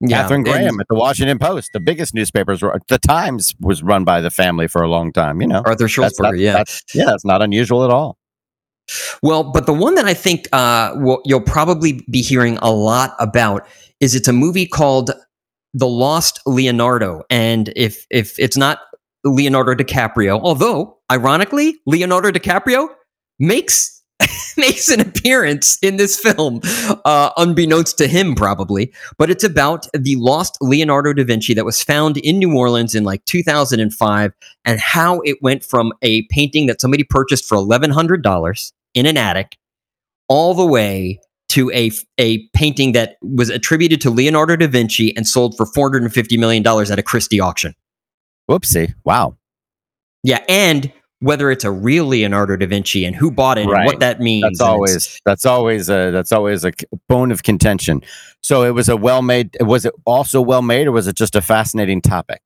yeah, 0.00 0.22
Katharine 0.22 0.38
and- 0.40 0.44
Graham 0.46 0.80
at 0.80 0.86
the 0.88 0.94
Washington 0.94 1.38
Post, 1.38 1.72
the 1.72 1.80
biggest 1.80 2.14
newspapers 2.14 2.62
were. 2.62 2.78
The 2.88 2.98
Times 2.98 3.54
was 3.60 3.82
run 3.82 4.04
by 4.04 4.20
the 4.20 4.30
family 4.30 4.66
for 4.68 4.82
a 4.82 4.88
long 4.88 5.12
time. 5.12 5.40
You 5.40 5.48
know, 5.48 5.62
Arthur 5.64 5.86
That's- 5.88 6.18
Sulzberger. 6.18 6.38
yeah, 6.38 6.52
that's- 6.52 6.82
yeah, 6.94 7.04
that's 7.06 7.24
not 7.24 7.42
unusual 7.42 7.84
at 7.84 7.90
all. 7.90 8.18
Well, 9.22 9.44
but 9.44 9.66
the 9.66 9.72
one 9.72 9.94
that 9.94 10.06
I 10.06 10.14
think 10.14 10.48
uh, 10.52 10.92
will, 10.96 11.22
you'll 11.24 11.40
probably 11.40 12.04
be 12.10 12.20
hearing 12.20 12.58
a 12.60 12.72
lot 12.72 13.14
about 13.20 13.64
is 14.00 14.14
it's 14.16 14.26
a 14.28 14.32
movie 14.32 14.66
called 14.66 15.12
The 15.72 15.86
Lost 15.86 16.40
Leonardo, 16.46 17.22
and 17.30 17.72
if 17.76 18.06
if 18.10 18.36
it's 18.40 18.56
not 18.56 18.80
Leonardo 19.24 19.74
DiCaprio, 19.74 20.40
although 20.42 20.98
ironically 21.10 21.80
Leonardo 21.86 22.30
DiCaprio 22.30 22.88
makes 23.38 24.02
makes 24.56 24.88
an 24.88 25.00
appearance 25.00 25.78
in 25.82 25.96
this 25.96 26.18
film, 26.18 26.60
uh, 27.04 27.30
unbeknownst 27.36 27.98
to 27.98 28.06
him 28.06 28.34
probably. 28.34 28.92
But 29.18 29.30
it's 29.30 29.44
about 29.44 29.86
the 29.92 30.16
lost 30.16 30.58
Leonardo 30.60 31.12
da 31.12 31.24
Vinci 31.24 31.54
that 31.54 31.64
was 31.64 31.82
found 31.82 32.18
in 32.18 32.38
New 32.38 32.56
Orleans 32.56 32.94
in 32.94 33.04
like 33.04 33.24
2005, 33.24 34.32
and 34.64 34.80
how 34.80 35.20
it 35.20 35.38
went 35.42 35.64
from 35.64 35.92
a 36.02 36.22
painting 36.28 36.66
that 36.66 36.80
somebody 36.80 37.04
purchased 37.04 37.46
for 37.46 37.58
$1,100 37.58 38.72
in 38.94 39.06
an 39.06 39.16
attic 39.16 39.56
all 40.28 40.54
the 40.54 40.66
way 40.66 41.18
to 41.48 41.70
a, 41.72 41.90
a 42.18 42.46
painting 42.54 42.92
that 42.92 43.16
was 43.20 43.50
attributed 43.50 44.00
to 44.00 44.10
Leonardo 44.10 44.56
da 44.56 44.66
Vinci 44.66 45.14
and 45.16 45.26
sold 45.26 45.54
for 45.56 45.66
$450 45.66 46.38
million 46.38 46.66
at 46.66 46.98
a 46.98 47.02
Christie 47.02 47.40
auction. 47.40 47.74
Whoopsie! 48.52 48.94
Wow. 49.04 49.36
Yeah, 50.22 50.44
and 50.48 50.92
whether 51.20 51.50
it's 51.50 51.64
a 51.64 51.70
real 51.70 52.06
Leonardo 52.06 52.56
da 52.56 52.66
Vinci 52.66 53.04
and 53.04 53.14
who 53.14 53.30
bought 53.30 53.58
it 53.58 53.62
and 53.62 53.86
what 53.86 54.00
that 54.00 54.20
means. 54.20 54.42
That's 54.42 54.60
always 54.60 55.20
that's 55.24 55.46
always 55.46 55.88
a 55.88 56.10
that's 56.10 56.32
always 56.32 56.64
a 56.64 56.72
bone 57.08 57.32
of 57.32 57.42
contention. 57.42 58.02
So 58.40 58.64
it 58.64 58.70
was 58.70 58.88
a 58.88 58.96
well 58.96 59.22
made. 59.22 59.56
Was 59.60 59.84
it 59.84 59.94
also 60.04 60.40
well 60.40 60.62
made, 60.62 60.86
or 60.86 60.92
was 60.92 61.06
it 61.06 61.16
just 61.16 61.34
a 61.34 61.40
fascinating 61.40 62.02
topic? 62.02 62.40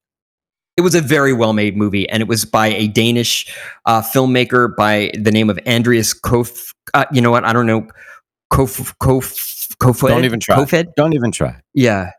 it 0.76 0.82
was 0.82 0.94
a 0.94 1.00
very 1.00 1.32
well 1.32 1.52
made 1.52 1.76
movie, 1.76 2.08
and 2.08 2.20
it 2.20 2.28
was 2.28 2.44
by 2.44 2.68
a 2.68 2.88
Danish 2.88 3.52
uh, 3.86 4.02
filmmaker 4.02 4.74
by 4.76 5.10
the 5.14 5.30
name 5.30 5.48
of 5.48 5.58
Andreas 5.66 6.18
Kof. 6.18 6.74
Uh, 6.92 7.06
you 7.12 7.20
know 7.20 7.30
what? 7.30 7.44
I 7.44 7.52
don't 7.52 7.66
know. 7.66 7.88
Kof 8.52 8.94
Kof 8.98 9.74
Kofed. 9.78 10.08
Don't 10.08 10.24
even 10.24 10.40
try. 10.40 10.56
Kofed? 10.56 10.94
Don't 10.94 11.14
even 11.14 11.32
try. 11.32 11.60
Yeah. 11.74 12.10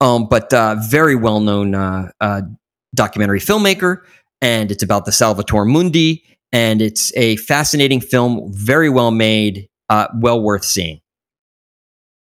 Um, 0.00 0.28
but 0.28 0.52
uh, 0.54 0.76
very 0.88 1.16
well 1.16 1.40
known 1.40 1.74
uh, 1.74 2.10
uh, 2.20 2.42
documentary 2.98 3.40
filmmaker, 3.40 4.02
and 4.42 4.70
it's 4.70 4.82
about 4.82 5.06
the 5.06 5.12
Salvator 5.12 5.64
Mundi, 5.64 6.22
and 6.52 6.82
it's 6.82 7.16
a 7.16 7.36
fascinating 7.36 8.00
film, 8.00 8.52
very 8.52 8.90
well 8.90 9.10
made, 9.10 9.68
uh, 9.88 10.08
well 10.16 10.42
worth 10.42 10.64
seeing. 10.64 11.00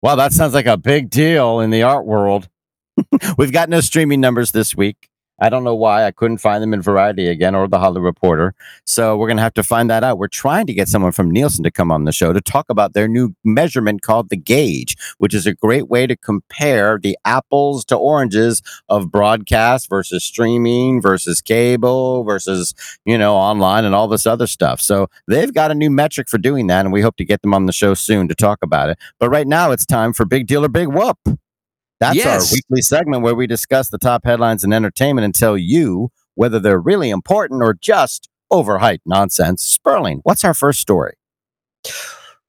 Wow, 0.03 0.17
that 0.17 0.33
sounds 0.33 0.53
like 0.53 0.67
a 0.67 0.77
big 0.77 1.09
deal 1.09 1.61
in 1.61 1.71
the 1.71 1.83
art 1.83 2.05
world. 2.05 2.49
We've 3.39 3.53
got 3.53 3.71
no 3.71 3.81
streaming 3.81 4.21
numbers 4.21 4.53
this 4.53 4.77
week. 4.77 5.09
I 5.41 5.49
don't 5.49 5.65
know 5.65 5.75
why 5.75 6.05
I 6.05 6.11
couldn't 6.11 6.39
find 6.39 6.63
them 6.63 6.73
in 6.73 6.81
Variety 6.81 7.27
again 7.29 7.55
or 7.55 7.67
the 7.67 7.79
Hollywood 7.79 8.05
Reporter. 8.05 8.55
So 8.85 9.17
we're 9.17 9.27
going 9.27 9.39
to 9.39 9.43
have 9.43 9.55
to 9.55 9.63
find 9.63 9.91
that 9.91 10.05
out. 10.05 10.19
We're 10.19 10.29
trying 10.29 10.67
to 10.67 10.75
get 10.75 10.89
someone 10.89 11.13
from 11.13 11.31
Nielsen 11.31 11.65
to 11.65 11.71
come 11.71 11.91
on 11.91 12.05
the 12.05 12.13
show 12.13 12.33
to 12.33 12.41
talk 12.41 12.67
about 12.69 12.95
their 12.95 13.09
new 13.09 13.35
measurement 13.45 14.03
called 14.03 14.31
the 14.31 14.37
gauge, 14.37 14.97
which 15.19 15.35
is 15.35 15.47
a 15.47 15.55
great 15.55 15.89
way 15.89 16.07
to 16.07 16.17
compare 16.17 16.99
the 17.03 17.19
apples 17.25 17.85
to 17.87 17.97
oranges 17.97 18.63
of 18.89 19.11
broadcast 19.11 19.89
versus 19.89 20.23
streaming 20.23 21.03
versus 21.03 21.41
cable 21.41 22.23
versus, 22.25 22.75
you 23.05 23.19
know, 23.19 23.35
online 23.35 23.85
and 23.85 23.95
all 23.95 24.09
this 24.09 24.27
other 24.27 24.47
stuff. 24.47 24.81
So 24.81 25.09
they've 25.27 25.53
got 25.53 25.71
a 25.71 25.75
new 25.75 25.91
metric 25.91 26.29
for 26.29 26.39
doing 26.39 26.69
that. 26.69 26.85
And 26.85 26.93
we 26.93 27.01
hope 27.01 27.17
to 27.17 27.25
get 27.25 27.43
them 27.43 27.55
on 27.55 27.67
the 27.67 27.73
show 27.73 27.95
soon 27.95 28.29
to 28.29 28.35
talk 28.35 28.61
about 28.63 28.89
it. 28.89 28.99
But 29.19 29.31
right 29.31 29.47
now 29.47 29.73
it's 29.73 29.87
time 29.87 30.13
for 30.13 30.25
Big 30.25 30.47
Deal 30.47 30.65
or 30.65 30.69
Big 30.69 30.89
Whoop. 30.89 31.19
That's 32.01 32.17
Yes. 32.17 32.51
our 32.51 32.55
weekly 32.57 32.83
segment 32.83 33.23
where 33.23 33.35
we 33.35 33.47
discuss 33.47 33.89
the 33.89 33.99
top 33.99 34.25
headlines 34.25 34.65
in 34.65 34.73
entertainment 34.73 35.25
and 35.25 35.35
tell 35.35 35.57
you 35.57 36.11
whether 36.35 36.59
they're 36.59 36.81
really 36.81 37.11
important 37.11 37.63
or 37.63 37.75
just 37.75 38.29
overhyped 38.53 39.01
nonsense. 39.07 39.63
Sperling, 39.63 40.21
what's 40.25 40.45
our 40.45 40.55
first 40.55 40.81
story? 40.81 41.15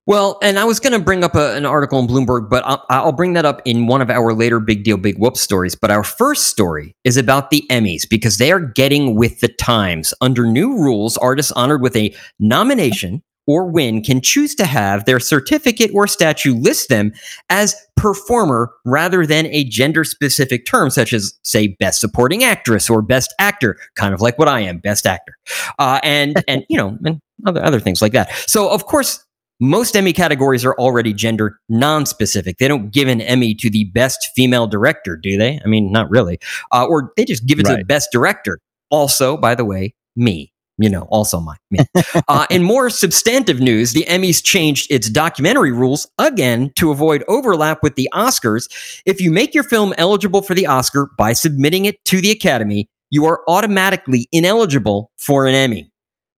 Well, 0.07 0.37
and 0.43 0.59
I 0.59 0.65
was 0.65 0.79
going 0.79 0.93
to 0.93 0.99
bring 0.99 1.23
up 1.23 1.33
a, 1.33 1.55
an 1.55 1.65
article 1.65 1.97
in 1.97 2.05
Bloomberg, 2.05 2.47
but 2.47 2.63
I'll, 2.65 2.85
I'll 2.89 3.11
bring 3.11 3.33
that 3.33 3.45
up 3.45 3.61
in 3.65 3.87
one 3.87 4.01
of 4.03 4.11
our 4.11 4.33
later 4.33 4.59
Big 4.59 4.83
Deal, 4.83 4.97
Big 4.97 5.17
Whoop 5.17 5.35
stories. 5.35 5.73
But 5.73 5.89
our 5.89 6.03
first 6.03 6.45
story 6.47 6.95
is 7.03 7.17
about 7.17 7.49
the 7.49 7.65
Emmys 7.71 8.07
because 8.07 8.37
they 8.37 8.51
are 8.51 8.59
getting 8.59 9.15
with 9.15 9.39
the 9.39 9.47
times. 9.47 10.13
Under 10.21 10.45
new 10.45 10.77
rules, 10.77 11.17
artists 11.17 11.51
honored 11.53 11.81
with 11.81 11.95
a 11.95 12.13
nomination 12.39 13.23
or 13.47 13.65
win 13.69 14.01
can 14.01 14.21
choose 14.21 14.55
to 14.55 14.65
have 14.65 15.05
their 15.05 15.19
certificate 15.19 15.91
or 15.93 16.07
statue 16.07 16.53
list 16.55 16.89
them 16.89 17.13
as 17.49 17.75
performer 17.95 18.71
rather 18.85 19.25
than 19.25 19.45
a 19.47 19.63
gender 19.65 20.03
specific 20.03 20.65
term, 20.65 20.89
such 20.89 21.13
as, 21.13 21.33
say, 21.43 21.67
best 21.79 21.99
supporting 21.99 22.43
actress 22.43 22.89
or 22.89 23.01
best 23.01 23.33
actor, 23.39 23.77
kind 23.95 24.13
of 24.13 24.21
like 24.21 24.37
what 24.37 24.47
I 24.47 24.61
am, 24.61 24.79
best 24.79 25.05
actor. 25.05 25.37
Uh, 25.79 25.99
and, 26.03 26.43
and, 26.47 26.65
you 26.69 26.77
know, 26.77 26.97
and 27.05 27.19
other, 27.45 27.63
other 27.63 27.79
things 27.79 28.01
like 28.01 28.13
that. 28.13 28.31
So, 28.47 28.69
of 28.69 28.85
course, 28.85 29.23
most 29.59 29.95
Emmy 29.95 30.11
categories 30.11 30.65
are 30.65 30.75
already 30.75 31.13
gender 31.13 31.59
non-specific. 31.69 32.57
They 32.57 32.67
don't 32.67 32.91
give 32.91 33.07
an 33.07 33.21
Emmy 33.21 33.55
to 33.55 33.69
the 33.69 33.85
best 33.85 34.29
female 34.35 34.67
director, 34.67 35.15
do 35.15 35.37
they? 35.37 35.59
I 35.63 35.67
mean, 35.67 35.91
not 35.91 36.09
really. 36.09 36.39
Uh, 36.71 36.85
or 36.85 37.13
they 37.15 37.25
just 37.25 37.45
give 37.45 37.59
it 37.59 37.65
to 37.65 37.77
the 37.77 37.85
best 37.85 38.09
director. 38.11 38.59
Also, 38.89 39.37
by 39.37 39.55
the 39.55 39.65
way, 39.65 39.93
me. 40.15 40.51
You 40.77 40.89
know, 40.89 41.03
also 41.03 41.39
my 41.39 41.55
me. 41.71 41.79
uh, 42.27 42.45
in 42.49 42.63
more 42.63 42.89
substantive 42.89 43.59
news, 43.59 43.93
the 43.93 44.05
Emmys 44.09 44.43
changed 44.43 44.91
its 44.91 45.09
documentary 45.09 45.71
rules 45.71 46.07
again 46.17 46.71
to 46.75 46.91
avoid 46.91 47.23
overlap 47.27 47.81
with 47.81 47.95
the 47.95 48.09
Oscars. 48.13 48.67
If 49.05 49.21
you 49.21 49.31
make 49.31 49.53
your 49.53 49.63
film 49.63 49.93
eligible 49.97 50.41
for 50.41 50.53
the 50.53 50.67
Oscar 50.67 51.09
by 51.17 51.33
submitting 51.33 51.85
it 51.85 52.03
to 52.05 52.19
the 52.19 52.31
Academy, 52.31 52.89
you 53.09 53.25
are 53.25 53.41
automatically 53.47 54.27
ineligible 54.31 55.11
for 55.17 55.45
an 55.45 55.55
Emmy 55.55 55.89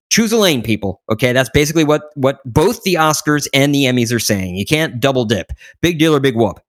choose 0.10 0.32
a 0.32 0.38
lane 0.38 0.62
people 0.62 1.02
okay 1.12 1.34
that's 1.34 1.50
basically 1.50 1.84
what 1.84 2.04
what 2.16 2.40
both 2.46 2.82
the 2.84 2.94
oscars 2.94 3.46
and 3.54 3.76
the 3.76 3.84
emmys 3.84 4.16
are 4.16 4.20
saying 4.20 4.56
you 4.56 4.64
can't 4.64 5.02
double 5.02 5.26
dip 5.26 5.52
big 5.82 6.00
deal 6.00 6.16
or 6.16 6.22
big 6.22 6.34
whoop 6.34 6.62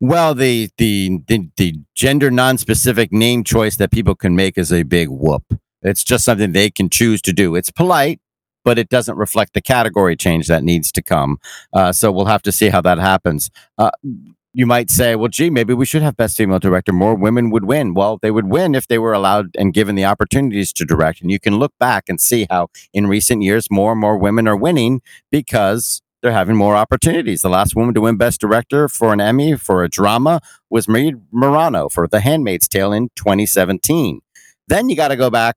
Well, 0.00 0.34
the 0.34 0.70
the 0.78 1.20
the, 1.26 1.48
the 1.56 1.74
gender 1.94 2.30
non-specific 2.30 3.12
name 3.12 3.44
choice 3.44 3.76
that 3.76 3.90
people 3.90 4.14
can 4.14 4.36
make 4.36 4.58
is 4.58 4.72
a 4.72 4.82
big 4.82 5.08
whoop. 5.08 5.58
It's 5.88 6.04
just 6.04 6.24
something 6.24 6.52
they 6.52 6.70
can 6.70 6.90
choose 6.90 7.20
to 7.22 7.32
do. 7.32 7.54
It's 7.54 7.70
polite, 7.70 8.20
but 8.64 8.78
it 8.78 8.88
doesn't 8.88 9.16
reflect 9.16 9.54
the 9.54 9.62
category 9.62 10.16
change 10.16 10.46
that 10.48 10.62
needs 10.62 10.92
to 10.92 11.02
come. 11.02 11.38
Uh, 11.72 11.92
so 11.92 12.12
we'll 12.12 12.26
have 12.26 12.42
to 12.42 12.52
see 12.52 12.68
how 12.68 12.80
that 12.82 12.98
happens. 12.98 13.50
Uh, 13.76 13.90
you 14.54 14.66
might 14.66 14.90
say, 14.90 15.14
well, 15.14 15.28
gee, 15.28 15.50
maybe 15.50 15.74
we 15.74 15.86
should 15.86 16.02
have 16.02 16.16
best 16.16 16.36
female 16.36 16.58
director. 16.58 16.92
More 16.92 17.14
women 17.14 17.50
would 17.50 17.64
win. 17.64 17.94
Well, 17.94 18.18
they 18.20 18.30
would 18.30 18.46
win 18.46 18.74
if 18.74 18.88
they 18.88 18.98
were 18.98 19.12
allowed 19.12 19.50
and 19.56 19.72
given 19.74 19.94
the 19.94 20.04
opportunities 20.04 20.72
to 20.74 20.84
direct. 20.84 21.20
And 21.20 21.30
you 21.30 21.38
can 21.38 21.58
look 21.58 21.72
back 21.78 22.04
and 22.08 22.20
see 22.20 22.46
how 22.50 22.68
in 22.92 23.06
recent 23.06 23.42
years, 23.42 23.68
more 23.70 23.92
and 23.92 24.00
more 24.00 24.18
women 24.18 24.48
are 24.48 24.56
winning 24.56 25.00
because 25.30 26.02
they're 26.22 26.32
having 26.32 26.56
more 26.56 26.76
opportunities. 26.76 27.42
The 27.42 27.48
last 27.48 27.76
woman 27.76 27.94
to 27.94 28.00
win 28.00 28.16
Best 28.16 28.40
Director 28.40 28.88
for 28.88 29.12
an 29.12 29.20
Emmy 29.20 29.56
for 29.56 29.84
a 29.84 29.88
drama 29.88 30.40
was 30.68 30.88
Marie 30.88 31.14
Morano 31.30 31.88
for 31.88 32.08
The 32.08 32.20
Handmaid's 32.20 32.68
Tale 32.68 32.92
in 32.92 33.10
2017. 33.14 34.20
Then 34.66 34.88
you 34.88 34.96
got 34.96 35.08
to 35.08 35.16
go 35.16 35.30
back 35.30 35.56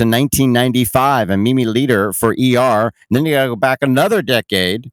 to 0.00 0.04
1995 0.04 1.28
and 1.28 1.42
Mimi 1.42 1.66
Leder 1.66 2.16
for 2.16 2.30
ER. 2.30 2.86
And 2.86 2.92
then 3.10 3.26
you 3.26 3.34
got 3.34 3.42
to 3.42 3.48
go 3.50 3.56
back 3.56 3.80
another 3.82 4.22
decade 4.22 4.90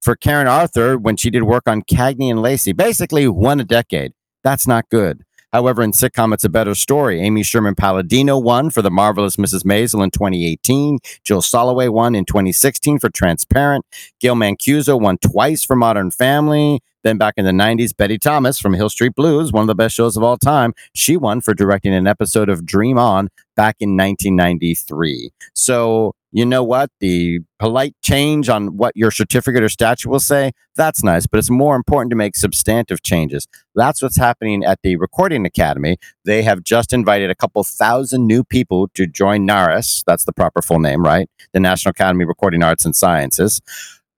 for 0.00 0.14
Karen 0.14 0.46
Arthur 0.46 0.96
when 0.96 1.16
she 1.16 1.28
did 1.28 1.42
work 1.42 1.66
on 1.66 1.82
Cagney 1.82 2.30
and 2.30 2.40
Lacey. 2.40 2.72
Basically, 2.72 3.26
one 3.26 3.58
a 3.58 3.64
decade. 3.64 4.12
That's 4.44 4.64
not 4.64 4.88
good. 4.90 5.24
However, 5.52 5.82
in 5.82 5.90
sitcom, 5.90 6.32
it's 6.32 6.44
a 6.44 6.48
better 6.48 6.76
story. 6.76 7.20
Amy 7.20 7.42
Sherman 7.42 7.74
Palladino 7.74 8.38
won 8.38 8.70
for 8.70 8.80
The 8.80 8.92
Marvelous 8.92 9.34
Mrs. 9.36 9.64
Maisel 9.64 10.04
in 10.04 10.12
2018. 10.12 10.98
Jill 11.24 11.42
Soloway 11.42 11.88
won 11.88 12.14
in 12.14 12.24
2016 12.24 13.00
for 13.00 13.10
Transparent. 13.10 13.84
Gail 14.20 14.36
Mancuso 14.36 15.00
won 15.00 15.18
twice 15.18 15.64
for 15.64 15.74
Modern 15.74 16.12
Family. 16.12 16.80
Then 17.04 17.18
back 17.18 17.34
in 17.36 17.44
the 17.44 17.52
90s, 17.52 17.96
Betty 17.96 18.18
Thomas 18.18 18.58
from 18.58 18.74
Hill 18.74 18.88
Street 18.88 19.14
Blues, 19.14 19.52
one 19.52 19.60
of 19.60 19.68
the 19.68 19.74
best 19.74 19.94
shows 19.94 20.16
of 20.16 20.22
all 20.22 20.38
time, 20.38 20.72
she 20.94 21.16
won 21.16 21.42
for 21.42 21.54
directing 21.54 21.94
an 21.94 22.06
episode 22.06 22.48
of 22.48 22.66
Dream 22.66 22.98
On 22.98 23.28
back 23.54 23.76
in 23.78 23.90
1993. 23.90 25.30
So 25.54 26.14
you 26.32 26.44
know 26.44 26.64
what? 26.64 26.90
The 26.98 27.40
polite 27.60 27.94
change 28.02 28.48
on 28.48 28.76
what 28.76 28.96
your 28.96 29.12
certificate 29.12 29.62
or 29.62 29.68
statute 29.68 30.10
will 30.10 30.18
say, 30.18 30.50
that's 30.74 31.04
nice, 31.04 31.28
but 31.28 31.38
it's 31.38 31.50
more 31.50 31.76
important 31.76 32.10
to 32.10 32.16
make 32.16 32.34
substantive 32.34 33.04
changes. 33.04 33.46
That's 33.76 34.02
what's 34.02 34.16
happening 34.16 34.64
at 34.64 34.80
the 34.82 34.96
Recording 34.96 35.46
Academy. 35.46 35.96
They 36.24 36.42
have 36.42 36.64
just 36.64 36.92
invited 36.92 37.30
a 37.30 37.36
couple 37.36 37.62
thousand 37.62 38.26
new 38.26 38.42
people 38.42 38.88
to 38.94 39.06
join 39.06 39.46
NARAS. 39.46 40.02
That's 40.06 40.24
the 40.24 40.32
proper 40.32 40.60
full 40.60 40.80
name, 40.80 41.04
right? 41.04 41.30
The 41.52 41.60
National 41.60 41.90
Academy 41.90 42.24
of 42.24 42.28
Recording 42.28 42.64
Arts 42.64 42.84
and 42.84 42.96
Sciences. 42.96 43.60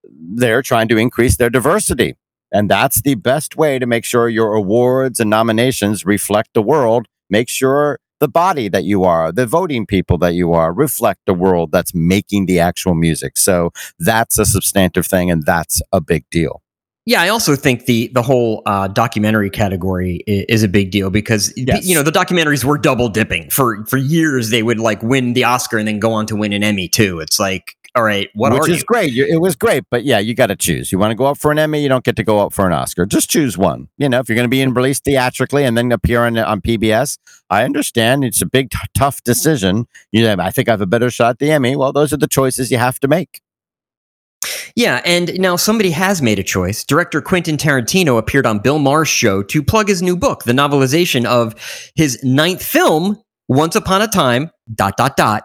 They're 0.08 0.62
trying 0.62 0.88
to 0.88 0.96
increase 0.96 1.36
their 1.36 1.50
diversity. 1.50 2.14
And 2.56 2.70
that's 2.70 3.02
the 3.02 3.16
best 3.16 3.54
way 3.56 3.78
to 3.78 3.84
make 3.84 4.02
sure 4.02 4.30
your 4.30 4.54
awards 4.54 5.20
and 5.20 5.28
nominations 5.28 6.06
reflect 6.06 6.54
the 6.54 6.62
world. 6.62 7.06
Make 7.28 7.50
sure 7.50 7.98
the 8.18 8.28
body 8.28 8.70
that 8.70 8.84
you 8.84 9.04
are, 9.04 9.30
the 9.30 9.44
voting 9.44 9.84
people 9.84 10.16
that 10.18 10.32
you 10.32 10.54
are, 10.54 10.72
reflect 10.72 11.20
the 11.26 11.34
world 11.34 11.70
that's 11.70 11.94
making 11.94 12.46
the 12.46 12.58
actual 12.58 12.94
music. 12.94 13.36
So 13.36 13.72
that's 13.98 14.38
a 14.38 14.46
substantive 14.46 15.06
thing, 15.06 15.30
and 15.30 15.44
that's 15.44 15.82
a 15.92 16.00
big 16.00 16.24
deal. 16.30 16.62
Yeah, 17.04 17.20
I 17.20 17.28
also 17.28 17.56
think 17.56 17.84
the 17.84 18.08
the 18.08 18.22
whole 18.22 18.62
uh, 18.64 18.88
documentary 18.88 19.50
category 19.50 20.24
is, 20.26 20.44
is, 20.48 20.62
a 20.62 20.68
big 20.68 20.90
deal 20.90 21.10
because 21.10 21.52
yes. 21.56 21.86
you 21.86 21.94
know 21.94 22.02
the 22.02 22.10
documentaries 22.10 22.64
were 22.64 22.78
double 22.78 23.10
dipping 23.10 23.50
for 23.50 23.84
for 23.84 23.98
years. 23.98 24.48
They 24.48 24.62
would 24.62 24.80
like 24.80 25.02
win 25.02 25.34
the 25.34 25.44
Oscar 25.44 25.76
and 25.76 25.86
then 25.86 26.00
go 26.00 26.14
on 26.14 26.24
to 26.26 26.36
win 26.36 26.54
an 26.54 26.64
Emmy 26.64 26.88
too. 26.88 27.20
It's 27.20 27.38
like 27.38 27.76
all 27.96 28.02
right, 28.02 28.28
what 28.34 28.52
Which 28.52 28.68
is 28.68 28.80
you? 28.80 28.84
great. 28.84 29.16
It 29.16 29.40
was 29.40 29.56
great, 29.56 29.84
but 29.90 30.04
yeah, 30.04 30.18
you 30.18 30.34
got 30.34 30.48
to 30.48 30.56
choose. 30.56 30.92
You 30.92 30.98
want 30.98 31.12
to 31.12 31.14
go 31.14 31.24
up 31.24 31.38
for 31.38 31.50
an 31.50 31.58
Emmy, 31.58 31.82
you 31.82 31.88
don't 31.88 32.04
get 32.04 32.16
to 32.16 32.22
go 32.22 32.40
up 32.40 32.52
for 32.52 32.66
an 32.66 32.72
Oscar. 32.72 33.06
Just 33.06 33.30
choose 33.30 33.56
one. 33.56 33.88
You 33.96 34.08
know, 34.10 34.18
if 34.20 34.28
you're 34.28 34.36
going 34.36 34.44
to 34.44 34.50
be 34.50 34.60
in 34.60 34.74
released 34.74 35.04
theatrically 35.04 35.64
and 35.64 35.78
then 35.78 35.90
appear 35.90 36.24
on 36.24 36.36
on 36.36 36.60
PBS, 36.60 37.18
I 37.48 37.64
understand 37.64 38.22
it's 38.24 38.42
a 38.42 38.46
big, 38.46 38.70
t- 38.70 38.78
tough 38.94 39.22
decision. 39.24 39.86
You 40.12 40.22
know, 40.24 40.36
I 40.38 40.50
think 40.50 40.68
I 40.68 40.72
have 40.72 40.82
a 40.82 40.86
better 40.86 41.10
shot 41.10 41.30
at 41.30 41.38
the 41.38 41.50
Emmy. 41.50 41.74
Well, 41.74 41.92
those 41.92 42.12
are 42.12 42.18
the 42.18 42.26
choices 42.26 42.70
you 42.70 42.76
have 42.76 43.00
to 43.00 43.08
make. 43.08 43.40
Yeah, 44.76 45.00
and 45.06 45.38
now 45.40 45.56
somebody 45.56 45.90
has 45.92 46.20
made 46.20 46.38
a 46.38 46.42
choice. 46.42 46.84
Director 46.84 47.22
Quentin 47.22 47.56
Tarantino 47.56 48.18
appeared 48.18 48.44
on 48.46 48.58
Bill 48.58 48.78
Maher's 48.78 49.08
show 49.08 49.42
to 49.44 49.62
plug 49.62 49.88
his 49.88 50.02
new 50.02 50.16
book, 50.16 50.44
the 50.44 50.52
novelization 50.52 51.24
of 51.24 51.54
his 51.94 52.22
ninth 52.22 52.62
film, 52.62 53.18
Once 53.48 53.74
Upon 53.74 54.02
a 54.02 54.06
Time, 54.06 54.50
dot, 54.74 54.98
dot, 54.98 55.16
dot, 55.16 55.44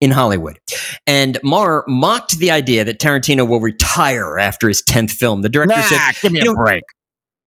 in 0.00 0.10
Hollywood. 0.10 0.58
And 1.06 1.38
Maher 1.42 1.84
mocked 1.88 2.38
the 2.38 2.50
idea 2.50 2.84
that 2.84 2.98
Tarantino 2.98 3.48
will 3.48 3.60
retire 3.60 4.38
after 4.38 4.68
his 4.68 4.82
10th 4.82 5.12
film. 5.12 5.42
The 5.42 5.48
director 5.48 5.76
nah, 5.76 5.82
said, 5.82 6.12
give 6.20 6.32
me 6.32 6.40
a 6.40 6.54
break. 6.54 6.84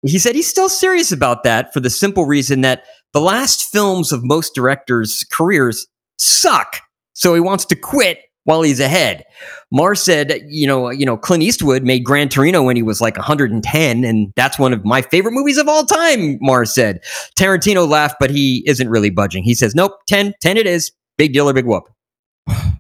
He 0.02 0.18
said 0.18 0.34
he's 0.34 0.48
still 0.48 0.70
serious 0.70 1.12
about 1.12 1.44
that 1.44 1.72
for 1.74 1.80
the 1.80 1.90
simple 1.90 2.24
reason 2.24 2.62
that 2.62 2.84
the 3.12 3.20
last 3.20 3.70
films 3.70 4.12
of 4.12 4.24
most 4.24 4.54
directors' 4.54 5.24
careers 5.30 5.86
suck. 6.18 6.80
So 7.12 7.34
he 7.34 7.40
wants 7.40 7.66
to 7.66 7.76
quit 7.76 8.20
while 8.44 8.62
he's 8.62 8.80
ahead. 8.80 9.24
Maher 9.70 9.94
said, 9.94 10.40
you 10.48 10.66
know, 10.66 10.88
you 10.90 11.04
know, 11.04 11.18
Clint 11.18 11.42
Eastwood 11.42 11.82
made 11.82 12.04
Gran 12.04 12.30
Torino 12.30 12.62
when 12.62 12.76
he 12.76 12.82
was 12.82 13.00
like 13.00 13.16
110, 13.16 14.04
and 14.04 14.32
that's 14.36 14.58
one 14.58 14.72
of 14.72 14.84
my 14.84 15.02
favorite 15.02 15.32
movies 15.32 15.58
of 15.58 15.68
all 15.68 15.84
time, 15.84 16.38
Maher 16.40 16.64
said. 16.64 17.00
Tarantino 17.38 17.86
laughed, 17.86 18.16
but 18.18 18.30
he 18.30 18.64
isn't 18.66 18.88
really 18.88 19.10
budging. 19.10 19.44
He 19.44 19.54
says, 19.54 19.74
Nope, 19.74 19.92
10, 20.06 20.34
10 20.40 20.56
it 20.56 20.66
is. 20.66 20.90
Big 21.18 21.34
deal 21.34 21.48
or 21.48 21.52
big 21.52 21.66
whoop. 21.66 21.84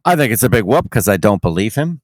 I 0.04 0.16
think 0.16 0.32
it's 0.32 0.42
a 0.42 0.48
big 0.48 0.64
whoop 0.64 0.84
because 0.84 1.08
I 1.08 1.16
don't 1.16 1.42
believe 1.42 1.74
him. 1.74 2.00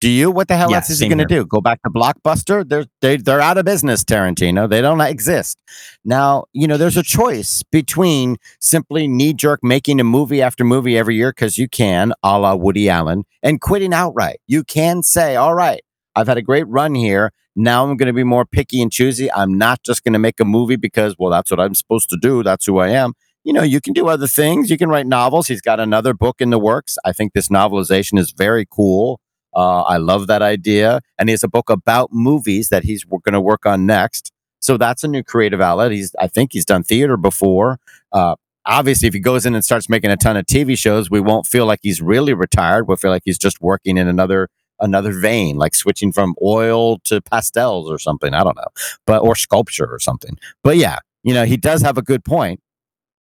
Do 0.00 0.08
you? 0.08 0.30
What 0.30 0.48
the 0.48 0.56
hell 0.56 0.70
yeah, 0.70 0.76
else 0.76 0.88
is 0.88 0.98
he 0.98 1.08
going 1.08 1.18
to 1.18 1.26
do? 1.26 1.44
Go 1.44 1.60
back 1.60 1.82
to 1.82 1.90
Blockbuster? 1.90 2.66
They're 2.66 2.86
they, 3.02 3.18
they're 3.18 3.42
out 3.42 3.58
of 3.58 3.66
business, 3.66 4.02
Tarantino. 4.02 4.68
They 4.68 4.80
don't 4.80 5.00
exist 5.02 5.60
now. 6.06 6.44
You 6.54 6.66
know, 6.66 6.78
there's 6.78 6.96
a 6.96 7.02
choice 7.02 7.62
between 7.70 8.36
simply 8.60 9.06
knee 9.06 9.34
jerk 9.34 9.60
making 9.62 10.00
a 10.00 10.04
movie 10.04 10.40
after 10.40 10.64
movie 10.64 10.96
every 10.96 11.16
year 11.16 11.32
because 11.32 11.58
you 11.58 11.68
can, 11.68 12.14
a 12.22 12.38
la 12.38 12.54
Woody 12.54 12.88
Allen, 12.88 13.24
and 13.42 13.60
quitting 13.60 13.92
outright. 13.92 14.40
You 14.46 14.64
can 14.64 15.02
say, 15.02 15.36
"All 15.36 15.54
right, 15.54 15.82
I've 16.16 16.28
had 16.28 16.38
a 16.38 16.42
great 16.42 16.66
run 16.66 16.94
here. 16.94 17.32
Now 17.54 17.84
I'm 17.84 17.98
going 17.98 18.06
to 18.06 18.14
be 18.14 18.24
more 18.24 18.46
picky 18.46 18.80
and 18.80 18.90
choosy. 18.90 19.30
I'm 19.30 19.58
not 19.58 19.82
just 19.82 20.02
going 20.02 20.14
to 20.14 20.18
make 20.18 20.40
a 20.40 20.46
movie 20.46 20.76
because, 20.76 21.14
well, 21.18 21.30
that's 21.30 21.50
what 21.50 21.60
I'm 21.60 21.74
supposed 21.74 22.08
to 22.08 22.16
do. 22.16 22.42
That's 22.42 22.64
who 22.64 22.78
I 22.78 22.88
am." 22.88 23.12
You 23.44 23.52
know, 23.52 23.62
you 23.62 23.80
can 23.80 23.92
do 23.92 24.08
other 24.08 24.26
things. 24.26 24.70
You 24.70 24.76
can 24.76 24.88
write 24.88 25.06
novels. 25.06 25.48
He's 25.48 25.62
got 25.62 25.80
another 25.80 26.12
book 26.12 26.40
in 26.40 26.50
the 26.50 26.58
works. 26.58 26.98
I 27.04 27.12
think 27.12 27.32
this 27.32 27.48
novelization 27.48 28.18
is 28.18 28.32
very 28.32 28.66
cool. 28.70 29.20
Uh, 29.54 29.82
I 29.82 29.96
love 29.96 30.26
that 30.26 30.42
idea. 30.42 31.00
And 31.18 31.28
he 31.28 31.32
has 31.32 31.42
a 31.42 31.48
book 31.48 31.70
about 31.70 32.10
movies 32.12 32.68
that 32.68 32.84
he's 32.84 33.04
going 33.04 33.32
to 33.32 33.40
work 33.40 33.66
on 33.66 33.86
next. 33.86 34.32
So 34.60 34.76
that's 34.76 35.02
a 35.02 35.08
new 35.08 35.22
creative 35.22 35.60
outlet. 35.60 35.90
He's, 35.90 36.14
I 36.20 36.28
think 36.28 36.52
he's 36.52 36.66
done 36.66 36.82
theater 36.82 37.16
before. 37.16 37.78
Uh, 38.12 38.36
obviously, 38.66 39.08
if 39.08 39.14
he 39.14 39.20
goes 39.20 39.46
in 39.46 39.54
and 39.54 39.64
starts 39.64 39.88
making 39.88 40.10
a 40.10 40.16
ton 40.16 40.36
of 40.36 40.44
TV 40.44 40.76
shows, 40.76 41.10
we 41.10 41.20
won't 41.20 41.46
feel 41.46 41.64
like 41.64 41.80
he's 41.82 42.02
really 42.02 42.34
retired. 42.34 42.86
We'll 42.86 42.98
feel 42.98 43.10
like 43.10 43.22
he's 43.24 43.38
just 43.38 43.60
working 43.60 43.96
in 43.96 44.06
another 44.06 44.48
another 44.82 45.12
vein, 45.12 45.56
like 45.56 45.74
switching 45.74 46.10
from 46.10 46.34
oil 46.42 46.98
to 47.00 47.20
pastels 47.20 47.90
or 47.90 47.98
something. 47.98 48.32
I 48.32 48.42
don't 48.42 48.56
know, 48.56 48.68
but 49.06 49.22
or 49.22 49.34
sculpture 49.36 49.86
or 49.86 49.98
something. 49.98 50.38
But 50.62 50.76
yeah, 50.76 50.98
you 51.22 51.34
know, 51.34 51.44
he 51.44 51.56
does 51.56 51.82
have 51.82 51.98
a 51.98 52.02
good 52.02 52.24
point 52.24 52.60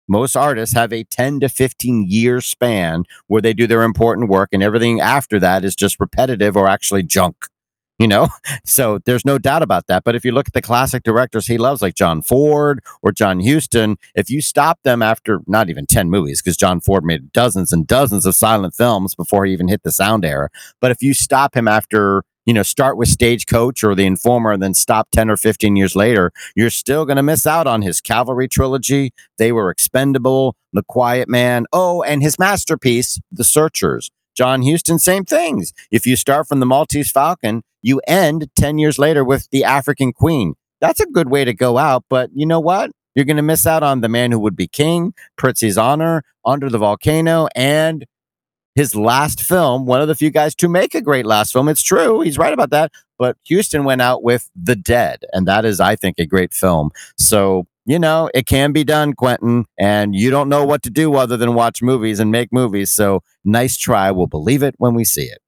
most 0.09 0.37
artists 0.37 0.75
have 0.75 0.93
a 0.93 1.05
10 1.05 1.41
to 1.41 1.49
15 1.49 2.07
year 2.09 2.41
span 2.41 3.05
where 3.27 3.43
they 3.43 3.53
do 3.53 3.67
their 3.67 3.83
important 3.83 4.29
work 4.29 4.49
and 4.53 4.63
everything 4.63 5.01
after 5.01 5.39
that 5.39 5.65
is 5.65 5.75
just 5.75 6.01
repetitive 6.01 6.57
or 6.57 6.69
actually 6.69 7.03
junk 7.03 7.37
you 7.99 8.09
know? 8.09 8.29
So 8.65 8.99
there's 9.05 9.25
no 9.25 9.39
doubt 9.39 9.63
about 9.63 9.87
that. 9.87 10.05
But 10.05 10.15
if 10.15 10.25
you 10.25 10.33
look 10.33 10.47
at 10.49 10.53
the 10.53 10.63
classic 10.63 11.03
directors 11.03 11.47
he 11.47 11.59
loves 11.59 11.83
like 11.83 11.95
john 11.95 12.23
ford 12.23 12.81
or 13.03 13.13
john 13.13 13.41
huston. 13.41 13.97
If 14.15 14.31
you 14.31 14.41
stop 14.41 14.79
them 14.85 15.03
after 15.03 15.41
not 15.47 15.71
even 15.71 15.87
10 15.87 16.11
movies 16.11 16.41
because 16.41 16.57
john 16.57 16.81
ford 16.81 17.05
made 17.05 17.33
dozens 17.33 17.73
and 17.73 17.87
dozens 17.87 18.27
of 18.27 18.35
silent 18.35 18.75
films 18.75 19.15
before 19.15 19.45
he 19.45 19.53
even 19.53 19.69
hit 19.69 19.83
the 19.83 19.93
sound 19.93 20.25
era 20.25 20.49
but 20.81 20.91
if 20.91 21.03
you 21.03 21.15
stop 21.15 21.57
him 21.57 21.67
after 21.67 22.23
you 22.49 22.55
know, 22.55 22.63
start 22.63 22.97
with 22.97 23.11
Stagecoach 23.11 23.85
or 23.85 23.95
The 23.95 24.07
Informer 24.07 24.53
and 24.53 24.63
then 24.63 24.73
stop 24.73 25.09
10 25.13 25.29
or 25.29 25.37
15 25.37 25.77
years 25.77 25.95
later, 25.95 26.33
you're 26.57 26.71
still 26.71 27.05
going 27.05 27.19
to 27.19 27.23
miss 27.23 27.47
out 27.47 27.67
on 27.67 27.83
his 27.83 28.01
Cavalry 28.01 28.49
trilogy. 28.49 29.13
They 29.37 29.53
were 29.53 29.69
expendable, 29.69 30.57
The 30.73 30.83
Quiet 30.83 31.29
Man. 31.29 31.67
Oh, 31.75 32.03
and 32.03 32.23
his 32.23 32.39
masterpiece, 32.39 33.21
The 33.31 33.45
Searchers. 33.45 34.11
John 34.35 34.63
Huston, 34.63 34.99
same 34.99 35.27
things. 35.27 35.75
If 35.91 36.07
you 36.07 36.17
start 36.17 36.49
from 36.49 36.61
The 36.61 36.65
Maltese 36.65 37.11
Falcon, 37.11 37.65
you 37.83 38.01
end 38.09 38.49
10 38.57 38.79
years 38.79 38.99
later 38.99 39.23
with 39.23 39.47
The 39.51 39.65
African 39.65 40.15
Queen. 40.15 40.55
That's 40.81 41.01
a 41.01 41.07
good 41.07 41.29
way 41.29 41.45
to 41.45 41.53
go 41.53 41.77
out, 41.77 42.05
but 42.09 42.31
you 42.33 42.47
know 42.47 42.61
what? 42.61 42.91
You're 43.15 43.27
going 43.27 43.37
to 43.37 43.43
miss 43.43 43.67
out 43.67 43.83
on 43.83 44.01
The 44.01 44.09
Man 44.09 44.33
Who 44.33 44.39
Would 44.39 44.57
Be 44.57 44.69
King, 44.69 45.13
Prizzi's 45.37 45.77
Honor, 45.77 46.23
Under 46.47 46.71
the 46.71 46.79
Volcano, 46.79 47.49
and 47.55 48.07
his 48.79 48.95
last 48.95 49.43
film, 49.43 49.87
one 49.87 50.01
of 50.01 50.07
the 50.07 50.15
few 50.15 50.31
guys 50.31 50.55
to 50.55 50.69
make 50.69 50.95
a 50.95 51.01
great 51.01 51.27
last 51.27 51.53
film. 51.53 51.69
It's 51.69 51.83
true. 51.83 52.21
He's 52.21 52.39
right 52.39 52.53
about 52.53 52.71
that. 52.71 52.93
But 53.19 53.37
Huston 53.51 53.83
went 53.83 54.01
out 54.01 54.23
with 54.23 54.49
The 54.55 54.77
Dead. 54.77 55.25
And 55.33 55.49
that 55.49 55.65
is, 55.65 55.81
I 55.81 55.97
think, 55.97 56.21
a 56.21 56.25
great 56.25 56.55
film. 56.55 56.93
So, 57.17 57.67
you 57.87 57.99
know, 57.99 58.31
it 58.35 58.47
can 58.47 58.71
be 58.71 58.85
done, 58.85 59.15
Quentin. 59.15 59.65
And 59.81 60.15
you 60.15 60.31
don't 60.31 60.49
know 60.49 60.65
what 60.65 60.85
to 60.85 60.91
do 60.91 61.17
other 61.17 61.37
than 61.37 61.55
watch 61.55 61.83
movies 61.83 62.21
and 62.21 62.31
make 62.31 62.53
movies. 62.53 62.93
So 62.93 63.25
nice 63.45 63.77
try. 63.77 64.13
We'll 64.13 64.29
believe 64.29 64.63
it 64.63 64.77
when 64.79 64.95
we 64.95 65.03
see 65.03 65.25
it. 65.25 65.41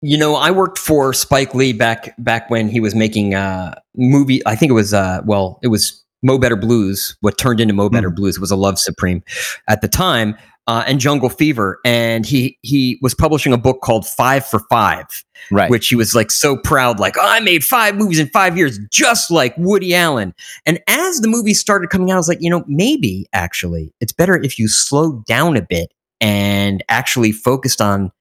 You 0.00 0.18
know, 0.18 0.34
I 0.34 0.50
worked 0.50 0.78
for 0.78 1.12
Spike 1.12 1.54
Lee 1.54 1.72
back 1.72 2.12
back 2.18 2.50
when 2.50 2.68
he 2.70 2.80
was 2.80 2.92
making 2.92 3.36
uh 3.36 3.76
movie. 3.94 4.44
I 4.46 4.56
think 4.56 4.70
it 4.70 4.74
was 4.74 4.92
uh 4.92 5.20
well, 5.24 5.60
it 5.62 5.68
was 5.68 6.02
Mo 6.24 6.38
Better 6.38 6.56
Blues, 6.56 7.16
what 7.20 7.36
turned 7.38 7.60
into 7.60 7.74
Mo 7.74 7.88
Better 7.88 8.10
Mhm. 8.10 8.16
Blues 8.16 8.38
was 8.38 8.50
a 8.50 8.56
Love 8.56 8.78
Supreme 8.78 9.22
at 9.68 9.80
the 9.80 9.88
time, 9.88 10.36
uh, 10.66 10.84
and 10.86 11.00
Jungle 11.00 11.28
Fever. 11.28 11.78
And 11.84 12.24
he 12.24 12.58
he 12.62 12.98
was 13.02 13.14
publishing 13.14 13.52
a 13.52 13.58
book 13.58 13.80
called 13.82 14.06
Five 14.06 14.46
for 14.46 14.60
Five, 14.70 15.06
Right. 15.50 15.70
which 15.70 15.88
he 15.88 15.96
was 15.96 16.14
like 16.14 16.30
so 16.30 16.56
proud, 16.56 17.00
like, 17.00 17.16
oh, 17.18 17.22
I 17.24 17.40
made 17.40 17.64
five 17.64 17.96
movies 17.96 18.18
in 18.18 18.28
five 18.28 18.56
years, 18.56 18.78
just 18.90 19.30
like 19.30 19.54
Woody 19.58 19.94
Allen. 19.94 20.34
And 20.66 20.80
as 20.86 21.20
the 21.20 21.28
movies 21.28 21.58
started 21.60 21.90
coming 21.90 22.10
out, 22.10 22.14
I 22.14 22.18
was 22.18 22.28
like, 22.28 22.40
you 22.40 22.50
know, 22.50 22.64
maybe 22.66 23.26
actually 23.32 23.92
it's 24.00 24.12
better 24.12 24.36
if 24.36 24.58
you 24.58 24.68
slow 24.68 25.22
down 25.26 25.56
a 25.56 25.62
bit 25.62 25.92
and 26.20 26.84
actually 26.88 27.32
focused 27.32 27.80
on 27.80 28.12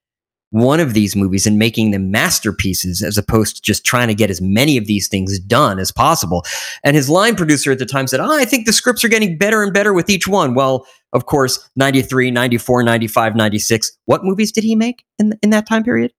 one 0.52 0.80
of 0.80 0.94
these 0.94 1.16
movies 1.16 1.48
and 1.48 1.58
making 1.58 1.92
them 1.92 2.12
masterpieces 2.12 3.02
as 3.02 3.18
opposed 3.18 3.56
to 3.56 3.62
just 3.62 3.86
trying 3.86 4.08
to 4.10 4.14
get 4.14 4.30
as 4.30 4.42
many 4.42 4.78
of 4.78 4.86
these 4.86 5.08
things 5.08 5.40
done 5.40 5.80
as 5.80 5.92
possible. 5.92 6.44
And 6.84 6.96
his 6.96 7.10
line 7.10 7.36
producer 7.36 7.72
at 7.72 7.80
the 7.80 7.86
time 7.86 8.06
said, 8.06 8.20
oh, 8.20 8.38
I 8.38 8.46
think 8.46 8.66
the 8.66 8.74
scripts 8.74 9.04
are 9.04 9.10
getting 9.10 9.38
better 9.38 9.64
and 9.64 9.74
better 9.74 9.94
with 9.94 10.10
each 10.10 10.28
one. 10.28 10.54
Well, 10.54 10.86
of 11.14 11.26
course, 11.26 11.70
93, 11.76 12.32
94, 12.32 12.84
95, 12.84 13.36
96. 13.36 13.98
What 14.06 14.24
movies 14.24 14.52
did 14.52 14.64
he 14.64 14.76
make 14.76 15.04
in, 15.20 15.34
in 15.42 15.50
that 15.50 15.68
time 15.68 15.84
period? 15.84 16.12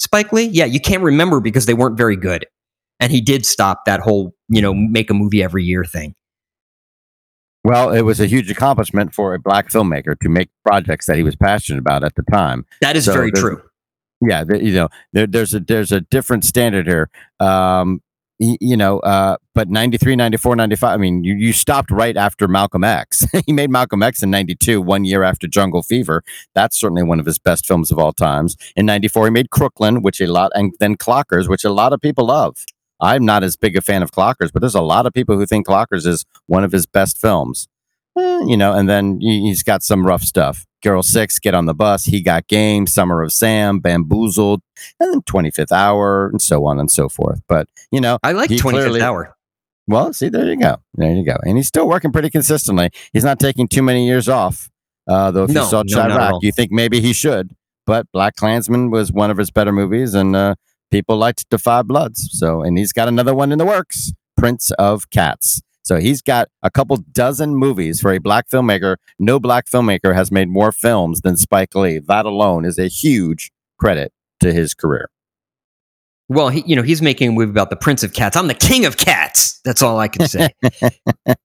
Spike 0.00 0.32
Lee? 0.32 0.44
Yeah, 0.44 0.64
you 0.64 0.80
can't 0.80 1.02
remember 1.02 1.40
because 1.40 1.66
they 1.66 1.74
weren't 1.74 1.96
very 1.96 2.16
good. 2.16 2.46
And 3.00 3.12
he 3.12 3.20
did 3.20 3.46
stop 3.46 3.84
that 3.84 4.00
whole, 4.00 4.34
you 4.48 4.60
know, 4.62 4.74
make 4.74 5.10
a 5.10 5.14
movie 5.14 5.42
every 5.42 5.64
year 5.64 5.84
thing. 5.84 6.14
Well, 7.68 7.92
it 7.92 8.02
was 8.02 8.20
a 8.20 8.26
huge 8.26 8.50
accomplishment 8.50 9.14
for 9.14 9.34
a 9.34 9.38
black 9.38 9.68
filmmaker 9.68 10.18
to 10.20 10.28
make 10.28 10.48
projects 10.64 11.06
that 11.06 11.16
he 11.16 11.22
was 11.22 11.36
passionate 11.36 11.78
about 11.78 12.04
at 12.04 12.14
the 12.14 12.22
time. 12.30 12.66
That 12.80 12.96
is 12.96 13.04
So 13.04 13.12
very 13.12 13.30
true. 13.32 13.62
Yeah, 14.20 14.42
there, 14.44 14.56
you 14.60 14.72
know, 14.74 14.88
there, 15.12 15.26
there's 15.26 15.54
a 15.54 15.60
there's 15.60 15.92
a 15.92 16.00
different 16.00 16.44
standard 16.44 16.86
here. 16.88 17.08
Um, 17.38 18.00
y- 18.40 18.56
you 18.60 18.76
know, 18.76 18.98
uh, 19.00 19.36
but 19.54 19.68
93, 19.68 20.16
94, 20.16 20.56
95, 20.56 20.90
I 20.90 20.96
mean, 20.96 21.22
you, 21.22 21.34
you 21.36 21.52
stopped 21.52 21.90
right 21.90 22.16
after 22.16 22.48
Malcolm 22.48 22.82
X. 22.82 23.24
he 23.46 23.52
made 23.52 23.70
Malcolm 23.70 24.02
X 24.02 24.22
in 24.22 24.30
92, 24.30 24.80
one 24.82 25.04
year 25.04 25.22
after 25.22 25.46
Jungle 25.46 25.82
Fever. 25.84 26.24
That's 26.54 26.76
certainly 26.78 27.04
one 27.04 27.20
of 27.20 27.26
his 27.26 27.38
best 27.38 27.64
films 27.66 27.92
of 27.92 27.98
all 27.98 28.12
times. 28.12 28.56
In 28.74 28.86
94, 28.86 29.26
he 29.26 29.30
made 29.30 29.50
Crooklyn, 29.50 30.02
which 30.02 30.20
a 30.20 30.26
lot, 30.26 30.50
and 30.54 30.72
then 30.80 30.96
Clockers, 30.96 31.48
which 31.48 31.64
a 31.64 31.70
lot 31.70 31.92
of 31.92 32.00
people 32.00 32.26
love. 32.26 32.56
I'm 33.00 33.24
not 33.24 33.42
as 33.44 33.56
big 33.56 33.76
a 33.76 33.80
fan 33.80 34.02
of 34.02 34.10
Clockers, 34.10 34.50
but 34.52 34.60
there's 34.60 34.74
a 34.74 34.80
lot 34.82 35.06
of 35.06 35.12
people 35.12 35.36
who 35.36 35.46
think 35.46 35.66
Clockers 35.66 36.06
is 36.06 36.24
one 36.46 36.64
of 36.64 36.72
his 36.72 36.86
best 36.86 37.18
films. 37.18 37.68
Eh, 38.18 38.40
you 38.46 38.56
know, 38.56 38.72
and 38.72 38.88
then 38.88 39.18
he- 39.20 39.42
he's 39.42 39.62
got 39.62 39.82
some 39.82 40.06
rough 40.06 40.22
stuff. 40.22 40.64
Girl 40.82 41.02
Six, 41.02 41.38
Get 41.38 41.54
on 41.54 41.66
the 41.66 41.74
Bus, 41.74 42.04
He 42.06 42.20
Got 42.22 42.46
Game, 42.48 42.86
Summer 42.86 43.22
of 43.22 43.32
Sam, 43.32 43.78
Bamboozled, 43.80 44.60
and 45.00 45.12
then 45.12 45.22
25th 45.22 45.72
Hour, 45.72 46.28
and 46.28 46.40
so 46.42 46.64
on 46.66 46.78
and 46.80 46.90
so 46.90 47.08
forth. 47.08 47.40
But, 47.48 47.68
you 47.90 48.00
know, 48.00 48.18
I 48.22 48.32
like 48.32 48.50
25th 48.50 48.62
clearly- 48.72 49.02
Hour. 49.02 49.34
well, 49.88 50.12
see, 50.12 50.28
there 50.28 50.46
you 50.46 50.56
go. 50.56 50.76
There 50.94 51.12
you 51.12 51.24
go. 51.24 51.36
And 51.42 51.56
he's 51.56 51.66
still 51.68 51.88
working 51.88 52.12
pretty 52.12 52.30
consistently. 52.30 52.90
He's 53.12 53.24
not 53.24 53.38
taking 53.40 53.66
too 53.68 53.82
many 53.82 54.06
years 54.06 54.28
off. 54.28 54.70
Uh, 55.08 55.30
though 55.30 55.44
if 55.44 55.50
No, 55.50 55.62
you 55.62 55.68
saw 55.68 55.82
no, 55.86 55.96
not 55.96 56.10
at 56.10 56.16
Chi-Raq, 56.18 56.32
all. 56.32 56.38
you 56.42 56.52
think 56.52 56.70
maybe 56.70 57.00
he 57.00 57.12
should. 57.12 57.50
But 57.86 58.06
Black 58.12 58.36
Klansman 58.36 58.90
was 58.90 59.10
one 59.10 59.30
of 59.30 59.38
his 59.38 59.50
better 59.50 59.72
movies, 59.72 60.12
and 60.14 60.36
uh, 60.36 60.54
people 60.90 61.16
liked 61.16 61.48
Da 61.50 61.71
5 61.71 61.82
Bloods. 61.82 62.28
So, 62.32 62.62
and 62.62 62.78
he's 62.78 62.92
got 62.92 63.08
another 63.08 63.34
one 63.34 63.52
in 63.52 63.58
the 63.58 63.66
works, 63.66 64.12
Prince 64.36 64.70
of 64.72 65.10
Cats. 65.10 65.60
So 65.82 65.98
he's 65.98 66.20
got 66.20 66.48
a 66.62 66.70
couple 66.70 66.98
dozen 67.12 67.54
movies 67.56 68.00
for 68.00 68.12
a 68.12 68.18
black 68.18 68.48
filmmaker. 68.50 68.96
No 69.18 69.40
black 69.40 69.66
filmmaker 69.66 70.14
has 70.14 70.30
made 70.30 70.48
more 70.48 70.70
films 70.70 71.22
than 71.22 71.36
Spike 71.38 71.74
Lee. 71.74 71.98
That 71.98 72.26
alone 72.26 72.66
is 72.66 72.78
a 72.78 72.88
huge 72.88 73.50
credit 73.78 74.12
to 74.40 74.52
his 74.52 74.74
career. 74.74 75.08
Well, 76.28 76.50
he, 76.50 76.62
you 76.66 76.76
know, 76.76 76.82
he's 76.82 77.00
making 77.00 77.30
a 77.30 77.32
movie 77.32 77.50
about 77.50 77.70
the 77.70 77.76
Prince 77.76 78.02
of 78.02 78.12
Cats. 78.12 78.36
I'm 78.36 78.48
the 78.48 78.54
King 78.54 78.84
of 78.84 78.98
Cats. 78.98 79.60
That's 79.64 79.80
all 79.80 79.98
I 79.98 80.08
can 80.08 80.28
say. 80.28 80.50
and 81.26 81.36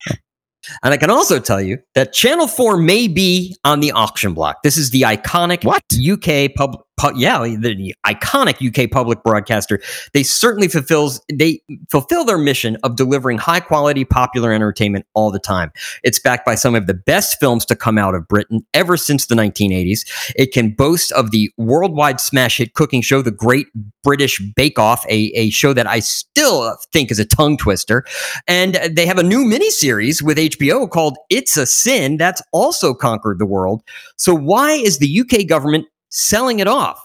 I 0.82 0.98
can 0.98 1.08
also 1.08 1.40
tell 1.40 1.62
you 1.62 1.78
that 1.94 2.12
Channel 2.12 2.46
4 2.46 2.76
may 2.76 3.08
be 3.08 3.56
on 3.64 3.80
the 3.80 3.92
auction 3.92 4.34
block. 4.34 4.62
This 4.62 4.76
is 4.76 4.90
the 4.90 5.02
iconic 5.02 5.64
What? 5.64 5.82
UK 5.90 6.54
pub, 6.54 6.76
pu- 6.93 6.93
yeah, 7.14 7.38
the, 7.40 7.94
iconic 8.06 8.84
UK 8.84 8.90
public 8.90 9.22
broadcaster. 9.22 9.80
They 10.12 10.22
certainly 10.22 10.68
fulfills 10.68 11.20
they 11.32 11.60
fulfill 11.90 12.24
their 12.24 12.38
mission 12.38 12.76
of 12.82 12.96
delivering 12.96 13.38
high 13.38 13.60
quality 13.60 14.04
popular 14.04 14.52
entertainment 14.52 15.06
all 15.14 15.30
the 15.30 15.38
time. 15.38 15.72
It's 16.02 16.18
backed 16.18 16.46
by 16.46 16.54
some 16.54 16.74
of 16.74 16.86
the 16.86 16.94
best 16.94 17.38
films 17.40 17.64
to 17.66 17.76
come 17.76 17.98
out 17.98 18.14
of 18.14 18.28
Britain 18.28 18.64
ever 18.74 18.96
since 18.96 19.26
the 19.26 19.34
1980s. 19.34 20.00
It 20.36 20.52
can 20.52 20.70
boast 20.70 21.12
of 21.12 21.30
the 21.30 21.50
worldwide 21.56 22.20
smash 22.20 22.58
hit 22.58 22.74
cooking 22.74 23.02
show, 23.02 23.22
The 23.22 23.30
Great 23.30 23.66
British 24.02 24.40
Bake 24.54 24.78
Off, 24.78 25.04
a, 25.06 25.32
a 25.34 25.50
show 25.50 25.72
that 25.72 25.86
I 25.86 26.00
still 26.00 26.76
think 26.92 27.10
is 27.10 27.18
a 27.18 27.24
tongue 27.24 27.56
twister. 27.56 28.04
And 28.46 28.74
they 28.90 29.06
have 29.06 29.18
a 29.18 29.22
new 29.22 29.44
miniseries 29.44 30.22
with 30.22 30.38
HBO 30.38 30.88
called 30.88 31.16
It's 31.30 31.56
a 31.56 31.66
Sin 31.66 32.16
that's 32.16 32.42
also 32.52 32.94
conquered 32.94 33.38
the 33.38 33.46
world. 33.46 33.82
So 34.16 34.34
why 34.34 34.72
is 34.72 34.98
the 34.98 35.20
UK 35.20 35.46
government 35.48 35.86
selling 36.14 36.60
it 36.60 36.68
off? 36.68 37.00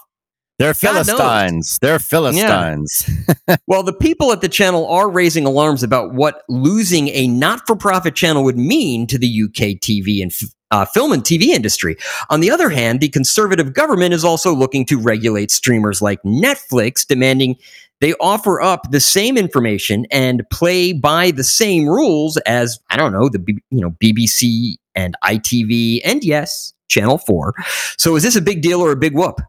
They're 0.58 0.74
God 0.74 1.06
knows. 1.06 1.06
Philistines. 1.06 1.78
They're 1.80 1.98
Philistines. 1.98 3.10
Well, 3.66 3.82
the 3.82 3.92
people 3.92 4.32
at 4.32 4.42
the 4.42 4.48
channel 4.48 4.86
are 4.88 5.08
raising 5.08 5.44
alarms 5.44 5.82
about 5.82 6.12
what 6.12 6.42
losing 6.48 7.08
a 7.08 7.26
not 7.26 7.66
for 7.66 7.74
profit 7.74 8.14
channel 8.14 8.44
would 8.44 8.56
mean 8.56 9.06
to 9.08 9.18
the 9.18 9.42
UK 9.44 9.78
TV 9.80 10.22
and 10.22 10.32
uh, 10.70 10.84
film 10.84 11.12
and 11.12 11.24
TV 11.24 11.46
industry. 11.46 11.96
On 12.30 12.40
the 12.40 12.50
other 12.50 12.68
hand, 12.68 13.00
the 13.00 13.08
conservative 13.08 13.72
government 13.72 14.14
is 14.14 14.24
also 14.24 14.54
looking 14.54 14.84
to 14.86 14.98
regulate 14.98 15.50
streamers 15.50 16.00
like 16.00 16.22
Netflix, 16.22 17.06
demanding 17.06 17.56
they 18.00 18.14
offer 18.14 18.60
up 18.60 18.90
the 18.90 19.00
same 19.00 19.36
information 19.36 20.06
and 20.10 20.48
play 20.50 20.92
by 20.92 21.30
the 21.30 21.44
same 21.44 21.86
rules 21.86 22.36
as 22.38 22.78
I 22.90 22.96
don't 22.96 23.12
know 23.12 23.28
the 23.28 23.38
B- 23.38 23.62
you 23.70 23.80
know 23.80 23.90
BBC 23.92 24.76
and 24.94 25.14
ITV 25.24 26.00
and 26.04 26.24
yes, 26.24 26.72
Channel 26.90 27.18
4. 27.18 27.54
So 27.96 28.16
is 28.16 28.22
this 28.22 28.36
a 28.36 28.42
big 28.42 28.60
deal 28.60 28.80
or 28.80 28.92
a 28.92 28.96
big 28.96 29.14
whoop? 29.14 29.40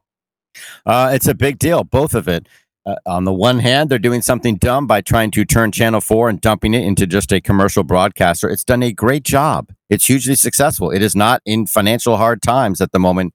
Uh, 0.85 1.11
it's 1.13 1.27
a 1.27 1.35
big 1.35 1.59
deal, 1.59 1.83
both 1.83 2.13
of 2.13 2.27
it. 2.27 2.47
Uh, 2.85 2.95
on 3.05 3.25
the 3.25 3.33
one 3.33 3.59
hand, 3.59 3.89
they're 3.89 3.99
doing 3.99 4.21
something 4.21 4.55
dumb 4.55 4.87
by 4.87 5.01
trying 5.01 5.29
to 5.31 5.45
turn 5.45 5.71
Channel 5.71 6.01
4 6.01 6.29
and 6.29 6.41
dumping 6.41 6.73
it 6.73 6.83
into 6.83 7.05
just 7.05 7.31
a 7.31 7.39
commercial 7.39 7.83
broadcaster. 7.83 8.49
It's 8.49 8.63
done 8.63 8.81
a 8.81 8.91
great 8.91 9.23
job. 9.23 9.71
It's 9.89 10.07
hugely 10.07 10.35
successful. 10.35 10.89
It 10.89 11.03
is 11.03 11.15
not 11.15 11.41
in 11.45 11.67
financial 11.67 12.17
hard 12.17 12.41
times 12.41 12.81
at 12.81 12.91
the 12.91 12.99
moment 12.99 13.33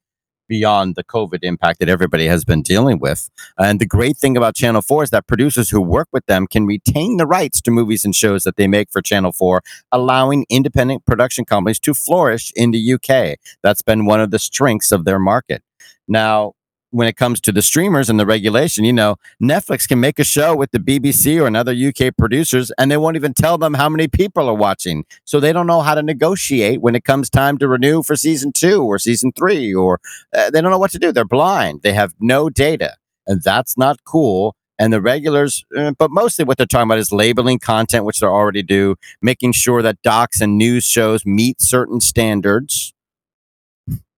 beyond 0.49 0.95
the 0.95 1.05
COVID 1.05 1.41
impact 1.43 1.81
that 1.81 1.89
everybody 1.89 2.27
has 2.27 2.45
been 2.45 2.63
dealing 2.63 2.99
with. 2.99 3.31
And 3.59 3.81
the 3.81 3.87
great 3.87 4.17
thing 4.17 4.37
about 4.37 4.55
Channel 4.55 4.83
4 4.83 5.05
is 5.05 5.11
that 5.11 5.27
producers 5.27 5.71
who 5.71 5.81
work 5.81 6.09
with 6.13 6.27
them 6.27 6.47
can 6.47 6.67
retain 6.67 7.17
the 7.17 7.27
rights 7.27 7.61
to 7.63 7.71
movies 7.71 8.05
and 8.05 8.15
shows 8.15 8.45
that 8.45 8.57
they 8.57 8.67
make 8.67 8.91
for 8.91 9.03
Channel 9.03 9.33
4, 9.33 9.63
allowing 9.93 10.47
independent 10.49 11.05
production 11.07 11.45
companies 11.45 11.81
to 11.81 11.95
flourish 11.95 12.53
in 12.57 12.71
the 12.71 12.95
UK. 12.95 13.39
That's 13.63 13.83
been 13.83 14.07
one 14.07 14.21
of 14.21 14.31
the 14.31 14.39
strengths 14.39 14.93
of 14.93 15.05
their 15.05 15.19
market. 15.19 15.63
Now, 16.09 16.55
when 16.91 17.09
it 17.09 17.17
comes 17.17 17.41
to 17.41 17.53
the 17.53 17.63
streamers 17.63 18.09
and 18.09 18.19
the 18.19 18.27
regulation, 18.27 18.85
you 18.85 18.93
know, 18.93 19.17
Netflix 19.43 19.89
can 19.89 20.01
make 20.01 20.19
a 20.19 20.25
show 20.25 20.55
with 20.55 20.71
the 20.71 20.79
BBC 20.79 21.41
or 21.41 21.47
another 21.47 21.73
UK 21.73 22.17
producers 22.17 22.71
and 22.79 22.91
they 22.91 22.97
won't 22.97 23.17
even 23.17 23.35
tell 23.35 23.59
them 23.59 23.75
how 23.75 23.89
many 23.89 24.09
people 24.09 24.49
are 24.49 24.55
watching. 24.55 25.05
So 25.25 25.41
they 25.41 25.53
don't 25.53 25.67
know 25.67 25.83
how 25.83 25.95
to 25.95 26.03
negotiate 26.03 26.81
when 26.81 26.95
it 26.95 27.05
comes 27.05 27.29
time 27.29 27.59
to 27.59 27.69
renew 27.69 28.03
for 28.03 28.17
season 28.17 28.53
two 28.53 28.83
or 28.83 28.99
season 28.99 29.33
three, 29.33 29.75
or 29.75 30.01
uh, 30.37 30.51
they 30.51 30.61
don't 30.61 30.71
know 30.71 30.79
what 30.79 30.93
to 30.93 30.99
do. 30.99 31.13
They're 31.13 31.25
blind. 31.25 31.83
They 31.83 31.93
have 31.93 32.15
no 32.21 32.49
data. 32.49 32.97
And 33.27 33.43
that's 33.43 33.77
not 33.77 34.05
cool. 34.05 34.55
And 34.79 34.93
the 34.93 35.01
regulars, 35.01 35.65
uh, 35.77 35.93
but 35.99 36.11
mostly 36.11 36.45
what 36.45 36.59
they're 36.59 36.67
talking 36.67 36.89
about 36.89 36.99
is 36.99 37.11
labeling 37.11 37.59
content, 37.59 38.05
which 38.05 38.21
they 38.21 38.27
already 38.27 38.63
do, 38.63 38.97
making 39.23 39.53
sure 39.53 39.83
that 39.83 40.03
docs 40.03 40.41
and 40.41 40.59
news 40.59 40.85
shows 40.85 41.25
meet 41.25 41.61
certain 41.61 42.01
standards 42.01 42.93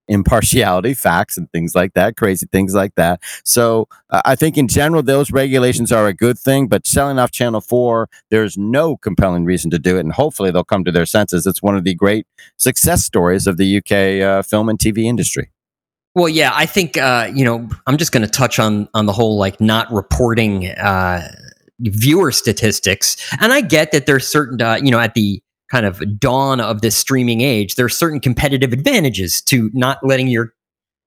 impartiality, 0.09 0.93
facts, 0.93 1.37
and 1.37 1.49
things 1.51 1.75
like 1.75 1.93
that, 1.93 2.17
crazy 2.17 2.47
things 2.51 2.73
like 2.73 2.95
that. 2.95 3.21
So 3.45 3.87
uh, 4.09 4.21
I 4.25 4.35
think 4.35 4.57
in 4.57 4.67
general, 4.67 5.01
those 5.01 5.31
regulations 5.31 5.91
are 5.91 6.07
a 6.07 6.13
good 6.13 6.37
thing, 6.37 6.67
but 6.67 6.85
selling 6.85 7.19
off 7.19 7.31
Channel 7.31 7.61
4, 7.61 8.09
there's 8.29 8.57
no 8.57 8.97
compelling 8.97 9.45
reason 9.45 9.71
to 9.71 9.79
do 9.79 9.97
it. 9.97 10.01
And 10.01 10.11
hopefully 10.11 10.51
they'll 10.51 10.63
come 10.63 10.83
to 10.83 10.91
their 10.91 11.05
senses. 11.05 11.47
It's 11.47 11.63
one 11.63 11.77
of 11.77 11.83
the 11.83 11.95
great 11.95 12.27
success 12.57 13.05
stories 13.05 13.47
of 13.47 13.57
the 13.57 13.77
UK 13.77 14.27
uh, 14.27 14.41
film 14.41 14.67
and 14.67 14.77
TV 14.77 15.05
industry. 15.05 15.51
Well, 16.15 16.27
yeah, 16.27 16.51
I 16.53 16.65
think 16.65 16.97
uh, 16.97 17.31
you 17.33 17.45
know 17.45 17.69
I'm 17.85 17.97
just 17.97 18.11
going 18.11 18.23
to 18.23 18.29
touch 18.29 18.59
on 18.59 18.89
on 18.93 19.05
the 19.05 19.13
whole 19.13 19.37
like 19.37 19.61
not 19.61 19.91
reporting 19.93 20.67
uh, 20.67 21.31
viewer 21.79 22.31
statistics, 22.31 23.15
and 23.39 23.53
I 23.53 23.61
get 23.61 23.91
that 23.91 24.05
there's 24.07 24.27
certain 24.27 24.59
uh, 24.61 24.79
you 24.81 24.89
know 24.89 24.99
at 24.99 25.13
the 25.13 25.41
kind 25.69 25.85
of 25.85 26.01
dawn 26.19 26.59
of 26.59 26.81
this 26.81 26.95
streaming 26.95 27.41
age, 27.41 27.75
there 27.75 27.85
are 27.85 27.89
certain 27.89 28.19
competitive 28.19 28.73
advantages 28.73 29.41
to 29.43 29.69
not 29.73 29.99
letting 30.03 30.27
your 30.27 30.53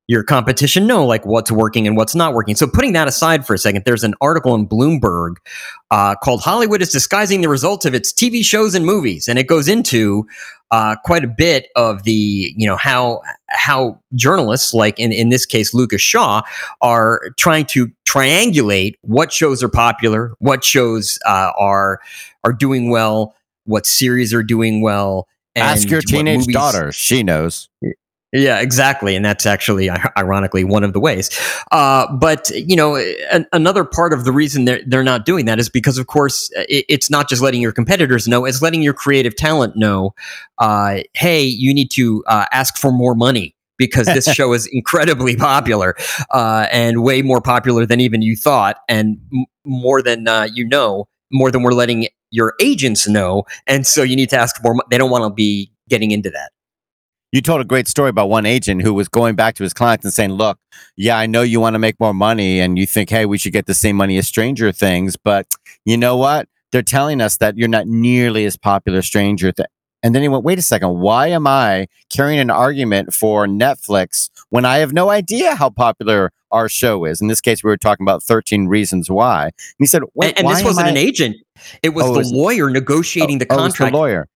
your 0.08 0.24
competition 0.24 0.86
know 0.86 1.06
like 1.06 1.24
what's 1.24 1.50
working 1.50 1.86
and 1.86 1.96
what's 1.96 2.14
not 2.14 2.34
working. 2.34 2.56
So 2.56 2.66
putting 2.66 2.92
that 2.92 3.06
aside 3.08 3.46
for 3.46 3.54
a 3.54 3.58
second, 3.58 3.84
there's 3.86 4.02
an 4.02 4.14
article 4.20 4.54
in 4.54 4.68
Bloomberg 4.68 5.36
uh, 5.90 6.16
called 6.16 6.42
"Hollywood 6.42 6.82
is 6.82 6.90
disguising 6.90 7.40
the 7.40 7.48
results 7.48 7.86
of 7.86 7.94
its 7.94 8.12
TV 8.12 8.44
shows 8.44 8.74
and 8.74 8.84
movies," 8.84 9.28
and 9.28 9.38
it 9.38 9.46
goes 9.46 9.68
into 9.68 10.26
uh, 10.72 10.96
quite 11.04 11.22
a 11.22 11.28
bit 11.28 11.68
of 11.76 12.02
the 12.02 12.52
you 12.56 12.66
know 12.66 12.76
how 12.76 13.20
how 13.48 14.00
journalists 14.14 14.74
like 14.74 14.98
in 14.98 15.12
in 15.12 15.28
this 15.28 15.46
case 15.46 15.72
Lucas 15.72 16.02
Shaw 16.02 16.42
are 16.80 17.20
trying 17.36 17.66
to 17.66 17.90
triangulate 18.08 18.94
what 19.02 19.32
shows 19.32 19.62
are 19.62 19.68
popular, 19.68 20.34
what 20.40 20.64
shows 20.64 21.18
uh, 21.26 21.52
are 21.56 22.00
are 22.44 22.52
doing 22.52 22.90
well. 22.90 23.34
What 23.64 23.86
series 23.86 24.32
are 24.34 24.42
doing 24.42 24.80
well. 24.80 25.28
Ask 25.54 25.90
your 25.90 26.00
teenage 26.00 26.40
movies- 26.40 26.54
daughter; 26.54 26.92
she 26.92 27.22
knows. 27.22 27.68
Yeah, 28.34 28.60
exactly, 28.60 29.14
and 29.14 29.22
that's 29.22 29.44
actually 29.44 29.90
ironically 30.16 30.64
one 30.64 30.84
of 30.84 30.94
the 30.94 31.00
ways. 31.00 31.28
Uh, 31.70 32.10
but 32.16 32.48
you 32.48 32.74
know, 32.74 32.96
an, 32.96 33.46
another 33.52 33.84
part 33.84 34.14
of 34.14 34.24
the 34.24 34.32
reason 34.32 34.64
they're 34.64 34.80
they're 34.86 35.04
not 35.04 35.26
doing 35.26 35.44
that 35.44 35.58
is 35.58 35.68
because, 35.68 35.98
of 35.98 36.06
course, 36.06 36.50
it, 36.54 36.86
it's 36.88 37.10
not 37.10 37.28
just 37.28 37.42
letting 37.42 37.60
your 37.60 37.72
competitors 37.72 38.26
know; 38.26 38.46
it's 38.46 38.62
letting 38.62 38.80
your 38.80 38.94
creative 38.94 39.36
talent 39.36 39.76
know. 39.76 40.14
Uh, 40.56 41.00
hey, 41.12 41.42
you 41.42 41.74
need 41.74 41.90
to 41.90 42.24
uh, 42.26 42.46
ask 42.52 42.78
for 42.78 42.90
more 42.90 43.14
money 43.14 43.54
because 43.76 44.06
this 44.06 44.24
show 44.34 44.54
is 44.54 44.66
incredibly 44.72 45.36
popular 45.36 45.94
uh, 46.30 46.66
and 46.72 47.02
way 47.02 47.20
more 47.20 47.42
popular 47.42 47.84
than 47.84 48.00
even 48.00 48.22
you 48.22 48.34
thought, 48.34 48.78
and 48.88 49.18
m- 49.30 49.44
more 49.66 50.00
than 50.00 50.26
uh, 50.26 50.48
you 50.50 50.66
know, 50.66 51.06
more 51.30 51.50
than 51.50 51.62
we're 51.62 51.74
letting 51.74 52.08
your 52.32 52.54
agents 52.60 53.06
know. 53.06 53.44
And 53.68 53.86
so 53.86 54.02
you 54.02 54.16
need 54.16 54.30
to 54.30 54.36
ask 54.36 54.60
for 54.60 54.74
more. 54.74 54.84
They 54.90 54.98
don't 54.98 55.10
want 55.10 55.22
to 55.22 55.32
be 55.32 55.70
getting 55.88 56.10
into 56.10 56.30
that. 56.30 56.50
You 57.30 57.40
told 57.40 57.60
a 57.60 57.64
great 57.64 57.88
story 57.88 58.10
about 58.10 58.28
one 58.28 58.44
agent 58.44 58.82
who 58.82 58.92
was 58.92 59.08
going 59.08 59.36
back 59.36 59.54
to 59.54 59.62
his 59.62 59.72
clients 59.72 60.04
and 60.04 60.12
saying, 60.12 60.32
"Look, 60.32 60.58
yeah, 60.96 61.16
I 61.16 61.26
know 61.26 61.42
you 61.42 61.60
want 61.60 61.74
to 61.74 61.78
make 61.78 61.98
more 62.00 62.12
money, 62.12 62.60
and 62.60 62.78
you 62.78 62.86
think, 62.86 63.08
hey, 63.08 63.24
we 63.24 63.38
should 63.38 63.54
get 63.54 63.66
the 63.66 63.74
same 63.74 63.96
money 63.96 64.18
as 64.18 64.26
Stranger 64.26 64.70
Things, 64.72 65.16
but 65.16 65.46
you 65.84 65.96
know 65.96 66.16
what? 66.16 66.48
They're 66.72 66.82
telling 66.82 67.20
us 67.20 67.38
that 67.38 67.56
you're 67.56 67.68
not 67.68 67.86
nearly 67.86 68.44
as 68.44 68.56
popular 68.56 69.00
Stranger 69.00 69.52
Things." 69.52 69.68
And 70.02 70.14
then 70.14 70.22
he 70.22 70.28
went, 70.28 70.44
"Wait 70.44 70.58
a 70.58 70.62
second, 70.62 70.98
why 71.00 71.28
am 71.28 71.46
I 71.46 71.86
carrying 72.10 72.40
an 72.40 72.50
argument 72.50 73.14
for 73.14 73.46
Netflix 73.46 74.30
when 74.50 74.64
I 74.64 74.78
have 74.78 74.92
no 74.92 75.10
idea 75.10 75.54
how 75.54 75.70
popular 75.70 76.32
our 76.50 76.68
show 76.68 77.04
is?" 77.04 77.20
In 77.20 77.28
this 77.28 77.40
case, 77.40 77.62
we 77.62 77.68
were 77.70 77.76
talking 77.76 78.04
about 78.04 78.22
13 78.22 78.66
Reasons 78.66 79.08
Why. 79.10 79.44
And 79.44 79.52
he 79.78 79.86
said, 79.86 80.02
"Wait, 80.14 80.36
and, 80.38 80.46
and 80.46 80.56
this 80.56 80.64
wasn't 80.64 80.86
I- 80.86 80.90
an 80.90 80.96
agent; 80.96 81.36
it 81.82 81.90
was 81.90 82.04
Oh, 82.04 82.12
the 82.14 82.18
was- 82.18 82.32
lawyer 82.32 82.68
negotiating 82.70 83.36
oh, 83.36 83.38
the 83.40 83.46
contract. 83.46 83.60
Oh, 83.60 83.64
it 83.64 83.66
was 83.66 83.74
contract. 83.76 83.94
lawyer. 83.94 84.28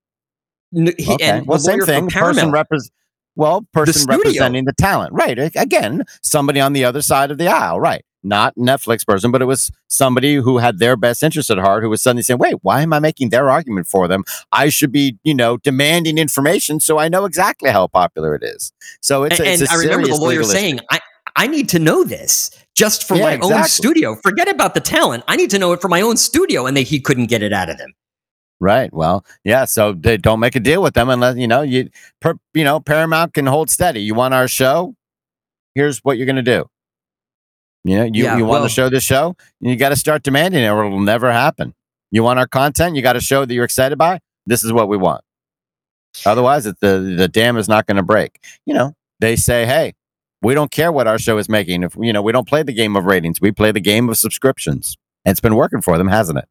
N- 0.75 0.93
he- 0.97 1.13
Okay. 1.13 1.25
And 1.25 1.47
well, 1.47 1.57
the 1.57 1.63
same 1.63 1.81
thing. 1.81 2.09
Person 2.09 2.51
repres 2.51 2.89
well, 3.35 3.61
person 3.73 3.93
studio. 3.93 4.17
representing 4.17 4.65
the 4.65 4.73
talent. 4.73 5.13
Right. 5.13 5.37
Again, 5.55 6.03
somebody 6.23 6.59
on 6.59 6.73
the 6.73 6.83
other 6.85 7.01
side 7.01 7.29
of 7.29 7.37
the 7.37 7.47
aisle. 7.47 7.79
Right. 7.79 8.03
Not 8.27 8.55
Netflix 8.55 9.05
person, 9.05 9.31
but 9.31 9.41
it 9.41 9.45
was 9.45 9.71
somebody 9.87 10.35
who 10.35 10.57
had 10.57 10.79
their 10.79 10.97
best 10.97 11.23
interest 11.23 11.49
at 11.49 11.57
heart 11.57 11.83
who 11.83 11.89
was 11.89 12.01
suddenly 12.01 12.23
saying, 12.23 12.39
wait, 12.39 12.55
why 12.61 12.81
am 12.81 12.91
I 12.91 12.99
making 12.99 13.29
their 13.29 13.49
argument 13.49 13.87
for 13.87 14.07
them? 14.07 14.23
I 14.51 14.69
should 14.69 14.91
be, 14.91 15.17
you 15.23 15.33
know, 15.33 15.57
demanding 15.57 16.17
information 16.17 16.79
so 16.79 16.97
I 16.97 17.07
know 17.07 17.25
exactly 17.25 17.69
how 17.69 17.87
popular 17.87 18.35
it 18.35 18.43
is. 18.43 18.73
So 19.01 19.23
it's, 19.23 19.39
and 19.39 19.47
a, 19.47 19.53
it's 19.53 19.61
and 19.61 19.69
I 19.69 19.75
remember 19.75 20.07
the 20.07 20.15
lawyer 20.15 20.43
saying, 20.43 20.81
"I 20.91 20.99
I 21.35 21.47
need 21.47 21.69
to 21.69 21.79
know 21.79 22.03
this 22.03 22.51
just 22.75 23.07
for 23.07 23.15
Yeah, 23.15 23.37
my 23.37 23.39
own 23.39 23.63
studio. 23.65 24.15
Forget 24.15 24.49
about 24.49 24.73
the 24.73 24.81
talent. 24.81 25.23
I 25.27 25.35
need 25.35 25.49
to 25.51 25.59
know 25.59 25.71
it 25.73 25.81
for 25.81 25.87
my 25.87 26.01
own 26.01 26.17
studio." 26.17 26.65
And 26.65 26.75
they, 26.75 26.83
he 26.83 26.99
couldn't 26.99 27.27
get 27.27 27.41
it 27.41 27.53
out 27.53 27.69
of 27.69 27.77
them. 27.77 27.93
Right. 28.59 28.91
Well, 28.91 29.23
yeah. 29.43 29.65
So 29.65 29.93
they 29.93 30.17
don't 30.17 30.39
make 30.39 30.55
a 30.55 30.59
deal 30.59 30.81
with 30.81 30.95
them 30.95 31.09
unless 31.09 31.37
you 31.37 31.47
know 31.47 31.61
you, 31.61 31.89
per, 32.19 32.35
you 32.53 32.63
know, 32.63 32.79
Paramount 32.79 33.33
can 33.33 33.45
hold 33.45 33.69
steady. 33.69 34.01
You 34.01 34.15
want 34.15 34.33
our 34.33 34.47
show? 34.47 34.95
Here's 35.75 35.99
what 35.99 36.17
you're 36.17 36.25
going 36.25 36.37
to 36.37 36.41
do. 36.41 36.65
You 37.87 37.97
know, 37.97 38.03
you, 38.05 38.23
Yeah, 38.23 38.37
you 38.37 38.45
want 38.45 38.61
well- 38.61 38.63
to 38.63 38.73
show 38.73 38.89
this 38.89 39.03
show? 39.03 39.35
You 39.59 39.75
got 39.75 39.89
to 39.89 39.95
start 39.95 40.23
demanding 40.23 40.63
it, 40.63 40.67
or 40.67 40.85
it'll 40.85 40.99
never 40.99 41.31
happen. 41.31 41.73
You 42.11 42.23
want 42.23 42.39
our 42.39 42.47
content? 42.47 42.95
You 42.95 43.01
got 43.01 43.13
to 43.13 43.21
show 43.21 43.45
that 43.45 43.53
you're 43.53 43.65
excited 43.65 43.97
by. 43.97 44.19
This 44.45 44.63
is 44.63 44.71
what 44.71 44.87
we 44.87 44.97
want. 44.97 45.23
Otherwise, 46.25 46.65
it, 46.65 46.79
the 46.79 47.15
the 47.17 47.27
dam 47.27 47.57
is 47.57 47.67
not 47.67 47.85
going 47.85 47.97
to 47.97 48.03
break. 48.03 48.39
You 48.65 48.73
know, 48.73 48.93
they 49.19 49.35
say, 49.35 49.65
hey, 49.65 49.93
we 50.41 50.53
don't 50.53 50.71
care 50.71 50.91
what 50.91 51.07
our 51.07 51.19
show 51.19 51.37
is 51.37 51.49
making. 51.49 51.83
If 51.83 51.95
you 51.99 52.13
know, 52.13 52.21
we 52.21 52.31
don't 52.31 52.47
play 52.47 52.63
the 52.63 52.73
game 52.73 52.95
of 52.95 53.05
ratings. 53.05 53.39
We 53.41 53.51
play 53.51 53.71
the 53.71 53.79
game 53.81 54.09
of 54.09 54.17
subscriptions. 54.17 54.95
And 55.25 55.31
it's 55.31 55.41
been 55.41 55.55
working 55.55 55.81
for 55.81 55.97
them, 55.97 56.07
hasn't 56.07 56.39
it? 56.39 56.45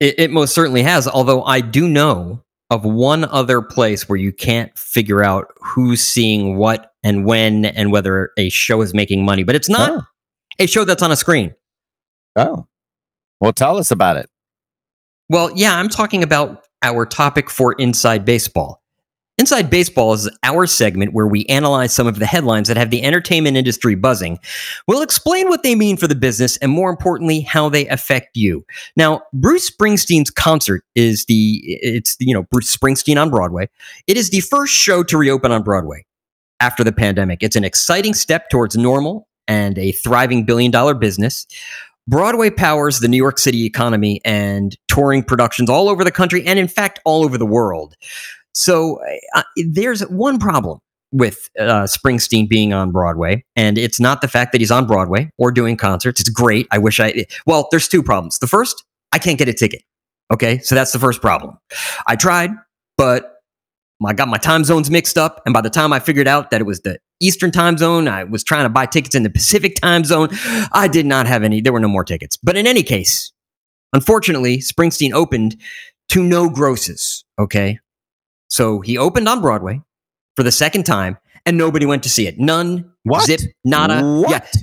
It, 0.00 0.14
it 0.18 0.30
most 0.30 0.54
certainly 0.54 0.82
has. 0.82 1.06
Although 1.06 1.44
I 1.44 1.60
do 1.60 1.88
know 1.88 2.42
of 2.70 2.84
one 2.84 3.24
other 3.24 3.62
place 3.62 4.08
where 4.08 4.18
you 4.18 4.32
can't 4.32 4.76
figure 4.78 5.24
out 5.24 5.52
who's 5.60 6.02
seeing 6.02 6.56
what 6.56 6.92
and 7.02 7.24
when 7.24 7.64
and 7.66 7.92
whether 7.92 8.30
a 8.36 8.48
show 8.48 8.80
is 8.82 8.92
making 8.94 9.24
money, 9.24 9.42
but 9.44 9.54
it's 9.54 9.68
not 9.68 9.90
Oh. 9.90 10.02
A 10.58 10.66
show 10.66 10.84
that's 10.84 11.02
on 11.02 11.12
a 11.12 11.16
screen. 11.16 11.54
Oh. 12.36 12.66
Well, 13.40 13.52
tell 13.52 13.78
us 13.78 13.90
about 13.90 14.16
it. 14.16 14.28
Well, 15.28 15.50
yeah, 15.54 15.76
I'm 15.76 15.88
talking 15.88 16.22
about 16.22 16.66
our 16.82 17.06
topic 17.06 17.50
for 17.50 17.72
Inside 17.74 18.24
Baseball. 18.24 18.80
Inside 19.38 19.70
Baseball 19.70 20.12
is 20.12 20.28
our 20.42 20.66
segment 20.66 21.14
where 21.14 21.26
we 21.26 21.46
analyze 21.46 21.94
some 21.94 22.06
of 22.06 22.18
the 22.18 22.26
headlines 22.26 22.68
that 22.68 22.76
have 22.76 22.90
the 22.90 23.02
entertainment 23.02 23.56
industry 23.56 23.94
buzzing. 23.94 24.38
We'll 24.86 25.00
explain 25.00 25.48
what 25.48 25.62
they 25.62 25.74
mean 25.74 25.96
for 25.96 26.06
the 26.06 26.14
business 26.14 26.58
and 26.58 26.70
more 26.70 26.90
importantly 26.90 27.40
how 27.40 27.70
they 27.70 27.88
affect 27.88 28.36
you. 28.36 28.66
Now, 28.96 29.22
Bruce 29.32 29.70
Springsteen's 29.70 30.30
concert 30.30 30.84
is 30.94 31.24
the 31.24 31.62
it's 31.64 32.16
you 32.20 32.34
know 32.34 32.42
Bruce 32.42 32.76
Springsteen 32.76 33.18
on 33.18 33.30
Broadway. 33.30 33.70
It 34.06 34.18
is 34.18 34.28
the 34.28 34.40
first 34.40 34.74
show 34.74 35.02
to 35.04 35.16
reopen 35.16 35.52
on 35.52 35.62
Broadway 35.62 36.04
after 36.60 36.84
the 36.84 36.92
pandemic. 36.92 37.42
It's 37.42 37.56
an 37.56 37.64
exciting 37.64 38.12
step 38.12 38.50
towards 38.50 38.76
normal 38.76 39.26
and 39.50 39.76
a 39.76 39.92
thriving 39.92 40.44
billion 40.44 40.70
dollar 40.70 40.94
business. 40.94 41.46
Broadway 42.08 42.50
powers 42.50 43.00
the 43.00 43.08
New 43.08 43.16
York 43.16 43.38
City 43.38 43.64
economy 43.66 44.20
and 44.24 44.76
touring 44.88 45.22
productions 45.22 45.68
all 45.68 45.88
over 45.88 46.04
the 46.04 46.10
country 46.10 46.46
and, 46.46 46.58
in 46.58 46.68
fact, 46.68 47.00
all 47.04 47.22
over 47.24 47.36
the 47.36 47.46
world. 47.46 47.94
So 48.54 49.00
uh, 49.34 49.42
there's 49.56 50.00
one 50.08 50.38
problem 50.38 50.78
with 51.12 51.50
uh, 51.58 51.84
Springsteen 51.84 52.48
being 52.48 52.72
on 52.72 52.92
Broadway, 52.92 53.44
and 53.56 53.76
it's 53.76 54.00
not 54.00 54.22
the 54.22 54.28
fact 54.28 54.52
that 54.52 54.60
he's 54.60 54.70
on 54.70 54.86
Broadway 54.86 55.30
or 55.36 55.50
doing 55.50 55.76
concerts. 55.76 56.20
It's 56.20 56.30
great. 56.30 56.66
I 56.70 56.78
wish 56.78 57.00
I, 57.00 57.26
well, 57.46 57.68
there's 57.70 57.88
two 57.88 58.02
problems. 58.02 58.38
The 58.38 58.46
first, 58.46 58.84
I 59.12 59.18
can't 59.18 59.38
get 59.38 59.48
a 59.48 59.52
ticket. 59.52 59.82
Okay. 60.32 60.58
So 60.60 60.76
that's 60.76 60.92
the 60.92 61.00
first 61.00 61.20
problem. 61.20 61.58
I 62.06 62.14
tried, 62.14 62.50
but 62.96 63.34
I 64.04 64.12
got 64.12 64.28
my 64.28 64.38
time 64.38 64.64
zones 64.64 64.90
mixed 64.90 65.18
up. 65.18 65.42
And 65.44 65.52
by 65.52 65.60
the 65.60 65.70
time 65.70 65.92
I 65.92 65.98
figured 65.98 66.28
out 66.28 66.50
that 66.50 66.60
it 66.60 66.64
was 66.64 66.80
the 66.80 66.98
Eastern 67.20 67.50
time 67.50 67.76
zone, 67.78 68.08
I 68.08 68.24
was 68.24 68.42
trying 68.42 68.64
to 68.64 68.68
buy 68.70 68.86
tickets 68.86 69.14
in 69.14 69.22
the 69.22 69.30
Pacific 69.30 69.76
time 69.76 70.04
zone. 70.04 70.28
I 70.72 70.88
did 70.88 71.06
not 71.06 71.26
have 71.26 71.42
any, 71.42 71.60
there 71.60 71.72
were 71.72 71.80
no 71.80 71.88
more 71.88 72.04
tickets. 72.04 72.36
But 72.36 72.56
in 72.56 72.66
any 72.66 72.82
case, 72.82 73.32
unfortunately, 73.92 74.58
Springsteen 74.58 75.12
opened 75.12 75.56
to 76.10 76.22
no 76.22 76.48
grosses. 76.48 77.24
Okay. 77.38 77.78
So 78.48 78.80
he 78.80 78.98
opened 78.98 79.28
on 79.28 79.40
Broadway 79.40 79.80
for 80.34 80.42
the 80.42 80.50
second 80.52 80.84
time 80.84 81.18
and 81.46 81.56
nobody 81.56 81.86
went 81.86 82.02
to 82.04 82.08
see 82.08 82.26
it. 82.26 82.38
None, 82.38 82.90
What? 83.04 83.24
zip, 83.26 83.40
nada. 83.64 84.02
What? 84.02 84.30
Yeah. 84.30 84.62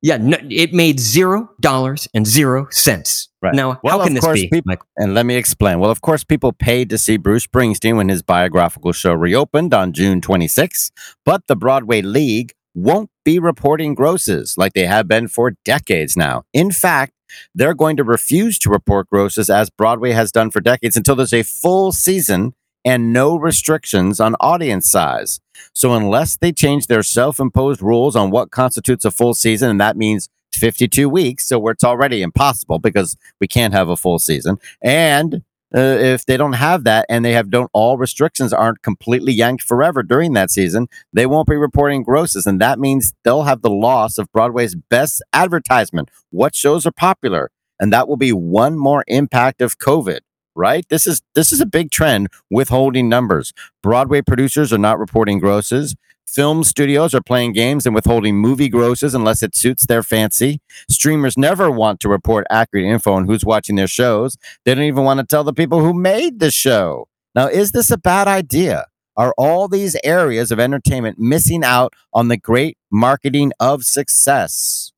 Yeah, 0.00 0.16
no, 0.18 0.36
it 0.48 0.72
made 0.72 1.00
zero 1.00 1.50
dollars 1.60 2.06
and 2.14 2.26
zero 2.26 2.68
cents. 2.70 3.28
Right. 3.42 3.54
Now, 3.54 3.80
Well, 3.82 3.98
how 3.98 4.04
can 4.04 4.14
this 4.14 4.26
be? 4.26 4.48
peop- 4.48 4.66
Michael? 4.66 4.86
And 4.96 5.14
let 5.14 5.26
me 5.26 5.34
explain. 5.36 5.80
Well, 5.80 5.90
of 5.90 6.00
course, 6.02 6.22
people 6.24 6.52
paid 6.52 6.88
to 6.90 6.98
see 6.98 7.16
Bruce 7.16 7.46
Springsteen 7.46 7.96
when 7.96 8.08
his 8.08 8.22
biographical 8.22 8.92
show 8.92 9.12
reopened 9.12 9.74
on 9.74 9.92
June 9.92 10.20
26, 10.20 10.90
but 11.24 11.46
the 11.48 11.56
Broadway 11.56 12.00
League 12.02 12.52
won't 12.74 13.10
be 13.24 13.38
reporting 13.40 13.94
grosses 13.94 14.56
like 14.56 14.72
they 14.74 14.86
have 14.86 15.08
been 15.08 15.26
for 15.26 15.52
decades 15.64 16.16
now. 16.16 16.44
In 16.52 16.70
fact, 16.70 17.12
they're 17.54 17.74
going 17.74 17.96
to 17.96 18.04
refuse 18.04 18.58
to 18.60 18.70
report 18.70 19.08
grosses 19.10 19.50
as 19.50 19.68
Broadway 19.68 20.12
has 20.12 20.30
done 20.32 20.50
for 20.50 20.60
decades 20.60 20.96
until 20.96 21.16
there's 21.16 21.34
a 21.34 21.42
full 21.42 21.90
season 21.92 22.54
and 22.88 23.12
no 23.12 23.36
restrictions 23.36 24.18
on 24.18 24.34
audience 24.40 24.90
size. 24.90 25.40
So, 25.74 25.92
unless 25.92 26.38
they 26.38 26.52
change 26.52 26.86
their 26.86 27.02
self 27.02 27.38
imposed 27.38 27.82
rules 27.82 28.16
on 28.16 28.30
what 28.30 28.50
constitutes 28.50 29.04
a 29.04 29.10
full 29.10 29.34
season, 29.34 29.68
and 29.68 29.80
that 29.80 29.96
means 29.96 30.30
52 30.54 31.06
weeks, 31.06 31.46
so 31.46 31.58
where 31.58 31.72
it's 31.72 31.84
already 31.84 32.22
impossible 32.22 32.78
because 32.78 33.16
we 33.40 33.46
can't 33.46 33.74
have 33.74 33.90
a 33.90 33.96
full 33.96 34.18
season. 34.18 34.56
And 34.82 35.42
uh, 35.76 35.80
if 36.00 36.24
they 36.24 36.38
don't 36.38 36.54
have 36.54 36.84
that 36.84 37.04
and 37.10 37.26
they 37.26 37.34
have 37.34 37.50
don't 37.50 37.70
all 37.74 37.98
restrictions 37.98 38.54
aren't 38.54 38.80
completely 38.80 39.34
yanked 39.34 39.62
forever 39.62 40.02
during 40.02 40.32
that 40.32 40.50
season, 40.50 40.88
they 41.12 41.26
won't 41.26 41.46
be 41.46 41.56
reporting 41.56 42.02
grosses. 42.02 42.46
And 42.46 42.58
that 42.62 42.78
means 42.78 43.12
they'll 43.22 43.42
have 43.42 43.60
the 43.60 43.68
loss 43.68 44.16
of 44.16 44.32
Broadway's 44.32 44.74
best 44.74 45.22
advertisement. 45.34 46.10
What 46.30 46.54
shows 46.54 46.86
are 46.86 46.92
popular? 46.92 47.50
And 47.78 47.92
that 47.92 48.08
will 48.08 48.16
be 48.16 48.32
one 48.32 48.78
more 48.78 49.04
impact 49.08 49.60
of 49.60 49.78
COVID. 49.78 50.20
Right? 50.58 50.84
This 50.88 51.06
is 51.06 51.22
this 51.36 51.52
is 51.52 51.60
a 51.60 51.66
big 51.66 51.92
trend 51.92 52.28
withholding 52.50 53.08
numbers. 53.08 53.52
Broadway 53.80 54.22
producers 54.22 54.72
are 54.72 54.78
not 54.78 54.98
reporting 54.98 55.38
grosses. 55.38 55.94
Film 56.26 56.64
studios 56.64 57.14
are 57.14 57.22
playing 57.22 57.52
games 57.52 57.86
and 57.86 57.94
withholding 57.94 58.34
movie 58.36 58.68
grosses 58.68 59.14
unless 59.14 59.40
it 59.42 59.54
suits 59.54 59.86
their 59.86 60.02
fancy. 60.02 60.60
Streamers 60.90 61.38
never 61.38 61.70
want 61.70 62.00
to 62.00 62.08
report 62.08 62.44
accurate 62.50 62.86
info 62.86 63.12
on 63.12 63.26
who's 63.26 63.44
watching 63.44 63.76
their 63.76 63.86
shows. 63.86 64.36
They 64.64 64.74
don't 64.74 64.84
even 64.84 65.04
want 65.04 65.20
to 65.20 65.26
tell 65.26 65.44
the 65.44 65.54
people 65.54 65.78
who 65.80 65.94
made 65.94 66.40
the 66.40 66.50
show. 66.50 67.06
Now, 67.36 67.46
is 67.46 67.70
this 67.70 67.90
a 67.92 67.96
bad 67.96 68.26
idea? 68.26 68.86
Are 69.16 69.32
all 69.38 69.68
these 69.68 69.96
areas 70.02 70.50
of 70.50 70.58
entertainment 70.58 71.20
missing 71.20 71.62
out 71.64 71.94
on 72.12 72.28
the 72.28 72.36
great 72.36 72.76
marketing 72.90 73.52
of 73.60 73.84
success? 73.84 74.92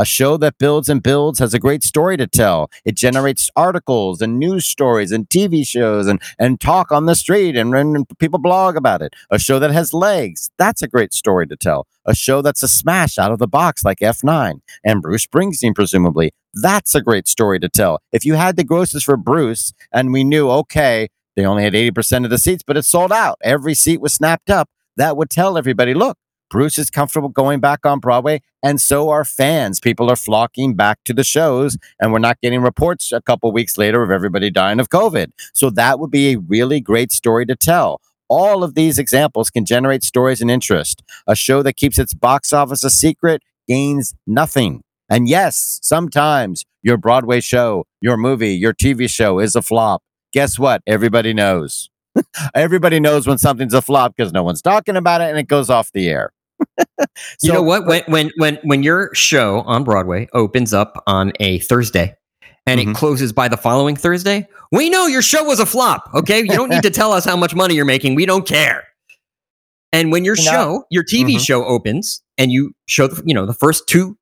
A 0.00 0.04
show 0.06 0.38
that 0.38 0.56
builds 0.56 0.88
and 0.88 1.02
builds 1.02 1.40
has 1.40 1.52
a 1.52 1.58
great 1.58 1.84
story 1.84 2.16
to 2.16 2.26
tell. 2.26 2.70
It 2.86 2.96
generates 2.96 3.50
articles 3.54 4.22
and 4.22 4.38
news 4.38 4.64
stories 4.64 5.12
and 5.12 5.28
TV 5.28 5.66
shows 5.66 6.06
and, 6.06 6.22
and 6.38 6.58
talk 6.58 6.90
on 6.90 7.04
the 7.04 7.14
street 7.14 7.54
and, 7.54 7.74
and 7.74 8.06
people 8.18 8.38
blog 8.38 8.76
about 8.76 9.02
it. 9.02 9.12
A 9.30 9.38
show 9.38 9.58
that 9.58 9.72
has 9.72 9.92
legs. 9.92 10.50
That's 10.56 10.80
a 10.80 10.88
great 10.88 11.12
story 11.12 11.46
to 11.48 11.54
tell. 11.54 11.86
A 12.06 12.14
show 12.14 12.40
that's 12.40 12.62
a 12.62 12.68
smash 12.68 13.18
out 13.18 13.30
of 13.30 13.38
the 13.38 13.46
box 13.46 13.84
like 13.84 13.98
F9 13.98 14.62
and 14.82 15.02
Bruce 15.02 15.26
Springsteen, 15.26 15.74
presumably. 15.74 16.32
That's 16.54 16.94
a 16.94 17.02
great 17.02 17.28
story 17.28 17.60
to 17.60 17.68
tell. 17.68 18.00
If 18.10 18.24
you 18.24 18.34
had 18.36 18.56
the 18.56 18.64
grosses 18.64 19.04
for 19.04 19.18
Bruce 19.18 19.74
and 19.92 20.14
we 20.14 20.24
knew, 20.24 20.48
okay, 20.50 21.08
They 21.36 21.44
only 21.44 21.62
had 21.64 21.74
80% 21.74 22.24
of 22.24 22.30
the 22.30 22.38
seats, 22.38 22.62
but 22.66 22.78
it 22.78 22.86
sold 22.86 23.12
out. 23.12 23.38
Every 23.42 23.74
seat 23.74 24.00
was 24.00 24.14
snapped 24.14 24.48
up. 24.48 24.70
That 24.96 25.16
would 25.18 25.28
tell 25.30 25.58
everybody, 25.58 25.92
look, 25.94 26.16
Bruce 26.50 26.78
is 26.78 26.90
comfortable 26.90 27.28
going 27.28 27.60
back 27.60 27.86
on 27.86 28.00
Broadway, 28.00 28.42
and 28.62 28.80
so 28.80 29.08
are 29.08 29.24
fans. 29.24 29.80
People 29.80 30.10
are 30.10 30.16
flocking 30.16 30.74
back 30.74 30.98
to 31.04 31.14
the 31.14 31.24
shows, 31.24 31.78
and 32.00 32.12
we're 32.12 32.18
not 32.18 32.40
getting 32.40 32.60
reports 32.60 33.12
a 33.12 33.22
couple 33.22 33.50
weeks 33.52 33.78
later 33.78 34.02
of 34.02 34.10
everybody 34.10 34.50
dying 34.50 34.80
of 34.80 34.88
COVID. 34.90 35.30
So 35.54 35.70
that 35.70 35.98
would 35.98 36.10
be 36.10 36.32
a 36.32 36.38
really 36.38 36.80
great 36.80 37.12
story 37.12 37.46
to 37.46 37.56
tell. 37.56 38.00
All 38.28 38.62
of 38.62 38.74
these 38.74 38.98
examples 38.98 39.50
can 39.50 39.64
generate 39.64 40.04
stories 40.04 40.40
and 40.40 40.50
interest. 40.50 41.02
A 41.26 41.34
show 41.34 41.62
that 41.62 41.76
keeps 41.76 41.98
its 41.98 42.14
box 42.14 42.52
office 42.52 42.84
a 42.84 42.90
secret 42.90 43.42
gains 43.66 44.14
nothing. 44.26 44.82
And 45.08 45.28
yes, 45.28 45.80
sometimes 45.82 46.64
your 46.82 46.96
Broadway 46.96 47.40
show, 47.40 47.84
your 48.00 48.16
movie, 48.16 48.54
your 48.54 48.72
TV 48.72 49.08
show 49.10 49.38
is 49.38 49.56
a 49.56 49.62
flop. 49.62 50.02
Guess 50.32 50.58
what? 50.58 50.82
Everybody 50.86 51.34
knows. 51.34 51.90
Everybody 52.54 53.00
knows 53.00 53.26
when 53.26 53.38
something's 53.38 53.74
a 53.74 53.82
flop 53.82 54.14
because 54.16 54.32
no 54.32 54.42
one's 54.42 54.62
talking 54.62 54.96
about 54.96 55.20
it 55.20 55.30
and 55.30 55.38
it 55.38 55.48
goes 55.48 55.70
off 55.70 55.90
the 55.92 56.08
air. 56.08 56.32
you 57.42 57.52
know 57.52 57.62
what? 57.62 57.86
When 57.86 58.02
when 58.06 58.30
when 58.36 58.58
when 58.64 58.82
your 58.82 59.14
show 59.14 59.60
on 59.62 59.84
Broadway 59.84 60.28
opens 60.32 60.72
up 60.74 61.02
on 61.06 61.32
a 61.40 61.58
Thursday 61.60 62.14
and 62.66 62.80
Mhm. 62.80 62.90
it 62.90 62.96
closes 62.96 63.32
by 63.32 63.48
the 63.48 63.56
following 63.56 63.96
Thursday, 63.96 64.46
we 64.72 64.90
know 64.90 65.06
your 65.06 65.22
show 65.22 65.44
was 65.44 65.60
a 65.60 65.66
flop. 65.66 66.08
Okay, 66.14 66.38
you 66.40 66.48
don't 66.48 66.68
need 66.70 66.82
to 66.82 66.90
tell 67.00 67.12
us 67.12 67.24
how 67.24 67.36
much 67.36 67.54
money 67.54 67.74
you're 67.74 67.84
making. 67.84 68.14
We 68.14 68.26
don't 68.26 68.46
care. 68.46 68.84
And 69.92 70.12
when 70.12 70.24
your 70.24 70.36
You 70.36 70.44
know- 70.44 70.50
show, 70.50 70.84
your 70.90 71.04
TV 71.04 71.36
Mhm. 71.36 71.40
show 71.44 71.64
opens 71.64 72.22
and 72.38 72.52
you 72.52 72.72
show 72.86 73.06
the, 73.08 73.22
you 73.26 73.34
know 73.34 73.46
the 73.46 73.54
first 73.54 73.86
two 73.86 74.16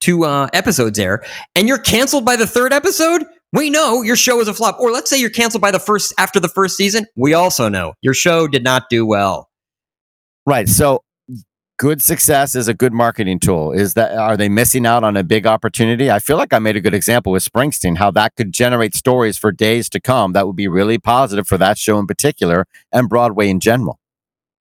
two 0.00 0.24
uh, 0.24 0.46
episodes 0.52 0.96
there, 0.96 1.24
and 1.56 1.66
you're 1.66 1.76
canceled 1.78 2.24
by 2.24 2.36
the 2.36 2.46
third 2.46 2.72
episode, 2.72 3.24
we 3.52 3.68
know 3.68 4.00
your 4.02 4.14
show 4.14 4.38
is 4.40 4.46
a 4.46 4.54
flop. 4.54 4.78
Or 4.78 4.92
let's 4.92 5.10
say 5.10 5.18
you're 5.18 5.28
canceled 5.28 5.60
by 5.60 5.72
the 5.72 5.80
first 5.80 6.14
after 6.18 6.38
the 6.38 6.46
first 6.48 6.76
season, 6.76 7.06
we 7.16 7.34
also 7.34 7.68
know 7.68 7.94
your 8.00 8.14
show 8.14 8.46
did 8.46 8.62
not 8.62 8.84
do 8.90 9.04
well. 9.04 9.48
Right. 10.46 10.68
So 10.68 11.02
good 11.78 12.02
success 12.02 12.54
is 12.54 12.68
a 12.68 12.74
good 12.74 12.92
marketing 12.92 13.38
tool. 13.38 13.72
Is 13.72 13.94
that 13.94 14.12
are 14.16 14.36
they 14.36 14.48
missing 14.48 14.84
out 14.84 15.04
on 15.04 15.16
a 15.16 15.22
big 15.24 15.46
opportunity? 15.46 16.10
I 16.10 16.18
feel 16.18 16.36
like 16.36 16.52
I 16.52 16.58
made 16.58 16.76
a 16.76 16.80
good 16.80 16.94
example 16.94 17.32
with 17.32 17.48
Springsteen, 17.50 17.96
how 17.96 18.10
that 18.12 18.34
could 18.36 18.52
generate 18.52 18.94
stories 18.94 19.38
for 19.38 19.52
days 19.52 19.88
to 19.90 20.00
come 20.00 20.32
that 20.32 20.46
would 20.46 20.56
be 20.56 20.68
really 20.68 20.98
positive 20.98 21.46
for 21.46 21.56
that 21.58 21.78
show 21.78 21.98
in 21.98 22.06
particular 22.06 22.66
and 22.92 23.08
Broadway 23.08 23.48
in 23.48 23.60
general. 23.60 23.98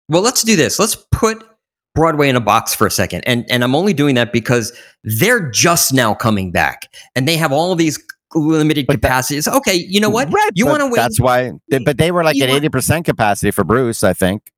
Well, 0.09 0.21
let's 0.21 0.41
do 0.43 0.55
this. 0.55 0.79
Let's 0.79 0.95
put 1.11 1.43
Broadway 1.93 2.29
in 2.29 2.35
a 2.35 2.41
box 2.41 2.73
for 2.73 2.87
a 2.87 2.91
second. 2.91 3.21
And 3.27 3.45
and 3.51 3.63
I'm 3.63 3.75
only 3.75 3.93
doing 3.93 4.15
that 4.15 4.31
because 4.33 4.71
they're 5.03 5.49
just 5.51 5.93
now 5.93 6.13
coming 6.13 6.51
back 6.51 6.87
and 7.15 7.27
they 7.27 7.35
have 7.37 7.51
all 7.51 7.75
these 7.75 7.99
limited 8.33 8.87
But 8.87 9.01
that- 9.01 9.07
capacities. 9.07 9.47
Okay, 9.47 9.73
you 9.75 9.99
know 9.99 10.09
what? 10.09 10.31
Right, 10.31 10.51
You 10.55 10.65
want 10.65 10.79
to 10.79 10.85
wait? 10.87 10.95
That's 10.95 11.19
why 11.19 11.51
they, 11.69 11.79
but 11.79 11.97
they 11.97 12.11
were 12.11 12.23
like 12.23 12.37
You 12.37 12.45
at 12.45 12.49
want- 12.49 12.63
80% 12.63 13.03
capacity 13.03 13.51
for 13.51 13.65
Bruce, 13.65 14.03
I 14.03 14.13
think. 14.13 14.50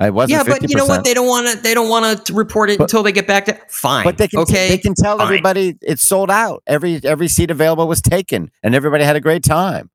It 0.00 0.14
wasn't 0.14 0.30
yeah, 0.30 0.42
50%. 0.54 0.60
but 0.60 0.70
you 0.70 0.76
know 0.76 0.86
what? 0.86 1.04
They 1.04 1.12
don't 1.12 1.28
want 1.28 1.48
to. 1.48 1.58
They 1.58 1.74
don't 1.74 1.90
want 1.90 2.24
to 2.26 2.32
report 2.32 2.70
it 2.70 2.78
But- 2.78 2.84
until 2.84 3.02
they 3.02 3.12
get 3.12 3.26
back 3.26 3.44
to. 3.46 3.58
Fine. 3.68 4.04
But 4.04 4.16
they 4.16 4.28
can 4.28 4.40
okay. 4.40 4.68
they 4.68 4.78
can 4.78 4.94
tell 4.94 5.18
fine. 5.18 5.26
everybody 5.26 5.76
it's 5.82 6.02
sold 6.02 6.30
out. 6.30 6.62
Every 6.66 7.00
every 7.04 7.28
seat 7.28 7.50
available 7.50 7.86
was 7.86 8.00
taken 8.00 8.50
and 8.62 8.74
everybody 8.74 9.04
had 9.04 9.16
a 9.16 9.20
great 9.20 9.44
time. 9.44 9.90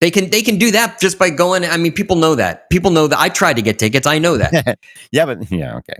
They 0.00 0.10
can 0.10 0.30
they 0.30 0.42
can 0.42 0.58
do 0.58 0.70
that 0.72 1.00
just 1.00 1.18
by 1.18 1.30
going. 1.30 1.64
I 1.64 1.76
mean, 1.76 1.92
people 1.92 2.16
know 2.16 2.34
that. 2.36 2.70
People 2.70 2.90
know 2.92 3.08
that. 3.08 3.18
I 3.18 3.28
tried 3.28 3.54
to 3.54 3.62
get 3.62 3.78
tickets. 3.78 4.06
I 4.06 4.18
know 4.18 4.36
that. 4.36 4.78
yeah, 5.12 5.26
but 5.26 5.50
yeah, 5.50 5.76
okay. 5.78 5.96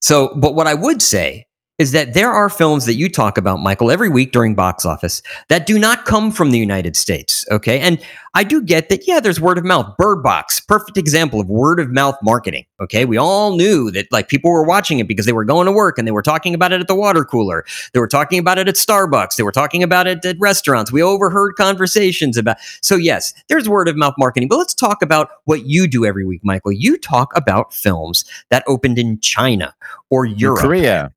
So, 0.00 0.34
but 0.34 0.54
what 0.54 0.66
I 0.66 0.74
would 0.74 1.00
say 1.00 1.46
is 1.82 1.90
that 1.90 2.14
there 2.14 2.30
are 2.30 2.48
films 2.48 2.86
that 2.86 2.94
you 2.94 3.08
talk 3.08 3.36
about, 3.36 3.58
Michael, 3.58 3.90
every 3.90 4.08
week 4.08 4.30
during 4.30 4.54
box 4.54 4.86
office 4.86 5.20
that 5.48 5.66
do 5.66 5.80
not 5.80 6.04
come 6.04 6.30
from 6.30 6.52
the 6.52 6.58
United 6.58 6.94
States. 6.94 7.44
Okay. 7.50 7.80
And 7.80 8.00
I 8.34 8.44
do 8.44 8.62
get 8.62 8.88
that, 8.88 9.06
yeah, 9.06 9.18
there's 9.18 9.40
word 9.40 9.58
of 9.58 9.64
mouth. 9.64 9.96
Bird 9.98 10.22
Box, 10.22 10.60
perfect 10.60 10.96
example 10.96 11.40
of 11.40 11.48
word 11.48 11.80
of 11.80 11.90
mouth 11.90 12.16
marketing. 12.22 12.64
Okay. 12.80 13.04
We 13.04 13.16
all 13.16 13.56
knew 13.56 13.90
that 13.90 14.10
like 14.12 14.28
people 14.28 14.52
were 14.52 14.62
watching 14.62 15.00
it 15.00 15.08
because 15.08 15.26
they 15.26 15.32
were 15.32 15.44
going 15.44 15.66
to 15.66 15.72
work 15.72 15.98
and 15.98 16.06
they 16.06 16.12
were 16.12 16.22
talking 16.22 16.54
about 16.54 16.72
it 16.72 16.80
at 16.80 16.86
the 16.86 16.94
water 16.94 17.24
cooler. 17.24 17.64
They 17.92 17.98
were 17.98 18.08
talking 18.08 18.38
about 18.38 18.58
it 18.58 18.68
at 18.68 18.76
Starbucks. 18.76 19.34
They 19.34 19.42
were 19.42 19.52
talking 19.52 19.82
about 19.82 20.06
it 20.06 20.24
at 20.24 20.36
restaurants. 20.38 20.92
We 20.92 21.02
overheard 21.02 21.56
conversations 21.56 22.36
about. 22.36 22.58
So, 22.80 22.94
yes, 22.94 23.34
there's 23.48 23.68
word 23.68 23.88
of 23.88 23.96
mouth 23.96 24.14
marketing. 24.18 24.48
But 24.48 24.58
let's 24.58 24.72
talk 24.72 25.02
about 25.02 25.30
what 25.44 25.66
you 25.66 25.88
do 25.88 26.06
every 26.06 26.24
week, 26.24 26.42
Michael. 26.44 26.72
You 26.72 26.96
talk 26.96 27.36
about 27.36 27.74
films 27.74 28.24
that 28.50 28.62
opened 28.68 28.98
in 28.98 29.18
China 29.18 29.74
or 30.10 30.26
In 30.26 30.38
Europe 30.38 30.60
Korea. 30.60 31.12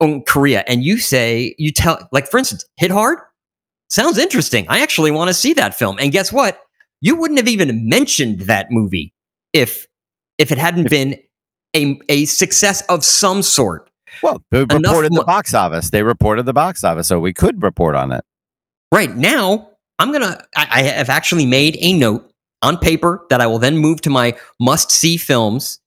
In 0.00 0.22
Korea 0.22 0.64
and 0.66 0.84
you 0.84 0.98
say 0.98 1.54
you 1.58 1.72
tell 1.72 2.08
like 2.12 2.28
for 2.28 2.38
instance, 2.38 2.64
Hit 2.76 2.90
Hard 2.90 3.18
sounds 3.88 4.18
interesting. 4.18 4.66
I 4.68 4.80
actually 4.80 5.10
want 5.10 5.28
to 5.28 5.34
see 5.34 5.52
that 5.54 5.74
film. 5.74 5.98
And 5.98 6.12
guess 6.12 6.32
what? 6.32 6.60
You 7.00 7.16
wouldn't 7.16 7.38
have 7.38 7.48
even 7.48 7.88
mentioned 7.88 8.40
that 8.42 8.70
movie 8.70 9.12
if 9.52 9.86
if 10.38 10.52
it 10.52 10.58
hadn't 10.58 10.88
been 10.90 11.18
a 11.74 11.98
a 12.08 12.24
success 12.26 12.82
of 12.82 13.04
some 13.04 13.42
sort. 13.42 13.90
Well, 14.22 14.42
they 14.50 14.60
reported 14.60 15.12
mo- 15.12 15.20
the 15.20 15.24
box 15.24 15.54
office. 15.54 15.90
They 15.90 16.02
reported 16.02 16.46
the 16.46 16.52
box 16.52 16.82
office, 16.82 17.06
so 17.06 17.20
we 17.20 17.32
could 17.32 17.62
report 17.62 17.94
on 17.94 18.12
it. 18.12 18.24
Right 18.92 19.14
now, 19.14 19.70
I'm 19.98 20.12
gonna 20.12 20.42
I, 20.56 20.66
I 20.70 20.82
have 20.82 21.10
actually 21.10 21.46
made 21.46 21.76
a 21.80 21.92
note 21.92 22.30
on 22.62 22.78
paper 22.78 23.24
that 23.30 23.40
I 23.40 23.46
will 23.46 23.58
then 23.58 23.76
move 23.76 24.00
to 24.02 24.10
my 24.10 24.36
must 24.60 24.90
see 24.90 25.16
films. 25.16 25.80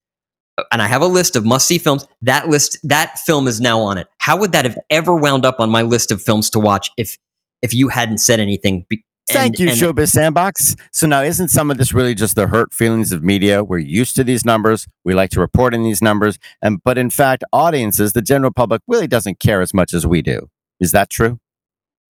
And 0.71 0.81
I 0.81 0.87
have 0.87 1.01
a 1.01 1.07
list 1.07 1.35
of 1.35 1.45
must 1.45 1.67
see 1.67 1.77
films. 1.77 2.05
That 2.21 2.49
list, 2.49 2.77
that 2.83 3.17
film 3.19 3.47
is 3.47 3.59
now 3.61 3.79
on 3.79 3.97
it. 3.97 4.07
How 4.19 4.37
would 4.37 4.51
that 4.51 4.65
have 4.65 4.77
ever 4.89 5.15
wound 5.15 5.45
up 5.45 5.59
on 5.59 5.69
my 5.69 5.81
list 5.81 6.11
of 6.11 6.21
films 6.21 6.49
to 6.51 6.59
watch 6.59 6.91
if 6.97 7.17
if 7.61 7.73
you 7.73 7.87
hadn't 7.89 8.19
said 8.19 8.39
anything? 8.39 8.85
Be- 8.89 9.03
Thank 9.29 9.53
and- 9.53 9.59
you, 9.59 9.69
and- 9.69 9.77
Showbiz 9.79 10.09
Sandbox. 10.09 10.75
So 10.91 11.07
now, 11.07 11.21
isn't 11.21 11.47
some 11.49 11.71
of 11.71 11.77
this 11.77 11.93
really 11.93 12.13
just 12.15 12.35
the 12.35 12.47
hurt 12.47 12.73
feelings 12.73 13.11
of 13.13 13.23
media? 13.23 13.63
We're 13.63 13.77
used 13.77 14.15
to 14.17 14.23
these 14.23 14.43
numbers. 14.43 14.87
We 15.05 15.13
like 15.13 15.29
to 15.31 15.39
report 15.39 15.73
in 15.73 15.83
these 15.83 16.01
numbers, 16.01 16.37
and 16.61 16.83
but 16.83 16.97
in 16.97 17.09
fact, 17.09 17.43
audiences, 17.53 18.13
the 18.13 18.21
general 18.21 18.51
public, 18.51 18.81
really 18.87 19.07
doesn't 19.07 19.39
care 19.39 19.61
as 19.61 19.73
much 19.73 19.93
as 19.93 20.05
we 20.05 20.21
do. 20.21 20.49
Is 20.79 20.91
that 20.91 21.09
true? 21.09 21.39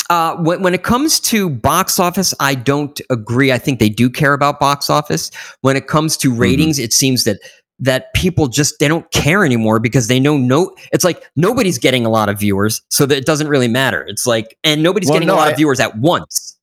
Uh, 0.09 0.35
when, 0.37 0.61
when 0.61 0.73
it 0.73 0.83
comes 0.83 1.19
to 1.21 1.49
box 1.49 1.99
office, 1.99 2.33
I 2.39 2.53
don't 2.55 2.99
agree. 3.09 3.51
I 3.53 3.57
think 3.57 3.79
they 3.79 3.87
do 3.87 4.09
care 4.09 4.33
about 4.33 4.59
box 4.59 4.89
office. 4.89 5.31
When 5.61 5.77
it 5.77 5.87
comes 5.87 6.17
to 6.17 6.31
Mm-hmm. 6.31 6.39
ratings, 6.41 6.79
it 6.79 6.91
seems 6.91 7.23
that 7.25 7.39
that 7.81 8.13
people 8.13 8.47
just 8.47 8.75
they 8.79 8.87
don't 8.87 9.09
care 9.11 9.43
anymore 9.43 9.79
because 9.79 10.07
they 10.07 10.19
know 10.19 10.37
no. 10.37 10.73
It's 10.93 11.03
like 11.03 11.23
nobody's 11.35 11.77
getting 11.77 12.05
a 12.05 12.09
lot 12.09 12.29
of 12.29 12.39
viewers, 12.39 12.81
so 12.89 13.05
that 13.05 13.17
it 13.17 13.25
doesn't 13.25 13.47
really 13.47 13.67
matter. 13.67 14.05
It's 14.07 14.25
like 14.25 14.57
and 14.63 14.81
nobody's 14.83 15.09
Well, 15.09 15.15
getting 15.15 15.27
no, 15.27 15.35
a 15.35 15.37
lot 15.37 15.47
I- 15.47 15.51
of 15.51 15.57
viewers 15.57 15.79
at 15.79 15.97
once. 15.97 16.57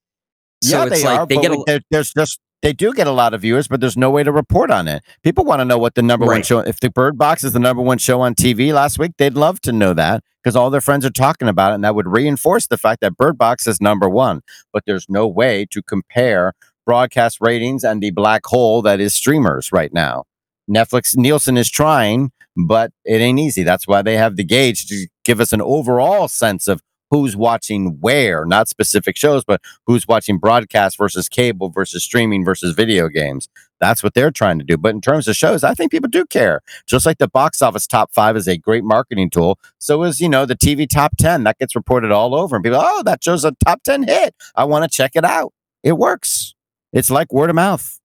So 0.63 0.77
yeah, 0.79 0.87
it's 0.87 1.03
they 1.03 1.09
like 1.09 1.21
are. 1.21 1.27
they 1.27 1.37
get 1.37 1.53
a, 1.53 1.63
there- 1.67 1.81
there's 1.91 2.13
just 2.13 2.41
they 2.63 2.73
do 2.73 2.93
get 2.93 3.07
a 3.07 3.13
lot 3.13 3.35
of 3.35 3.43
viewers, 3.43 3.69
but 3.69 3.81
there's 3.81 3.97
no 3.97 4.11
way 4.11 4.25
to 4.25 4.33
report 4.33 4.71
on 4.73 4.89
it. 4.89 5.03
People 5.23 5.45
want 5.45 5.61
to 5.61 5.65
know 5.65 5.79
what 5.79 5.95
the 5.95 6.03
number 6.03 6.27
one 6.27 6.43
show. 6.43 6.59
If 6.59 6.81
the 6.81 6.91
Bird 6.91 7.17
Box 7.17 7.45
is 7.45 7.53
the 7.53 7.61
number 7.61 7.83
one 7.83 7.99
show 7.99 8.21
on 8.21 8.35
TV 8.35 8.73
last 8.73 8.99
week, 8.99 9.13
they'd 9.19 9.35
love 9.35 9.61
to 9.61 9.71
know 9.73 9.95
that 9.95 10.25
because 10.43 10.57
all 10.57 10.69
their 10.69 10.81
friends 10.81 11.05
are 11.07 11.11
talking 11.11 11.47
about 11.47 11.71
it, 11.71 11.77
and 11.77 11.85
that 11.85 11.95
would 11.95 12.09
reinforce 12.09 12.67
the 12.67 12.77
fact 12.77 13.01
that 13.03 13.17
Bird 13.17 13.39
Box 13.39 13.69
is 13.69 13.81
number 13.81 14.09
one. 14.09 14.41
But 14.73 14.83
there's 14.87 15.07
no 15.09 15.29
way 15.29 15.67
to 15.71 15.83
compare 15.83 16.53
broadcast 16.85 17.39
ratings 17.41 17.85
and 17.85 18.03
the 18.03 18.11
black 18.11 18.45
hole 18.47 18.83
that 18.83 18.99
is 18.99 19.15
streamers 19.15 19.71
right 19.73 19.93
now. 19.93 20.25
Netflix 20.69 21.17
Nielsen 21.17 21.57
is 21.57 21.71
trying, 21.71 22.31
but 22.57 22.93
it 23.05 23.21
ain't 23.21 23.39
easy. 23.39 23.63
That's 23.63 23.87
why 23.87 24.03
they 24.03 24.17
have 24.17 24.37
the 24.37 24.45
gauge 24.45 24.87
to 24.87 25.07
give 25.25 25.41
us 25.41 25.53
an 25.53 25.63
overall 25.63 26.29
sense 26.29 26.69
of 26.69 26.81
who's 27.11 27.37
watching 27.37 27.99
where, 28.01 28.45
not 28.45 28.69
specific 28.69 29.17
shows, 29.17 29.45
but 29.45 29.61
who's 29.87 30.07
watching 30.07 30.39
broadcast 30.39 30.99
versus 30.99 31.29
cable 31.29 31.71
versus 31.71 32.05
streaming 32.05 32.45
versus 32.45 32.75
video 32.75 33.09
games. 33.09 33.49
That's 33.81 34.03
what 34.03 34.15
they're 34.15 34.31
trying 34.31 34.59
to 34.59 34.65
do. 34.65 34.77
But 34.77 34.95
in 34.95 35.01
terms 35.01 35.29
of 35.29 35.37
shows, 35.37 35.65
I 35.65 35.73
think 35.75 35.91
people 35.91 36.11
do 36.11 36.27
care. 36.27 36.61
Just 36.87 37.07
like 37.07 37.19
the 37.19 37.29
box 37.29 37.63
office 37.63 37.87
top 37.87 38.13
five 38.13 38.37
is 38.37 38.49
a 38.49 38.59
great 38.59 38.85
marketing 38.85 39.31
tool, 39.31 39.59
so 39.79 40.03
is 40.03 40.21
you 40.21 40.29
know 40.29 40.45
the 40.45 40.57
TV 40.57 40.89
top 40.89 41.17
ten 41.17 41.45
that 41.45 41.59
gets 41.59 41.75
reported 41.77 42.11
all 42.11 42.35
over, 42.35 42.57
and 42.57 42.65
people, 42.65 42.81
oh, 42.83 43.03
that 43.05 43.23
shows 43.23 43.45
a 43.45 43.53
top 43.65 43.83
ten 43.83 44.03
hit. 44.03 44.35
I 44.55 44.65
want 44.65 44.91
to 44.91 44.95
check 44.95 45.13
it 45.15 45.25
out. 45.25 45.53
It 45.83 45.93
works. 45.97 46.55
It's 46.93 47.11
like 47.11 47.33
word 47.33 47.51
of 47.51 47.57
mouth. 47.57 48.01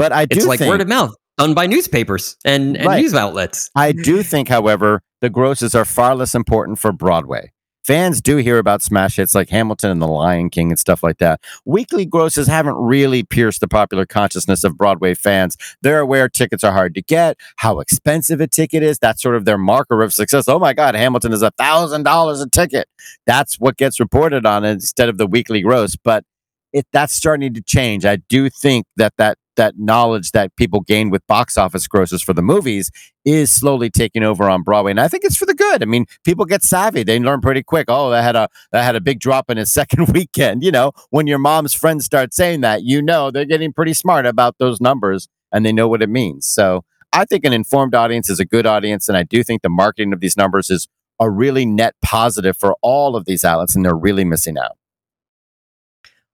But 0.00 0.12
I 0.12 0.24
do 0.24 0.38
it's 0.38 0.46
like 0.46 0.58
think, 0.60 0.70
word 0.70 0.80
of 0.80 0.88
mouth 0.88 1.14
done 1.36 1.52
by 1.52 1.66
newspapers 1.66 2.36
and, 2.42 2.74
and 2.74 2.86
Right. 2.86 3.02
news 3.02 3.12
outlets. 3.12 3.70
I 3.76 3.92
do 3.92 4.22
think, 4.22 4.48
however, 4.48 5.02
the 5.20 5.28
grosses 5.28 5.74
are 5.74 5.84
far 5.84 6.14
less 6.14 6.34
important 6.34 6.78
for 6.78 6.90
Broadway. 6.90 7.52
Fans 7.84 8.22
do 8.22 8.38
hear 8.38 8.56
about 8.56 8.80
smash 8.80 9.16
hits 9.16 9.34
like 9.34 9.50
Hamilton 9.50 9.90
and 9.90 10.00
The 10.00 10.06
Lion 10.06 10.48
King 10.48 10.70
and 10.70 10.78
stuff 10.78 11.02
like 11.02 11.18
that. 11.18 11.40
Weekly 11.66 12.06
grosses 12.06 12.46
haven't 12.46 12.76
really 12.76 13.22
pierced 13.22 13.60
the 13.60 13.68
popular 13.68 14.06
consciousness 14.06 14.64
of 14.64 14.78
Broadway 14.78 15.12
fans. 15.12 15.58
They're 15.82 16.00
aware 16.00 16.30
tickets 16.30 16.64
are 16.64 16.72
hard 16.72 16.94
to 16.94 17.02
get, 17.02 17.36
how 17.56 17.80
expensive 17.80 18.40
a 18.40 18.46
ticket 18.46 18.82
is. 18.82 18.98
That's 18.98 19.20
sort 19.20 19.36
of 19.36 19.44
their 19.44 19.58
marker 19.58 20.02
of 20.02 20.14
success. 20.14 20.48
Oh 20.48 20.58
my 20.58 20.72
God, 20.72 20.94
Hamilton 20.94 21.32
is 21.34 21.42
a 21.42 21.50
thousand 21.58 22.04
dollars 22.04 22.40
a 22.40 22.48
ticket. 22.48 22.88
That's 23.26 23.56
what 23.60 23.76
gets 23.76 24.00
reported 24.00 24.46
on 24.46 24.64
instead 24.64 25.10
of 25.10 25.18
the 25.18 25.26
weekly 25.26 25.60
gross. 25.60 25.94
But 25.94 26.24
it 26.72 26.86
that's 26.92 27.12
starting 27.12 27.52
to 27.54 27.62
change. 27.62 28.06
I 28.06 28.16
do 28.16 28.48
think 28.48 28.86
that 28.96 29.12
that 29.18 29.36
that 29.60 29.78
knowledge 29.78 30.32
that 30.32 30.56
people 30.56 30.80
gain 30.80 31.10
with 31.10 31.26
box 31.26 31.58
office 31.58 31.86
grosses 31.86 32.22
for 32.22 32.32
the 32.32 32.40
movies 32.40 32.90
is 33.26 33.52
slowly 33.52 33.90
taking 33.90 34.22
over 34.22 34.48
on 34.48 34.62
Broadway, 34.62 34.90
and 34.92 35.00
I 35.00 35.06
think 35.06 35.22
it's 35.24 35.36
for 35.36 35.44
the 35.44 35.54
good. 35.54 35.82
I 35.82 35.86
mean, 35.86 36.06
people 36.24 36.46
get 36.46 36.62
savvy; 36.62 37.02
they 37.02 37.18
learn 37.20 37.42
pretty 37.42 37.62
quick. 37.62 37.84
Oh, 37.88 38.08
that 38.10 38.22
had 38.22 38.36
a 38.36 38.48
that 38.72 38.84
had 38.84 38.96
a 38.96 39.00
big 39.00 39.20
drop 39.20 39.50
in 39.50 39.58
its 39.58 39.70
second 39.80 40.08
weekend. 40.08 40.64
You 40.64 40.72
know, 40.72 40.92
when 41.10 41.26
your 41.26 41.38
mom's 41.38 41.74
friends 41.74 42.06
start 42.06 42.32
saying 42.32 42.62
that, 42.62 42.82
you 42.84 43.02
know 43.02 43.30
they're 43.30 43.44
getting 43.44 43.72
pretty 43.72 43.92
smart 43.92 44.24
about 44.24 44.56
those 44.58 44.80
numbers 44.80 45.28
and 45.52 45.66
they 45.66 45.72
know 45.72 45.88
what 45.88 46.02
it 46.02 46.08
means. 46.08 46.46
So 46.46 46.84
I 47.12 47.26
think 47.26 47.44
an 47.44 47.52
informed 47.52 47.94
audience 47.94 48.30
is 48.30 48.40
a 48.40 48.46
good 48.46 48.66
audience, 48.66 49.08
and 49.08 49.18
I 49.18 49.24
do 49.24 49.44
think 49.44 49.60
the 49.60 49.68
marketing 49.68 50.14
of 50.14 50.20
these 50.20 50.36
numbers 50.36 50.70
is 50.70 50.88
a 51.20 51.28
really 51.30 51.66
net 51.66 51.94
positive 52.02 52.56
for 52.56 52.76
all 52.80 53.14
of 53.14 53.26
these 53.26 53.44
outlets, 53.44 53.76
and 53.76 53.84
they're 53.84 53.94
really 53.94 54.24
missing 54.24 54.56
out. 54.56 54.78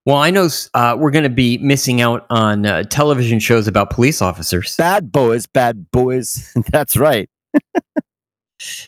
Well, 0.07 0.15
I 0.15 0.29
know 0.29 0.47
uh, 0.73 0.95
we're 0.97 1.11
going 1.11 1.23
to 1.23 1.29
be 1.29 1.57
missing 1.57 1.99
out 1.99 2.25
on 2.29 2.65
uh, 2.65 2.83
television 2.83 3.39
shows 3.39 3.67
about 3.67 3.89
police 3.89 4.21
officers. 4.21 4.73
Bad 4.77 5.11
boys, 5.11 5.47
bad 5.47 5.91
boys. 5.91 6.49
That's 6.71 6.95
right. 6.95 7.29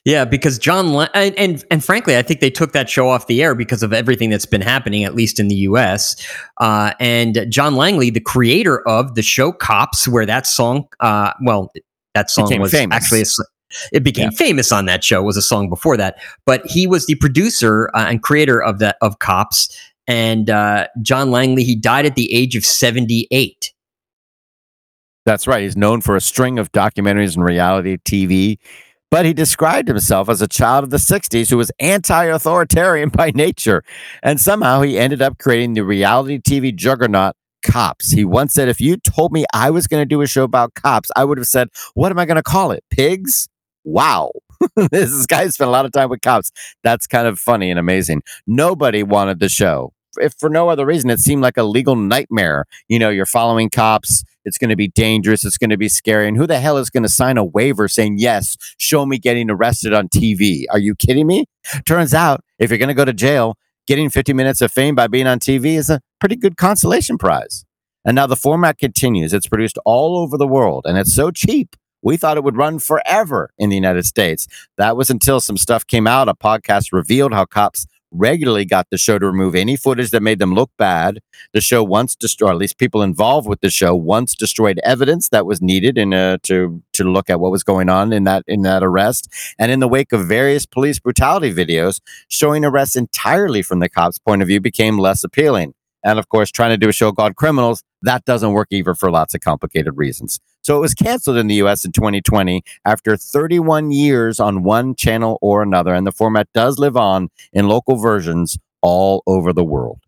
yeah, 0.05 0.23
because 0.23 0.57
John 0.57 0.93
La- 0.93 1.09
and, 1.13 1.37
and, 1.37 1.65
and 1.69 1.83
frankly, 1.83 2.15
I 2.15 2.21
think 2.21 2.39
they 2.39 2.49
took 2.49 2.71
that 2.71 2.89
show 2.89 3.09
off 3.09 3.27
the 3.27 3.43
air 3.43 3.53
because 3.53 3.83
of 3.83 3.91
everything 3.91 4.29
that's 4.29 4.45
been 4.45 4.61
happening, 4.61 5.03
at 5.03 5.13
least 5.13 5.41
in 5.41 5.49
the 5.49 5.55
U.S. 5.55 6.15
Uh, 6.61 6.93
and 7.01 7.45
John 7.49 7.75
Langley, 7.75 8.09
the 8.11 8.21
creator 8.21 8.87
of 8.87 9.15
the 9.15 9.21
show 9.21 9.51
Cops, 9.51 10.07
where 10.07 10.25
that 10.25 10.47
song, 10.47 10.87
uh, 11.01 11.33
well, 11.41 11.69
that 12.13 12.29
song 12.29 12.57
was 12.61 12.71
famous. 12.71 12.95
actually 12.95 13.23
a, 13.23 13.25
it 13.91 14.03
became 14.03 14.29
yeah. 14.31 14.37
famous 14.37 14.71
on 14.71 14.85
that 14.85 15.03
show 15.03 15.21
was 15.21 15.37
a 15.37 15.41
song 15.41 15.69
before 15.69 15.95
that 15.95 16.19
but 16.45 16.65
he 16.65 16.87
was 16.87 17.05
the 17.05 17.15
producer 17.15 17.91
uh, 17.93 18.07
and 18.09 18.23
creator 18.23 18.61
of 18.61 18.79
that 18.79 18.97
of 19.01 19.19
cops 19.19 19.77
and 20.09 20.49
uh, 20.49 20.87
John 21.03 21.29
Langley, 21.29 21.63
he 21.63 21.75
died 21.75 22.07
at 22.07 22.15
the 22.15 22.33
age 22.33 22.55
of 22.55 22.65
78. 22.65 23.71
That's 25.23 25.45
right. 25.45 25.61
He's 25.61 25.77
known 25.77 26.01
for 26.01 26.15
a 26.15 26.21
string 26.21 26.57
of 26.57 26.71
documentaries 26.71 27.35
and 27.35 27.45
reality 27.45 27.97
TV, 27.97 28.57
but 29.11 29.23
he 29.23 29.33
described 29.33 29.87
himself 29.87 30.27
as 30.27 30.41
a 30.41 30.47
child 30.47 30.83
of 30.83 30.89
the 30.89 30.97
60s 30.97 31.51
who 31.51 31.57
was 31.57 31.71
anti 31.79 32.25
authoritarian 32.25 33.09
by 33.13 33.29
nature. 33.35 33.83
And 34.23 34.39
somehow 34.41 34.81
he 34.81 34.97
ended 34.97 35.21
up 35.21 35.37
creating 35.37 35.73
the 35.73 35.83
reality 35.83 36.39
TV 36.39 36.75
juggernaut 36.75 37.35
cops. 37.61 38.11
He 38.11 38.25
once 38.25 38.55
said, 38.55 38.67
If 38.67 38.81
you 38.81 38.97
told 38.97 39.31
me 39.31 39.45
I 39.53 39.69
was 39.69 39.85
going 39.85 40.01
to 40.01 40.07
do 40.07 40.21
a 40.21 40.27
show 40.27 40.43
about 40.43 40.73
cops, 40.73 41.11
I 41.15 41.23
would 41.23 41.37
have 41.37 41.47
said, 41.47 41.67
What 41.93 42.11
am 42.11 42.17
I 42.17 42.25
going 42.25 42.37
to 42.37 42.43
call 42.43 42.71
it? 42.71 42.83
Pigs? 42.89 43.47
Wow. 43.83 44.31
this 44.91 45.27
guy 45.27 45.47
spent 45.49 45.67
a 45.67 45.71
lot 45.71 45.85
of 45.85 45.91
time 45.91 46.09
with 46.09 46.21
cops. 46.21 46.51
That's 46.83 47.05
kind 47.05 47.27
of 47.27 47.37
funny 47.37 47.69
and 47.69 47.79
amazing. 47.79 48.23
Nobody 48.47 49.03
wanted 49.03 49.39
the 49.39 49.49
show 49.49 49.93
if 50.17 50.33
for 50.37 50.49
no 50.49 50.69
other 50.69 50.85
reason, 50.85 51.09
it 51.09 51.19
seemed 51.19 51.41
like 51.41 51.57
a 51.57 51.63
legal 51.63 51.95
nightmare. 51.95 52.65
You 52.87 52.99
know, 52.99 53.09
you're 53.09 53.25
following 53.25 53.69
cops. 53.69 54.23
It's 54.45 54.57
going 54.57 54.69
to 54.69 54.75
be 54.75 54.87
dangerous. 54.87 55.45
It's 55.45 55.57
going 55.57 55.69
to 55.69 55.77
be 55.77 55.89
scary. 55.89 56.27
And 56.27 56.37
who 56.37 56.47
the 56.47 56.59
hell 56.59 56.77
is 56.77 56.89
going 56.89 57.03
to 57.03 57.09
sign 57.09 57.37
a 57.37 57.45
waiver 57.45 57.87
saying, 57.87 58.17
yes, 58.17 58.57
show 58.77 59.05
me 59.05 59.17
getting 59.17 59.49
arrested 59.49 59.93
on 59.93 60.09
TV? 60.09 60.63
Are 60.71 60.79
you 60.79 60.95
kidding 60.95 61.27
me? 61.27 61.45
Turns 61.85 62.13
out, 62.13 62.43
if 62.57 62.69
you're 62.69 62.79
going 62.79 62.87
to 62.89 62.93
go 62.93 63.05
to 63.05 63.13
jail, 63.13 63.57
getting 63.85 64.09
50 64.09 64.33
minutes 64.33 64.61
of 64.61 64.71
fame 64.71 64.95
by 64.95 65.07
being 65.07 65.27
on 65.27 65.39
TV 65.39 65.75
is 65.75 65.89
a 65.89 66.01
pretty 66.19 66.35
good 66.35 66.57
consolation 66.57 67.17
prize. 67.17 67.65
And 68.05 68.15
now 68.15 68.27
the 68.27 68.35
format 68.35 68.77
continues. 68.77 69.33
It's 69.33 69.47
produced 69.47 69.77
all 69.85 70.17
over 70.17 70.37
the 70.37 70.47
world 70.47 70.85
and 70.87 70.97
it's 70.97 71.13
so 71.13 71.31
cheap. 71.31 71.75
We 72.01 72.15
thought 72.15 72.37
it 72.37 72.43
would 72.43 72.55
run 72.55 72.79
forever 72.79 73.51
in 73.57 73.69
the 73.69 73.75
United 73.75 74.05
States. 74.05 74.47
That 74.77 74.95
was 74.95 75.09
until 75.09 75.41
some 75.41 75.57
stuff 75.57 75.85
came 75.85 76.07
out. 76.07 76.29
A 76.29 76.33
podcast 76.33 76.93
revealed 76.93 77.33
how 77.33 77.45
cops 77.45 77.85
regularly 78.11 78.65
got 78.65 78.87
the 78.89 78.97
show 78.97 79.19
to 79.19 79.25
remove 79.25 79.55
any 79.55 79.75
footage 79.75 80.11
that 80.11 80.21
made 80.21 80.39
them 80.39 80.53
look 80.53 80.71
bad. 80.77 81.19
The 81.53 81.61
show 81.61 81.83
once 81.83 82.15
destroyed, 82.15 82.51
at 82.51 82.57
least 82.57 82.77
people 82.77 83.01
involved 83.01 83.47
with 83.47 83.61
the 83.61 83.69
show, 83.69 83.95
once 83.95 84.35
destroyed 84.35 84.79
evidence 84.83 85.29
that 85.29 85.45
was 85.45 85.61
needed 85.61 85.97
in 85.97 86.13
uh, 86.13 86.37
to 86.43 86.81
to 86.93 87.03
look 87.03 87.29
at 87.29 87.39
what 87.39 87.51
was 87.51 87.63
going 87.63 87.89
on 87.89 88.11
in 88.13 88.23
that 88.25 88.43
in 88.47 88.63
that 88.63 88.83
arrest. 88.83 89.29
And 89.57 89.71
in 89.71 89.79
the 89.79 89.87
wake 89.87 90.11
of 90.11 90.27
various 90.27 90.65
police 90.65 90.99
brutality 90.99 91.53
videos, 91.53 91.99
showing 92.27 92.65
arrests 92.65 92.95
entirely 92.95 93.61
from 93.61 93.79
the 93.79 93.89
cops' 93.89 94.19
point 94.19 94.41
of 94.41 94.47
view 94.47 94.59
became 94.59 94.97
less 94.97 95.23
appealing. 95.23 95.73
And 96.03 96.17
of 96.17 96.29
course, 96.29 96.51
trying 96.51 96.71
to 96.71 96.77
do 96.77 96.89
a 96.89 96.93
show 96.93 97.11
called 97.11 97.35
Criminals, 97.35 97.83
that 98.01 98.25
doesn't 98.25 98.53
work 98.53 98.67
either 98.71 98.95
for 98.95 99.11
lots 99.11 99.33
of 99.33 99.41
complicated 99.41 99.97
reasons. 99.97 100.39
So 100.61 100.77
it 100.77 100.81
was 100.81 100.93
canceled 100.93 101.37
in 101.37 101.47
the 101.47 101.55
US 101.55 101.85
in 101.85 101.91
2020 101.91 102.63
after 102.85 103.17
31 103.17 103.91
years 103.91 104.39
on 104.39 104.63
one 104.63 104.95
channel 104.95 105.37
or 105.41 105.61
another. 105.61 105.93
And 105.93 106.05
the 106.05 106.11
format 106.11 106.47
does 106.53 106.77
live 106.79 106.97
on 106.97 107.29
in 107.53 107.67
local 107.67 107.95
versions 107.95 108.57
all 108.81 109.23
over 109.27 109.53
the 109.53 109.63
world. 109.63 109.99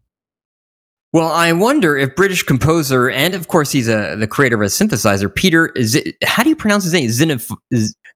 Well, 1.14 1.30
I 1.30 1.52
wonder 1.52 1.98
if 1.98 2.16
British 2.16 2.44
composer, 2.44 3.10
and 3.10 3.36
of 3.36 3.50
course 3.50 3.70
he's 3.70 3.90
a, 3.90 4.16
the 4.16 4.28
creator 4.28 4.56
of 4.56 4.62
a 4.62 4.66
synthesizer, 4.66 5.34
Peter, 5.34 5.68
is 5.76 5.96
it, 5.96 6.16
how 6.24 6.42
do 6.42 6.48
you 6.48 6.56
pronounce 6.56 6.86
his 6.86 6.94
name? 6.94 7.10
Zinovieff? 7.10 7.58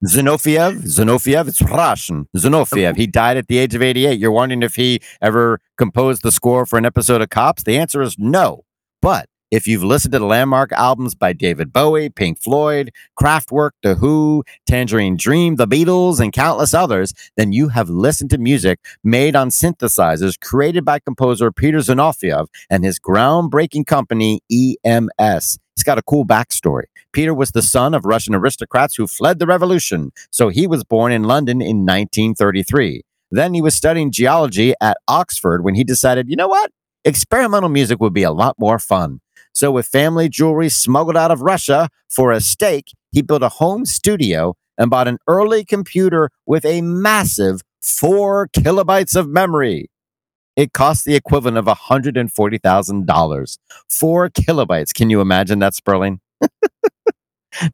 Zinovieff? 0.06 1.46
It's 1.46 1.60
Russian. 1.60 2.26
Zinovieff. 2.34 2.92
Oh. 2.92 2.94
He 2.94 3.06
died 3.06 3.36
at 3.36 3.48
the 3.48 3.58
age 3.58 3.74
of 3.74 3.82
88. 3.82 4.18
You're 4.18 4.30
wondering 4.30 4.62
if 4.62 4.76
he 4.76 5.00
ever 5.20 5.60
composed 5.76 6.22
the 6.22 6.32
score 6.32 6.64
for 6.64 6.78
an 6.78 6.86
episode 6.86 7.20
of 7.20 7.28
Cops? 7.28 7.64
The 7.64 7.76
answer 7.76 8.00
is 8.00 8.18
no. 8.18 8.64
But 9.02 9.28
if 9.56 9.66
you've 9.66 9.82
listened 9.82 10.12
to 10.12 10.18
the 10.18 10.26
landmark 10.26 10.70
albums 10.72 11.14
by 11.14 11.32
David 11.32 11.72
Bowie, 11.72 12.10
Pink 12.10 12.38
Floyd, 12.38 12.92
Kraftwerk, 13.18 13.70
The 13.82 13.94
Who, 13.94 14.44
Tangerine 14.66 15.16
Dream, 15.16 15.56
The 15.56 15.66
Beatles, 15.66 16.20
and 16.20 16.30
countless 16.30 16.74
others, 16.74 17.14
then 17.38 17.52
you 17.52 17.68
have 17.68 17.88
listened 17.88 18.28
to 18.30 18.38
music 18.38 18.80
made 19.02 19.34
on 19.34 19.48
synthesizers 19.48 20.38
created 20.38 20.84
by 20.84 20.98
composer 20.98 21.50
Peter 21.50 21.78
Zinovieff 21.78 22.48
and 22.68 22.84
his 22.84 23.00
groundbreaking 23.00 23.86
company, 23.86 24.42
EMS. 24.52 25.58
He's 25.74 25.84
got 25.84 25.96
a 25.96 26.02
cool 26.02 26.26
backstory. 26.26 26.84
Peter 27.14 27.32
was 27.32 27.52
the 27.52 27.62
son 27.62 27.94
of 27.94 28.04
Russian 28.04 28.34
aristocrats 28.34 28.96
who 28.96 29.06
fled 29.06 29.38
the 29.38 29.46
revolution, 29.46 30.12
so 30.30 30.50
he 30.50 30.66
was 30.66 30.84
born 30.84 31.12
in 31.12 31.24
London 31.24 31.62
in 31.62 31.78
1933. 31.78 33.04
Then 33.30 33.54
he 33.54 33.62
was 33.62 33.74
studying 33.74 34.12
geology 34.12 34.74
at 34.82 34.98
Oxford 35.08 35.64
when 35.64 35.76
he 35.76 35.82
decided, 35.82 36.28
you 36.28 36.36
know 36.36 36.46
what? 36.48 36.72
Experimental 37.06 37.70
music 37.70 38.00
would 38.00 38.12
be 38.12 38.22
a 38.22 38.32
lot 38.32 38.54
more 38.58 38.78
fun. 38.78 39.20
So, 39.56 39.70
with 39.70 39.86
family 39.86 40.28
jewelry 40.28 40.68
smuggled 40.68 41.16
out 41.16 41.30
of 41.30 41.40
Russia 41.40 41.88
for 42.10 42.30
a 42.30 42.42
stake, 42.42 42.92
he 43.10 43.22
built 43.22 43.42
a 43.42 43.48
home 43.48 43.86
studio 43.86 44.54
and 44.76 44.90
bought 44.90 45.08
an 45.08 45.16
early 45.28 45.64
computer 45.64 46.28
with 46.44 46.66
a 46.66 46.82
massive 46.82 47.62
four 47.80 48.48
kilobytes 48.48 49.16
of 49.16 49.30
memory. 49.30 49.88
It 50.56 50.74
cost 50.74 51.06
the 51.06 51.14
equivalent 51.14 51.56
of 51.56 51.64
$140,000. 51.64 53.58
Four 53.88 54.28
kilobytes. 54.28 54.92
Can 54.92 55.08
you 55.08 55.22
imagine 55.22 55.60
that, 55.60 55.72
Sperling? 55.72 56.20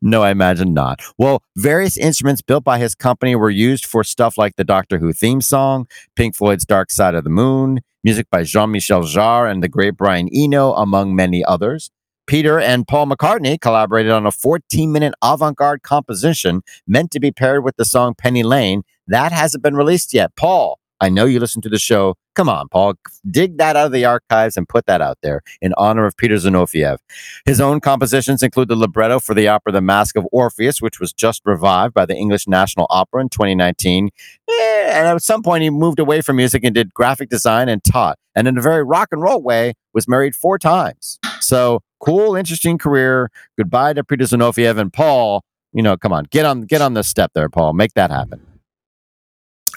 no, 0.00 0.22
I 0.22 0.30
imagine 0.30 0.74
not. 0.74 1.00
Well, 1.18 1.42
various 1.56 1.96
instruments 1.96 2.42
built 2.42 2.64
by 2.64 2.78
his 2.78 2.94
company 2.94 3.34
were 3.34 3.50
used 3.50 3.86
for 3.86 4.04
stuff 4.04 4.38
like 4.38 4.56
the 4.56 4.64
Doctor 4.64 4.98
Who 4.98 5.12
theme 5.12 5.40
song, 5.40 5.86
Pink 6.16 6.34
Floyd's 6.34 6.64
Dark 6.64 6.90
Side 6.90 7.14
of 7.14 7.24
the 7.24 7.30
Moon, 7.30 7.80
music 8.04 8.28
by 8.30 8.42
Jean 8.42 8.70
Michel 8.70 9.02
Jarre 9.02 9.50
and 9.50 9.62
the 9.62 9.68
great 9.68 9.96
Brian 9.96 10.28
Eno, 10.32 10.72
among 10.72 11.14
many 11.14 11.44
others. 11.44 11.90
Peter 12.26 12.58
and 12.58 12.86
Paul 12.86 13.06
McCartney 13.06 13.60
collaborated 13.60 14.12
on 14.12 14.26
a 14.26 14.32
14 14.32 14.92
minute 14.92 15.12
avant 15.22 15.56
garde 15.56 15.82
composition 15.82 16.62
meant 16.86 17.10
to 17.10 17.20
be 17.20 17.32
paired 17.32 17.64
with 17.64 17.76
the 17.76 17.84
song 17.84 18.14
Penny 18.14 18.42
Lane. 18.42 18.82
That 19.06 19.32
hasn't 19.32 19.62
been 19.62 19.74
released 19.74 20.14
yet. 20.14 20.34
Paul, 20.36 20.78
I 21.02 21.08
know 21.08 21.24
you 21.24 21.40
listen 21.40 21.60
to 21.62 21.68
the 21.68 21.80
show. 21.80 22.14
Come 22.36 22.48
on, 22.48 22.68
Paul, 22.68 22.94
dig 23.28 23.58
that 23.58 23.74
out 23.74 23.86
of 23.86 23.92
the 23.92 24.04
archives 24.04 24.56
and 24.56 24.68
put 24.68 24.86
that 24.86 25.00
out 25.02 25.18
there 25.20 25.42
in 25.60 25.74
honor 25.76 26.06
of 26.06 26.16
Peter 26.16 26.36
Zinovieff. 26.36 26.98
His 27.44 27.60
own 27.60 27.80
compositions 27.80 28.40
include 28.40 28.68
the 28.68 28.76
libretto 28.76 29.18
for 29.18 29.34
the 29.34 29.48
opera 29.48 29.72
The 29.72 29.80
Mask 29.80 30.16
of 30.16 30.28
Orpheus, 30.30 30.80
which 30.80 31.00
was 31.00 31.12
just 31.12 31.42
revived 31.44 31.92
by 31.92 32.06
the 32.06 32.14
English 32.14 32.46
National 32.46 32.86
Opera 32.88 33.20
in 33.20 33.28
2019. 33.30 34.10
Eh, 34.48 34.52
and 34.92 35.08
at 35.08 35.22
some 35.22 35.42
point, 35.42 35.64
he 35.64 35.70
moved 35.70 35.98
away 35.98 36.20
from 36.20 36.36
music 36.36 36.62
and 36.62 36.72
did 36.72 36.94
graphic 36.94 37.28
design 37.28 37.68
and 37.68 37.82
taught. 37.82 38.16
And 38.36 38.46
in 38.46 38.56
a 38.56 38.62
very 38.62 38.84
rock 38.84 39.08
and 39.10 39.20
roll 39.20 39.42
way, 39.42 39.74
was 39.92 40.06
married 40.06 40.36
four 40.36 40.56
times. 40.56 41.18
So 41.40 41.80
cool, 41.98 42.36
interesting 42.36 42.78
career. 42.78 43.28
Goodbye 43.58 43.94
to 43.94 44.04
Peter 44.04 44.24
Zinovieff 44.24 44.78
and 44.78 44.92
Paul. 44.92 45.42
You 45.72 45.82
know, 45.82 45.96
come 45.96 46.12
on, 46.12 46.28
get 46.30 46.46
on, 46.46 46.62
get 46.62 46.80
on 46.80 46.94
this 46.94 47.08
step 47.08 47.32
there, 47.34 47.48
Paul. 47.48 47.72
Make 47.72 47.94
that 47.94 48.12
happen. 48.12 48.51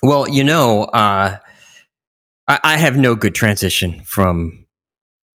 Well, 0.05 0.29
you 0.29 0.43
know, 0.43 0.83
uh, 0.83 1.37
I, 2.47 2.59
I 2.63 2.77
have 2.77 2.95
no 2.95 3.15
good 3.15 3.33
transition 3.33 4.03
from 4.03 4.65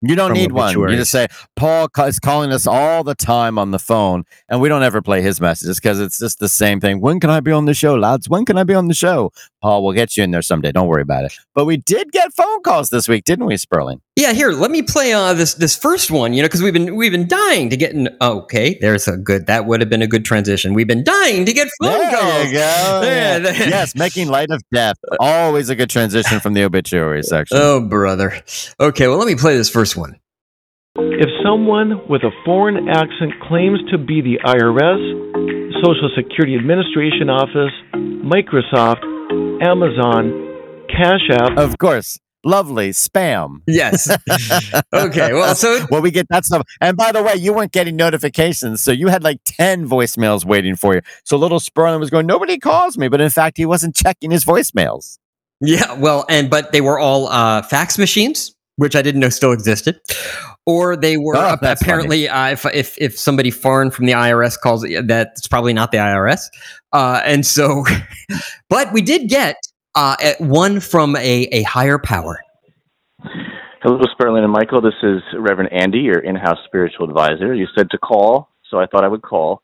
you 0.03 0.15
don't 0.15 0.33
need 0.33 0.53
one. 0.53 0.73
You 0.73 0.97
just 0.97 1.11
say 1.11 1.27
Paul 1.57 1.89
is 2.07 2.21
calling 2.21 2.53
us 2.53 2.69
all 2.69 3.03
the 3.03 3.17
time 3.17 3.59
on 3.59 3.73
the 3.73 3.81
phone, 3.81 4.25
and 4.49 4.61
we 4.61 4.69
don't 4.69 4.85
ever 4.85 5.03
play 5.03 5.23
his 5.23 5.41
messages 5.41 5.81
because 5.81 5.99
it's 6.01 6.19
just 6.19 6.39
the 6.39 6.49
same 6.49 6.81
thing. 6.81 7.01
When 7.01 7.19
can 7.19 7.31
I 7.31 7.41
be 7.41 7.51
on 7.51 7.65
the 7.65 7.75
show, 7.75 7.97
lads? 7.97 8.29
When 8.29 8.45
can 8.45 8.57
I 8.57 8.63
be 8.63 8.73
on 8.73 8.87
the 8.87 8.95
show? 8.95 9.33
Paul, 9.61 9.85
we'll 9.85 9.93
get 9.93 10.17
you 10.17 10.23
in 10.23 10.31
there 10.31 10.41
someday. 10.41 10.71
Don't 10.71 10.87
worry 10.87 11.03
about 11.03 11.25
it. 11.25 11.33
But 11.55 11.65
we 11.65 11.77
did 11.77 12.13
get 12.13 12.33
phone 12.33 12.63
calls 12.63 12.91
this 12.91 13.09
week, 13.09 13.25
didn't 13.25 13.47
we, 13.47 13.57
Sperling? 13.57 14.01
Yeah. 14.21 14.33
Here, 14.33 14.51
let 14.53 14.71
me 14.71 14.83
play 14.83 15.13
uh, 15.13 15.33
this 15.33 15.55
this 15.55 15.77
first 15.77 16.11
one. 16.11 16.33
You 16.33 16.43
know, 16.43 16.49
because 16.49 16.63
we've 16.63 16.73
been 16.73 16.95
we've 16.95 17.11
been 17.13 17.27
dying 17.27 17.71
to 17.71 17.77
get 17.77 17.93
in. 17.93 18.09
Okay, 18.21 18.79
there's 18.81 19.09
a 19.09 19.17
good. 19.17 19.47
That 19.47 19.67
would 19.67 19.81
have 19.81 19.89
been 19.89 20.03
a 20.03 20.07
good 20.07 20.25
transition. 20.25 20.75
We've 20.75 20.87
been 20.87 21.05
dying 21.05 21.47
to 21.47 21.53
get 21.53 21.69
phone 21.81 21.99
there 21.99 22.11
calls. 22.11 22.47
You 22.47 22.53
go. 22.53 23.01
There, 23.03 23.41
there. 23.41 23.55
Yes, 23.69 23.95
making 23.95 24.29
light 24.29 24.51
of 24.51 24.63
death. 24.73 24.97
Always 25.19 25.71
a 25.71 25.75
good 25.75 25.91
transition 25.91 26.39
from 26.41 26.55
the 26.55 26.65
obituary 26.65 27.23
section. 27.35 27.57
Oh, 27.59 27.81
brother. 27.81 28.43
Okay, 28.79 29.09
well, 29.09 29.17
let 29.19 29.27
me 29.27 29.37
play 29.37 29.57
this 29.57 29.71
first 29.71 29.97
one. 29.97 30.19
If 30.97 31.29
someone 31.45 32.07
with 32.09 32.23
a 32.25 32.31
foreign 32.45 32.89
accent 32.89 33.33
claims 33.49 33.79
to 33.91 33.99
be 33.99 34.21
the 34.21 34.39
IRS, 34.45 35.83
Social 35.85 36.11
Security 36.15 36.57
Administration 36.57 37.31
Office, 37.31 37.73
Microsoft, 37.95 39.03
Amazon, 39.63 40.87
Cash 40.89 41.31
App, 41.31 41.57
Of 41.57 41.79
course. 41.79 42.19
Lovely 42.45 42.91
spam. 42.91 43.61
Yes. 43.67 44.11
okay. 44.95 45.33
Well, 45.35 45.55
so 45.55 45.87
Well, 45.91 46.01
we 46.01 46.11
get 46.11 46.27
that 46.31 46.45
stuff. 46.45 46.67
And 46.81 46.97
by 46.97 47.13
the 47.13 47.23
way, 47.23 47.35
you 47.37 47.53
weren't 47.53 47.73
getting 47.73 47.97
notifications. 47.97 48.83
So 48.83 48.93
you 48.93 49.09
had 49.09 49.23
like 49.23 49.41
10 49.45 49.89
voicemails 49.89 50.45
waiting 50.45 50.75
for 50.75 50.95
you. 50.95 51.03
So 51.25 51.37
little 51.37 51.61
Sperling 51.61 52.01
was 52.01 52.09
going, 52.11 52.27
nobody 52.27 52.59
calls 52.59 52.97
me. 52.97 53.09
But 53.09 53.21
in 53.21 53.31
fact, 53.31 53.59
he 53.59 53.67
wasn't 53.67 53.95
checking 53.95 54.31
his 54.31 54.45
voicemails. 54.45 55.19
yeah, 55.61 55.93
well, 55.93 56.25
and 56.31 56.49
but 56.49 56.73
they 56.73 56.81
were 56.81 56.99
all 56.99 57.29
uh, 57.29 57.61
fax 57.63 57.99
machines, 57.99 58.55
which 58.77 58.97
I 58.97 59.03
didn't 59.03 59.21
know 59.21 59.29
still 59.29 59.53
existed, 59.53 60.01
or 60.65 60.97
they 60.97 61.19
were 61.19 61.37
Oh, 61.37 61.59
apparently 61.61 62.27
uh, 62.31 62.49
if 62.53 62.65
if 62.73 62.97
if 62.99 63.19
somebody 63.19 63.51
foreign 63.51 63.91
from 63.91 64.07
the 64.07 64.13
IRS 64.13 64.59
calls 64.59 64.87
that's 65.05 65.47
probably 65.49 65.75
not 65.75 65.93
the 65.93 65.99
IRS, 65.99 66.41
uh, 66.95 67.21
and 67.27 67.45
so, 67.45 67.85
but 68.71 68.91
we 68.95 69.03
did 69.03 69.29
get 69.29 69.57
uh, 69.95 70.17
one 70.39 70.81
from 70.81 71.17
a 71.17 71.49
a 71.53 71.63
higher 71.63 71.99
power. 71.99 72.41
Hello, 73.83 73.99
Sperling 74.13 74.45
and 74.45 74.53
Michael. 74.53 74.81
This 74.83 74.95
is 75.03 75.23
Reverend 75.39 75.73
Andy, 75.73 76.01
your 76.01 76.19
in-house 76.19 76.59
spiritual 76.67 77.09
advisor. 77.09 77.55
You 77.55 77.67
said 77.77 77.89
to 77.91 77.99
call, 77.99 78.51
so 78.71 78.79
I 78.79 78.87
thought 78.87 79.05
I 79.05 79.09
would 79.09 79.23
call. 79.23 79.63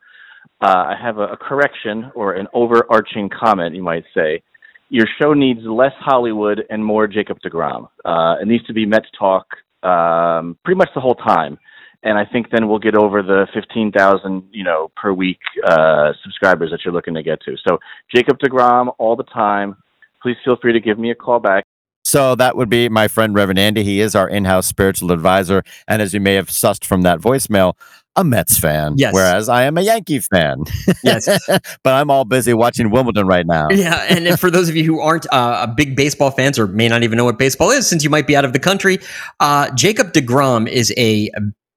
Uh, 0.62 0.68
I 0.68 0.94
have 1.00 1.18
a, 1.18 1.24
a 1.24 1.36
correction 1.36 2.10
or 2.14 2.32
an 2.32 2.46
overarching 2.54 3.28
comment, 3.28 3.74
you 3.74 3.82
might 3.82 4.04
say. 4.14 4.42
Your 4.88 5.04
show 5.20 5.34
needs 5.34 5.60
less 5.64 5.92
Hollywood 5.98 6.64
and 6.70 6.82
more 6.82 7.06
Jacob 7.06 7.38
deGrom. 7.44 7.88
Uh, 8.04 8.36
it 8.40 8.48
needs 8.48 8.64
to 8.66 8.72
be 8.72 8.86
Mets 8.86 9.08
talk 9.18 9.46
um, 9.82 10.56
pretty 10.64 10.78
much 10.78 10.88
the 10.94 11.00
whole 11.00 11.16
time, 11.16 11.58
and 12.02 12.16
I 12.16 12.24
think 12.24 12.46
then 12.50 12.68
we'll 12.68 12.78
get 12.78 12.96
over 12.96 13.22
the 13.22 13.46
fifteen 13.52 13.92
thousand, 13.92 14.44
you 14.50 14.64
know, 14.64 14.90
per 14.96 15.12
week 15.12 15.40
uh, 15.66 16.12
subscribers 16.22 16.70
that 16.70 16.80
you're 16.84 16.94
looking 16.94 17.14
to 17.14 17.22
get 17.22 17.40
to. 17.42 17.56
So 17.68 17.78
Jacob 18.14 18.38
deGrom 18.38 18.94
all 18.98 19.14
the 19.16 19.24
time. 19.24 19.76
Please 20.22 20.36
feel 20.44 20.56
free 20.60 20.72
to 20.72 20.80
give 20.80 20.98
me 20.98 21.10
a 21.10 21.14
call 21.14 21.40
back. 21.40 21.64
So 22.04 22.36
that 22.36 22.56
would 22.56 22.68
be 22.70 22.88
my 22.88 23.08
friend 23.08 23.34
Reverend 23.34 23.58
Andy. 23.58 23.82
He 23.82 24.00
is 24.00 24.14
our 24.14 24.28
in-house 24.28 24.66
spiritual 24.66 25.10
advisor, 25.10 25.64
and 25.88 26.00
as 26.00 26.14
you 26.14 26.20
may 26.20 26.34
have 26.34 26.48
sussed 26.48 26.84
from 26.84 27.02
that 27.02 27.18
voicemail, 27.18 27.74
a 28.14 28.22
Mets 28.22 28.58
fan. 28.58 28.94
Yes. 28.96 29.12
Whereas 29.12 29.48
I 29.48 29.64
am 29.64 29.76
a 29.76 29.82
Yankee 29.82 30.20
fan. 30.20 30.62
Yes. 31.02 31.26
but 31.82 31.92
I'm 31.92 32.10
all 32.10 32.24
busy 32.24 32.54
watching 32.54 32.90
Wimbledon 32.90 33.26
right 33.26 33.44
now. 33.44 33.68
Yeah, 33.70 34.06
and 34.08 34.38
for 34.38 34.50
those 34.50 34.68
of 34.68 34.76
you 34.76 34.84
who 34.84 35.00
aren't 35.00 35.26
uh, 35.32 35.66
big 35.66 35.96
baseball 35.96 36.30
fans 36.30 36.58
or 36.58 36.66
may 36.68 36.88
not 36.88 37.02
even 37.02 37.16
know 37.16 37.24
what 37.24 37.38
baseball 37.38 37.70
is, 37.70 37.86
since 37.88 38.04
you 38.04 38.10
might 38.10 38.26
be 38.26 38.36
out 38.36 38.44
of 38.44 38.52
the 38.52 38.60
country, 38.60 38.98
uh, 39.40 39.70
Jacob 39.74 40.12
deGrom 40.12 40.68
is 40.68 40.94
a 40.96 41.28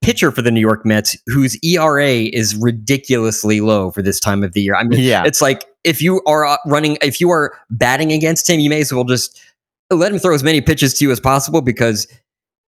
pitcher 0.02 0.32
for 0.32 0.42
the 0.42 0.52
New 0.52 0.62
York 0.62 0.86
Mets 0.86 1.18
whose 1.28 1.58
ERA 1.64 2.08
is 2.10 2.56
ridiculously 2.56 3.60
low 3.62 3.92
for 3.92 4.02
this 4.02 4.20
time 4.20 4.44
of 4.44 4.54
the 4.54 4.62
year. 4.62 4.76
I 4.76 4.84
mean, 4.84 5.00
Yeah. 5.02 5.24
it's 5.26 5.42
like 5.42 5.66
if 5.84 6.02
you 6.02 6.22
are 6.26 6.46
uh, 6.46 6.58
running, 6.66 6.98
if 7.02 7.22
you 7.22 7.30
are 7.30 7.58
batting 7.70 8.12
against 8.12 8.50
him, 8.50 8.60
you 8.60 8.70
may 8.70 8.82
as 8.82 8.94
well 8.94 9.04
just 9.04 9.42
let 9.90 10.12
him 10.12 10.20
throw 10.20 10.34
as 10.34 10.44
many 10.44 10.62
pitches 10.62 10.94
to 10.96 11.06
you 11.06 11.12
as 11.12 11.20
possible 11.20 11.62
because 11.62 12.08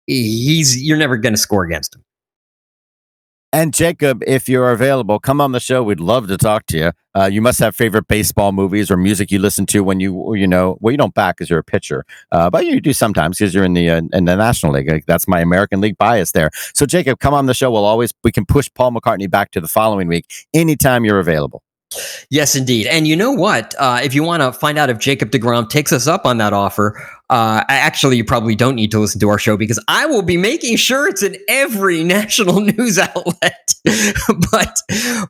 he's 0.08 0.82
you're 0.82 0.98
never 0.98 1.18
going 1.18 1.34
to 1.34 1.40
score 1.40 1.64
against 1.64 1.96
him. 1.96 2.04
And 3.54 3.74
Jacob, 3.74 4.24
if 4.26 4.48
you're 4.48 4.72
available, 4.72 5.20
come 5.20 5.42
on 5.42 5.52
the 5.52 5.60
show. 5.60 5.84
We'd 5.84 6.00
love 6.00 6.30
to 6.30 6.38
talk 6.38 6.66
to 6.68 6.78
you. 6.78 6.92
Uh, 7.14 7.26
you 7.26 7.42
must 7.42 7.60
have 7.60 7.76
favorite 7.76 8.08
baseball 8.08 8.54
movies 8.54 8.90
or 8.90 8.96
music 8.96 9.30
you 9.30 9.40
listen 9.40 9.66
to 9.66 9.84
when 9.84 10.00
you, 10.00 10.34
you 10.36 10.48
know, 10.48 10.78
well, 10.80 10.94
you 10.94 10.98
don't 10.98 11.14
back 11.14 11.36
because 11.36 11.50
you're 11.50 11.60
a 11.60 11.64
pitcher, 11.64 12.06
uh, 12.32 12.50
but 12.50 12.66
you 12.66 12.80
do 12.80 12.94
sometimes 12.94 13.38
because 13.38 13.54
you're 13.54 13.66
in 13.66 13.74
the 13.74 13.90
uh, 13.90 14.02
in 14.14 14.24
the 14.24 14.38
National 14.38 14.72
League. 14.72 14.90
Like, 14.90 15.06
that's 15.06 15.28
my 15.28 15.42
American 15.42 15.82
League 15.82 15.98
bias 15.98 16.32
there. 16.32 16.50
So, 16.74 16.86
Jacob, 16.86 17.20
come 17.20 17.34
on 17.34 17.48
the 17.48 17.54
show. 17.54 17.70
We'll 17.70 17.84
always 17.84 18.14
we 18.24 18.32
can 18.32 18.46
push 18.46 18.70
Paul 18.74 18.94
McCartney 18.94 19.30
back 19.30 19.52
to 19.52 19.60
the 19.60 19.68
following 19.68 20.08
week 20.08 20.32
anytime 20.54 21.04
you're 21.04 21.20
available. 21.20 21.62
Yes, 22.30 22.56
indeed. 22.56 22.88
And 22.88 23.08
you 23.08 23.16
know 23.16 23.32
what? 23.32 23.76
Uh, 23.78 24.00
if 24.04 24.14
you 24.14 24.24
want 24.24 24.42
to 24.42 24.54
find 24.54 24.78
out 24.78 24.90
if 24.90 24.98
Jacob 24.98 25.32
deGrom 25.32 25.70
takes 25.70 25.92
us 25.92 26.08
up 26.08 26.26
on 26.26 26.38
that 26.38 26.54
offer, 26.54 27.02
uh, 27.32 27.64
actually, 27.70 28.18
you 28.18 28.26
probably 28.26 28.56
don't 28.56 28.76
need 28.76 28.92
to 28.92 29.00
listen 29.00 29.18
to 29.22 29.30
our 29.30 29.40
show 29.40 29.56
because 29.56 29.82
I 29.88 30.06
will 30.06 30.22
be 30.22 30.36
making 30.36 30.76
sure 30.76 31.08
it's 31.08 31.24
in 31.24 31.38
every 31.48 32.04
national 32.04 32.60
news 32.60 33.00
outlet. 33.00 33.74
but 34.52 34.82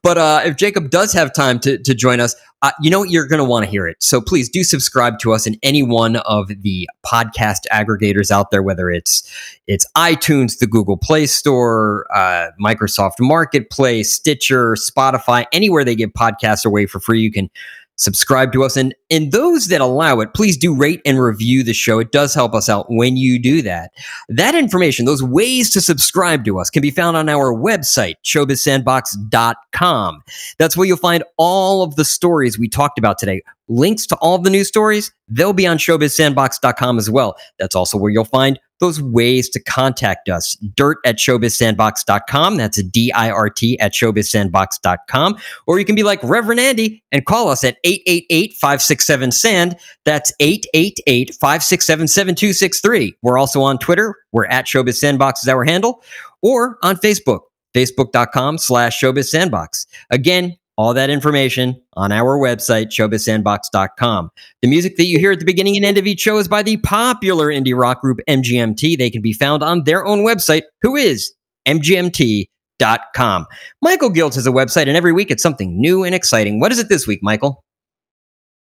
but 0.02 0.18
uh, 0.18 0.42
if 0.44 0.58
Jacob 0.58 0.90
does 0.90 1.14
have 1.14 1.32
time 1.32 1.60
to, 1.60 1.78
to 1.78 1.94
join 1.94 2.20
us, 2.20 2.36
uh, 2.64 2.72
you 2.82 2.90
know 2.90 3.00
what? 3.00 3.12
You're 3.12 3.28
going 3.28 3.38
to 3.38 3.46
want 3.46 3.66
to 3.66 3.72
hear 3.72 3.88
it. 3.88 3.98
So 4.02 4.20
please 4.20 4.50
do 4.50 4.64
subscribe 4.64 5.20
to 5.20 5.32
us 5.32 5.46
in 5.46 5.58
any 5.62 5.84
one 5.84 6.16
of 6.18 6.48
the 6.48 6.90
podcast 7.06 7.68
aggregators 7.72 8.32
out 8.32 8.50
there, 8.50 8.64
whether 8.64 8.90
it's 8.90 9.22
it's 9.68 9.86
iTunes, 9.96 10.58
the 10.58 10.68
Google 10.68 10.98
Play 10.98 11.28
Store, 11.28 12.08
uh, 12.16 12.48
Microsoft 12.60 13.20
Marketplace, 13.20 14.12
Stitcher, 14.12 14.74
Spotify, 14.74 15.46
anywhere 15.52 15.84
they 15.84 15.96
give 15.96 16.10
podcasts 16.12 16.66
away 16.66 16.88
for 16.88 17.00
free. 17.00 17.22
You 17.22 17.32
can 17.32 17.52
subscribe 18.02 18.52
to 18.54 18.64
us. 18.64 18.76
And 18.76 18.94
and 19.10 19.32
those 19.32 19.68
that 19.68 19.82
allow 19.82 20.20
it, 20.20 20.34
please 20.34 20.58
do 20.58 20.76
rate 20.76 21.02
and 21.06 21.22
review 21.22 21.64
the 21.64 21.74
show. 21.74 22.00
It 22.00 22.12
does 22.12 22.34
help 22.34 22.54
us 22.54 22.68
out 22.70 22.88
when 22.90 23.16
you 23.18 23.40
do 23.40 23.62
that. 23.62 23.92
That 24.30 24.56
information, 24.56 25.06
those 25.06 25.24
ways 25.24 25.70
to 25.72 25.82
subscribe 25.82 26.44
to 26.46 26.60
us, 26.60 26.70
can 26.70 26.82
be 26.82 26.92
found 26.92 27.18
on 27.18 27.30
our 27.30 27.54
website, 27.54 28.16
showbizsandbox.com. 28.24 30.22
That's 30.58 30.78
where 30.78 30.88
you'll 30.88 30.98
find 30.98 31.24
all 31.38 31.84
of 31.84 31.96
the 31.96 32.06
stories 32.06 32.58
we 32.58 32.68
talked 32.68 32.98
about 32.98 33.18
today. 33.18 33.42
Links 33.68 34.06
to 34.08 34.16
all 34.18 34.36
of 34.36 34.44
the 34.44 34.50
news 34.50 34.68
stories, 34.68 35.14
they'll 35.28 35.54
be 35.54 35.68
on 35.68 35.78
showbizsandbox.com 35.78 36.98
as 36.98 37.10
well. 37.10 37.36
That's 37.60 37.76
also 37.76 37.98
where 37.98 38.12
you'll 38.12 38.26
find 38.26 38.60
those 38.82 39.02
ways 39.02 39.48
to 39.50 39.64
contact 39.64 40.28
us. 40.28 40.56
Dirt 40.76 40.98
at 41.06 41.18
showbizsandbox.com. 41.18 42.58
That's 42.58 42.84
D 42.84 43.12
I 43.14 43.30
R 43.30 43.50
T 43.50 43.80
at 43.80 43.94
showbizsandbox.com. 43.94 45.38
Or 45.68 45.80
you 45.80 45.86
can 45.86 45.96
be 45.96 46.04
like 46.04 46.22
Reverend 46.24 46.60
Andy 46.60 47.02
and 47.12 47.26
call 47.26 47.48
us 47.48 47.64
at 47.64 47.78
888 47.86 48.54
567 48.54 49.32
SAND. 49.32 49.78
That's 50.04 50.34
888 50.40 51.36
567 51.36 52.08
7263. 52.08 53.16
We're 53.22 53.38
also 53.38 53.62
on 53.62 53.78
Twitter. 53.78 54.16
We're 54.34 54.48
at 54.48 54.66
Showbiz 54.66 54.96
Sandbox 54.96 55.44
is 55.44 55.48
our 55.48 55.64
handle. 55.64 56.04
Or 56.42 56.78
on 56.82 56.96
Facebook, 56.98 57.42
facebook.com 57.76 58.58
slash 58.58 59.00
Showbiz 59.00 59.30
Sandbox. 59.30 59.86
Again, 60.10 60.58
all 60.82 60.94
that 60.96 61.12
information 61.12 61.80
on 61.94 62.12
our 62.12 62.40
website, 62.40 62.88
showbizsandbox.com. 62.88 64.32
The 64.64 64.68
music 64.68 64.98
that 64.98 65.06
you 65.06 65.20
hear 65.20 65.32
at 65.32 65.38
the 65.38 65.46
beginning 65.46 65.78
and 65.78 65.86
end 65.86 66.00
of 66.00 66.08
each 66.08 66.20
show 66.20 66.40
is 66.40 66.48
by 66.48 66.64
the 66.64 66.78
popular 66.78 67.50
indie 67.50 67.78
rock 67.78 68.02
group 68.02 68.20
MGMT. 68.28 68.98
They 68.98 69.12
can 69.12 69.22
be 69.22 69.32
found 69.32 69.62
on 69.62 69.84
their 69.84 70.04
own 70.04 70.26
website, 70.26 70.64
who 70.82 70.96
is 70.96 71.32
mgmt.com. 71.68 73.46
Michael 73.84 74.10
Giltz 74.10 74.34
has 74.34 74.48
a 74.48 74.52
website, 74.52 74.88
and 74.88 74.98
every 74.98 75.14
week 75.14 75.30
it's 75.30 75.44
something 75.44 75.80
new 75.80 76.04
and 76.04 76.16
exciting. 76.16 76.60
What 76.60 76.72
is 76.72 76.80
it 76.80 76.90
this 76.90 77.06
week, 77.06 77.20
Michael? 77.22 77.64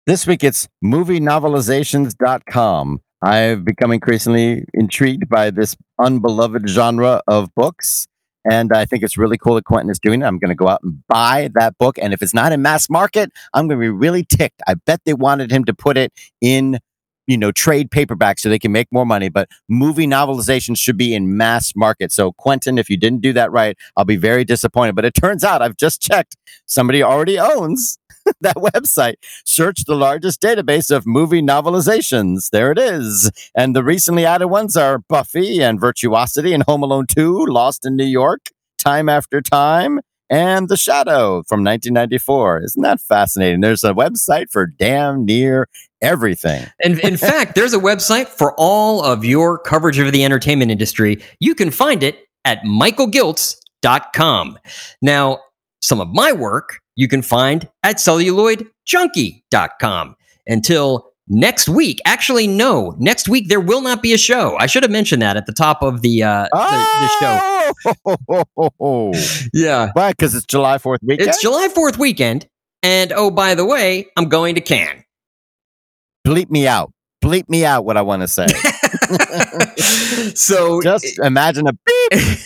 This 0.07 0.27
week 0.27 0.43
it's 0.43 0.67
movienovelizations.com. 0.83 3.01
I've 3.21 3.65
become 3.67 3.93
increasingly 3.93 4.65
intrigued 4.73 5.29
by 5.29 5.51
this 5.51 5.77
unbeloved 5.99 6.71
genre 6.71 7.21
of 7.27 7.55
books. 7.55 8.07
And 8.51 8.73
I 8.73 8.85
think 8.85 9.03
it's 9.03 9.19
really 9.19 9.37
cool 9.37 9.57
that 9.57 9.65
Quentin 9.65 9.91
is 9.91 9.99
doing 9.99 10.23
it. 10.23 10.25
I'm 10.25 10.39
going 10.39 10.49
to 10.51 10.55
go 10.55 10.69
out 10.69 10.81
and 10.83 11.07
buy 11.07 11.51
that 11.55 11.77
book. 11.79 11.99
And 12.01 12.13
if 12.13 12.23
it's 12.23 12.35
not 12.35 12.53
in 12.53 12.63
mass 12.63 12.89
market, 12.89 13.31
I'm 13.53 13.69
going 13.69 13.79
to 13.79 13.85
be 13.85 13.91
really 13.91 14.25
ticked. 14.25 14.63
I 14.67 14.75
bet 14.75 15.01
they 15.05 15.15
wanted 15.15 15.51
him 15.51 15.65
to 15.67 15.75
put 15.75 15.97
it 15.97 16.13
in, 16.41 16.79
you 17.27 17.37
know, 17.37 17.53
trade 17.53 17.91
paperback 17.91 18.39
so 18.39 18.49
they 18.49 18.59
can 18.59 18.73
make 18.73 18.89
more 18.91 19.05
money. 19.05 19.29
But 19.29 19.49
movie 19.69 20.07
novelizations 20.07 20.79
should 20.79 20.97
be 20.97 21.15
in 21.15 21.37
mass 21.37 21.73
market. 21.77 22.11
So, 22.11 22.33
Quentin, 22.33 22.79
if 22.79 22.89
you 22.89 22.97
didn't 22.97 23.21
do 23.21 23.33
that 23.35 23.53
right, 23.53 23.77
I'll 23.97 24.07
be 24.07 24.17
very 24.17 24.45
disappointed. 24.45 24.95
But 24.95 25.05
it 25.05 25.15
turns 25.15 25.45
out 25.45 25.61
I've 25.61 25.77
just 25.77 26.01
checked. 26.01 26.37
Somebody 26.65 27.03
already 27.03 27.39
owns 27.39 27.99
that 28.41 28.57
website. 28.57 29.15
Search 29.45 29.85
the 29.85 29.95
largest 29.95 30.41
database 30.41 30.95
of 30.95 31.07
movie 31.07 31.43
novelizations. 31.43 32.51
There 32.51 32.73
it 32.73 32.79
is. 32.79 33.31
And 33.55 33.75
the 33.75 33.85
recently 33.85 34.25
added 34.25 34.49
ones 34.49 34.77
are 34.77 34.99
Buffy 34.99 35.63
and 35.63 35.81
Virtuosity 35.81 36.53
and 36.53 36.63
Home 36.65 36.83
Alone 36.83 37.07
2, 37.07 37.47
Lost 37.47 37.87
in 37.87 37.97
New 37.97 38.05
York, 38.05 38.51
Time 38.79 39.09
After 39.09 39.41
Time, 39.41 40.01
and 40.31 40.69
The 40.69 40.77
Shadow 40.77 41.43
from 41.49 41.65
1994. 41.65 42.63
Isn't 42.65 42.83
that 42.83 43.01
fascinating? 43.01 43.61
There's 43.61 43.85
a 43.85 43.95
website 43.95 44.51
for 44.51 44.67
damn 44.67 45.25
near 45.25 45.69
everything. 46.03 46.67
And 46.83 46.99
in 47.01 47.17
fact, 47.29 47.55
there's 47.55 47.75
a 47.75 47.79
website 47.79 48.29
for 48.29 48.55
all 48.59 49.03
of 49.03 49.25
your 49.25 49.59
coverage 49.59 49.99
of 49.99 50.13
the 50.13 50.25
entertainment 50.25 50.71
industry. 50.71 51.23
You 51.41 51.55
can 51.55 51.71
find 51.71 52.03
it 52.03 52.27
at 52.45 52.63
michaelgiltz.com. 52.63 54.59
Now, 55.03 55.41
some 55.83 56.01
of 56.01 56.09
my 56.09 56.33
work 56.33 56.81
you 56.97 57.07
can 57.09 57.23
find 57.23 57.69
at 57.83 57.97
celluloidjunkie.com. 57.97 60.17
Until 60.47 61.09
next 61.29 61.69
week. 61.69 62.01
Actually, 62.05 62.47
no, 62.47 62.95
next 62.99 63.29
week 63.29 63.49
there 63.49 63.61
will 63.61 63.81
not 63.81 64.03
be 64.03 64.13
a 64.13 64.19
show. 64.19 64.57
I 64.59 64.67
should 64.67 64.83
have 64.83 64.91
mentioned 64.91 65.23
that 65.23 65.37
at 65.37 65.47
the 65.47 65.53
top 65.53 65.83
of 65.83 66.03
the 66.03 66.23
uh, 66.23 66.49
the, 66.53 66.87
the 67.01 67.09
show. 67.21 67.73
Oh! 68.81 69.13
Yeah. 69.53 69.91
Why? 69.93 70.11
Because 70.11 70.35
it's 70.35 70.47
July 70.47 70.79
4th 70.79 70.99
weekend? 71.03 71.29
It's 71.29 71.41
July 71.41 71.69
4th 71.69 71.99
weekend. 71.99 72.49
And 72.83 73.13
oh, 73.13 73.31
by 73.31 73.55
the 73.55 73.67
way, 73.67 74.07
I'm 74.17 74.29
going 74.29 74.55
to 74.55 74.61
Cannes. 74.61 75.05
Bleep 76.27 76.51
me 76.51 76.67
out. 76.67 76.93
Bleep 77.23 77.49
me 77.49 77.65
out 77.65 77.85
what 77.85 77.97
I 77.97 78.03
want 78.03 78.23
to 78.23 78.29
say. 78.29 78.47
so 80.35 80.81
Just 80.83 81.19
imagine 81.19 81.67
a 81.67 81.73
beep. 81.73 82.39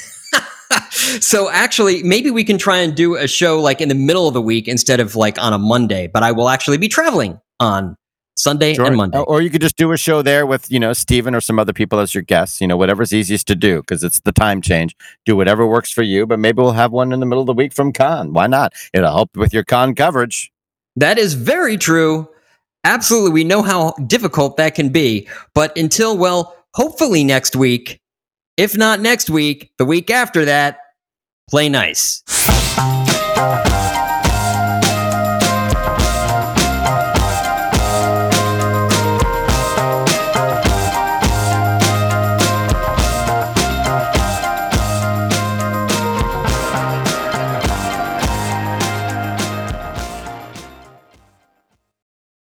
So 1.21 1.51
actually, 1.51 2.03
maybe 2.03 2.31
we 2.31 2.45
can 2.45 2.59
try 2.59 2.79
and 2.79 2.95
do 2.95 3.17
a 3.17 3.27
show 3.27 3.61
like 3.61 3.81
in 3.81 3.89
the 3.89 3.95
middle 3.95 4.29
of 4.29 4.35
the 4.35 4.43
week 4.43 4.69
instead 4.69 5.01
of 5.01 5.17
like 5.17 5.41
on 5.43 5.53
a 5.53 5.59
Monday. 5.59 6.07
But 6.07 6.23
I 6.23 6.33
will 6.33 6.49
actually 6.49 6.79
be 6.79 6.89
traveling 6.89 7.41
on 7.61 7.97
Sunday 8.37 8.75
Sure. 8.75 8.87
and 8.87 8.97
Monday. 8.97 9.19
Or 9.19 9.43
you 9.43 9.51
could 9.51 9.61
just 9.61 9.77
do 9.77 9.93
a 9.93 9.97
show 9.97 10.23
there 10.23 10.47
with, 10.47 10.71
you 10.71 10.81
know, 10.81 10.93
Steven 10.93 11.35
or 11.35 11.41
some 11.41 11.59
other 11.59 11.73
people 11.73 11.99
as 11.99 12.15
your 12.15 12.23
guests, 12.23 12.61
you 12.61 12.67
know, 12.67 12.77
whatever's 12.77 13.13
easiest 13.13 13.47
to 13.49 13.55
do 13.55 13.81
because 13.81 14.03
it's 14.03 14.21
the 14.21 14.33
time 14.33 14.63
change. 14.63 14.97
Do 15.27 15.37
whatever 15.37 15.67
works 15.67 15.93
for 15.93 16.03
you, 16.03 16.27
but 16.27 16.39
maybe 16.39 16.63
we'll 16.63 16.73
have 16.73 16.93
one 16.93 17.13
in 17.13 17.21
the 17.21 17.27
middle 17.27 17.43
of 17.43 17.47
the 17.47 17.53
week 17.53 17.73
from 17.73 17.93
Cannes. 17.93 18.33
Why 18.33 18.47
not? 18.47 18.73
It'll 18.95 19.13
help 19.13 19.37
with 19.37 19.53
your 19.53 19.65
Cannes 19.65 19.95
coverage. 19.95 20.51
That 20.97 21.19
is 21.19 21.35
very 21.35 21.77
true. 21.77 22.29
Absolutely. 22.85 23.31
We 23.31 23.45
know 23.45 23.63
how 23.63 23.93
difficult 24.07 24.57
that 24.57 24.75
can 24.75 24.89
be. 24.89 25.29
But 25.55 25.77
until, 25.77 26.17
well, 26.17 26.57
hopefully 26.75 27.23
next 27.25 27.55
week, 27.55 28.01
if 28.57 28.77
not 28.77 29.01
next 29.01 29.31
week, 29.31 29.73
the 29.79 29.85
week 29.85 30.11
after 30.11 30.45
that, 30.45 30.81
play 31.53 31.69
nice. 31.69 32.23